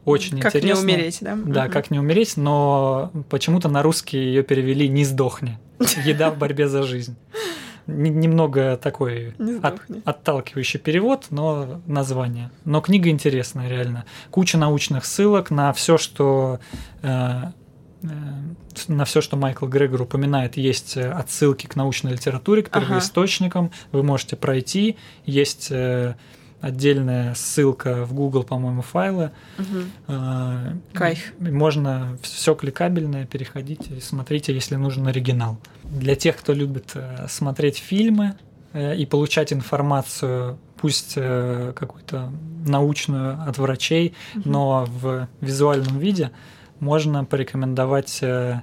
Очень 0.04 0.40
Как 0.40 0.54
не 0.54 0.60
интересно. 0.60 0.84
умереть, 0.84 1.18
да? 1.20 1.36
Да, 1.36 1.62
Мгм. 1.64 1.72
как 1.72 1.90
не 1.90 1.98
умереть, 1.98 2.36
но 2.36 3.10
почему-то 3.28 3.68
на 3.68 3.82
русский 3.82 4.18
ее 4.18 4.42
перевели 4.42 4.88
«Не 4.88 5.04
сдохни». 5.04 5.58
Еда 6.04 6.30
в 6.30 6.38
борьбе 6.38 6.68
за 6.68 6.82
жизнь. 6.82 7.16
Немного 7.86 8.76
такой 8.76 9.34
Не 9.38 9.58
от- 9.58 9.80
отталкивающий 10.04 10.78
перевод, 10.78 11.26
но 11.30 11.80
название. 11.86 12.50
Но 12.64 12.80
книга 12.80 13.08
интересная, 13.10 13.68
реально. 13.68 14.04
Куча 14.30 14.58
научных 14.58 15.04
ссылок 15.04 15.50
на 15.50 15.72
все, 15.72 15.98
что 15.98 16.60
э, 17.02 17.42
на 18.02 19.04
все, 19.04 19.20
что 19.20 19.36
Майкл 19.36 19.66
Грегор 19.66 20.02
упоминает, 20.02 20.56
есть 20.56 20.96
э, 20.96 21.10
отсылки 21.10 21.66
к 21.66 21.76
научной 21.76 22.12
литературе, 22.12 22.62
к 22.62 22.68
Ага. 22.74 22.86
первоисточникам. 22.86 23.70
Вы 23.92 24.02
можете 24.02 24.36
пройти. 24.36 24.96
Есть 25.26 25.68
э, 25.70 26.14
отдельная 26.60 27.34
ссылка 27.34 28.04
в 28.04 28.12
Google, 28.14 28.44
по-моему, 28.44 28.82
файлы. 28.82 29.32
Э, 30.08 30.74
Кайф. 30.92 31.32
Можно 31.38 32.18
все 32.22 32.54
кликабельное, 32.54 33.26
переходите 33.26 33.96
и 33.96 34.00
смотрите, 34.00 34.54
если 34.54 34.76
нужен 34.76 35.06
оригинал. 35.06 35.58
Для 35.84 36.14
тех, 36.14 36.36
кто 36.36 36.52
любит 36.52 36.92
э, 36.94 37.26
смотреть 37.28 37.78
фильмы 37.78 38.34
э, 38.72 38.96
и 38.96 39.06
получать 39.06 39.52
информацию, 39.52 40.58
пусть 40.76 41.14
э, 41.16 41.72
какую-то 41.76 42.32
научную 42.66 43.40
от 43.42 43.58
врачей, 43.58 44.14
но 44.34 44.86
в 44.88 45.28
визуальном 45.40 45.98
виде, 45.98 46.30
можно 46.80 47.24
порекомендовать 47.24 48.18
э, 48.22 48.60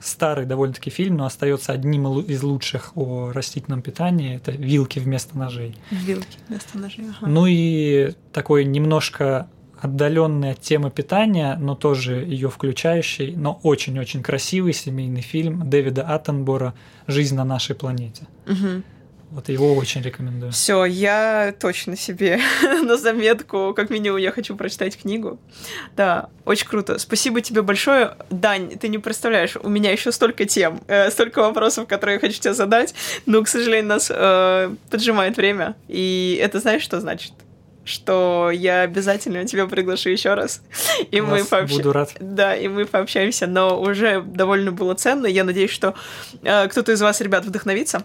старый 0.00 0.46
довольно-таки 0.46 0.90
фильм, 0.90 1.16
но 1.16 1.26
остается 1.26 1.72
одним 1.72 2.20
из 2.20 2.42
лучших 2.42 2.92
о 2.96 3.32
растительном 3.32 3.82
питании. 3.82 4.36
Это 4.36 4.52
вилки 4.52 4.98
вместо 4.98 5.36
ножей. 5.38 5.76
Вилки 5.90 6.38
вместо 6.48 6.78
ножей. 6.78 7.06
ага. 7.10 7.30
Ну 7.30 7.46
и 7.46 8.12
такой 8.32 8.64
немножко 8.64 9.48
отдаленный 9.80 10.52
от 10.52 10.60
темы 10.60 10.90
питания, 10.90 11.56
но 11.56 11.74
тоже 11.74 12.16
ее 12.16 12.48
включающий, 12.48 13.34
но 13.36 13.60
очень-очень 13.62 14.22
красивый 14.22 14.72
семейный 14.72 15.20
фильм 15.20 15.68
Дэвида 15.68 16.02
Аттенбора 16.02 16.74
«Жизнь 17.06 17.36
на 17.36 17.44
нашей 17.44 17.76
планете». 17.76 18.26
Мгм. 18.46 18.84
Вот 19.30 19.48
его 19.50 19.74
очень 19.74 20.00
рекомендую. 20.00 20.52
Все, 20.52 20.84
я 20.84 21.54
точно 21.60 21.96
себе 21.96 22.40
на 22.82 22.96
заметку, 22.96 23.74
как 23.74 23.90
минимум, 23.90 24.18
я 24.18 24.32
хочу 24.32 24.56
прочитать 24.56 24.96
книгу. 24.96 25.38
Да, 25.96 26.30
очень 26.46 26.66
круто. 26.66 26.98
Спасибо 26.98 27.42
тебе 27.42 27.60
большое. 27.60 28.16
Дань, 28.30 28.78
ты 28.78 28.88
не 28.88 28.98
представляешь, 28.98 29.56
у 29.56 29.68
меня 29.68 29.92
еще 29.92 30.12
столько 30.12 30.46
тем, 30.46 30.80
э, 30.88 31.10
столько 31.10 31.40
вопросов, 31.40 31.86
которые 31.86 32.14
я 32.14 32.20
хочу 32.20 32.40
тебе 32.40 32.54
задать, 32.54 32.94
но, 33.26 33.42
к 33.42 33.48
сожалению, 33.48 33.88
нас 33.88 34.10
э, 34.10 34.74
поджимает 34.90 35.36
время. 35.36 35.76
И 35.88 36.40
это 36.42 36.60
знаешь, 36.60 36.82
что 36.82 37.00
значит? 37.00 37.32
что 37.84 38.50
я 38.52 38.82
обязательно 38.82 39.46
тебя 39.46 39.66
приглашу 39.66 40.10
еще 40.10 40.34
раз. 40.34 40.60
И 41.10 41.22
мы 41.22 41.38
пообщаемся. 41.38 41.76
Буду 41.76 41.92
рад. 41.92 42.12
Да, 42.20 42.54
и 42.54 42.68
мы 42.68 42.84
пообщаемся, 42.84 43.46
но 43.46 43.80
уже 43.80 44.20
довольно 44.20 44.72
было 44.72 44.92
ценно. 44.92 45.26
Я 45.26 45.42
надеюсь, 45.42 45.70
что 45.70 45.94
э, 46.42 46.68
кто-то 46.68 46.92
из 46.92 47.00
вас, 47.00 47.22
ребят, 47.22 47.46
вдохновится 47.46 48.04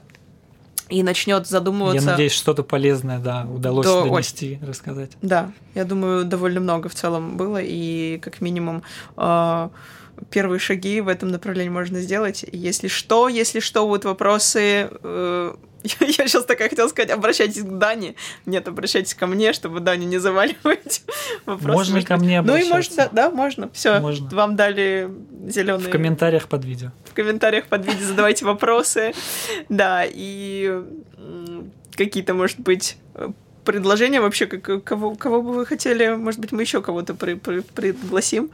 и 0.89 1.03
начнет 1.03 1.47
задумываться. 1.47 2.03
Я 2.03 2.11
надеюсь, 2.11 2.33
что-то 2.33 2.63
полезное, 2.63 3.19
да, 3.19 3.45
удалось 3.51 3.85
Да, 3.85 4.03
донести, 4.03 4.59
рассказать. 4.61 5.11
Да, 5.21 5.51
я 5.75 5.85
думаю, 5.85 6.25
довольно 6.25 6.59
много 6.59 6.89
в 6.89 6.95
целом 6.95 7.37
было, 7.37 7.59
и 7.61 8.19
как 8.21 8.41
минимум 8.41 8.83
э, 9.17 9.69
первые 10.29 10.59
шаги 10.59 11.01
в 11.01 11.07
этом 11.07 11.29
направлении 11.29 11.69
можно 11.69 12.01
сделать. 12.01 12.45
Если 12.51 12.87
что, 12.87 13.27
если 13.27 13.59
что, 13.59 13.87
будут 13.87 14.05
вопросы, 14.05 14.89
э, 14.91 15.55
я 15.99 16.27
сейчас 16.27 16.45
такая 16.45 16.69
хотела 16.69 16.87
сказать, 16.87 17.11
обращайтесь 17.11 17.61
к 17.63 17.77
Дане. 17.77 18.15
Нет, 18.45 18.67
обращайтесь 18.67 19.13
ко 19.13 19.27
мне, 19.27 19.53
чтобы 19.53 19.79
Даню 19.79 20.07
не 20.07 20.17
заваливать 20.17 21.03
вопросами. 21.45 21.73
Можно 21.73 22.01
ко 22.03 22.17
мне 22.17 22.41
Ну 22.41 22.55
и 22.55 22.59
можно, 22.61 22.71
обращаться. 22.75 23.09
да, 23.11 23.29
да, 23.29 23.31
можно. 23.31 23.69
Все, 23.73 23.99
Можно. 23.99 24.29
вам 24.35 24.55
дали 24.55 25.09
зеленый 25.47 25.87
В 25.87 25.89
комментариях 25.89 26.47
под 26.47 26.63
видео. 26.65 26.91
в 27.05 27.13
комментариях 27.13 27.65
под 27.67 27.85
видео 27.85 28.05
задавайте 28.05 28.45
вопросы. 28.45 29.13
Да, 29.69 30.03
и 30.07 30.81
какие-то, 31.95 32.33
может 32.33 32.59
быть, 32.59 32.97
предложения 33.65 34.21
вообще, 34.21 34.45
как- 34.45 34.83
кого, 34.83 35.15
кого 35.15 35.41
бы 35.41 35.53
вы 35.53 35.65
хотели, 35.65 36.09
может 36.15 36.39
быть, 36.39 36.51
мы 36.51 36.61
еще 36.61 36.81
кого-то 36.81 37.13
при- 37.13 37.35
при- 37.35 37.61
пригласим. 37.61 38.51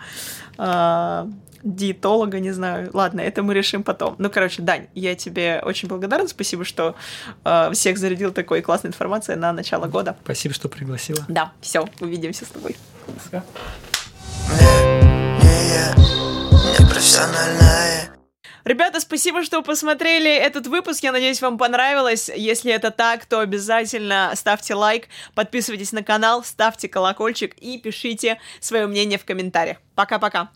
А, 0.57 1.27
диетолога, 1.63 2.39
не 2.39 2.51
знаю. 2.51 2.89
Ладно, 2.93 3.21
это 3.21 3.43
мы 3.43 3.53
решим 3.53 3.83
потом. 3.83 4.15
Ну, 4.17 4.29
короче, 4.29 4.61
Дань, 4.61 4.87
я 4.95 5.15
тебе 5.15 5.61
очень 5.65 5.87
благодарна. 5.89 6.27
Спасибо, 6.27 6.63
что 6.63 6.95
э, 7.43 7.71
всех 7.73 7.97
зарядил 7.97 8.31
такой 8.31 8.61
классной 8.61 8.89
информацией 8.89 9.37
на 9.37 9.51
начало 9.51 9.87
года. 9.87 10.15
Спасибо, 10.23 10.53
что 10.53 10.69
пригласила. 10.69 11.25
Да, 11.27 11.51
все, 11.61 11.85
увидимся 11.99 12.45
с 12.45 12.49
тобой. 12.49 12.77
Пока. 13.31 13.43
Ребята, 18.69 18.99
спасибо, 18.99 19.43
что 19.43 19.63
посмотрели 19.63 20.29
этот 20.29 20.67
выпуск. 20.67 21.01
Я 21.01 21.11
надеюсь, 21.11 21.41
вам 21.41 21.57
понравилось. 21.57 22.29
Если 22.29 22.71
это 22.71 22.91
так, 22.91 23.25
то 23.25 23.39
обязательно 23.39 24.31
ставьте 24.35 24.75
лайк, 24.75 25.07
подписывайтесь 25.33 25.91
на 25.91 26.03
канал, 26.03 26.43
ставьте 26.43 26.87
колокольчик 26.87 27.55
и 27.55 27.79
пишите 27.79 28.39
свое 28.59 28.85
мнение 28.85 29.17
в 29.17 29.25
комментариях. 29.25 29.77
Пока-пока. 29.95 30.51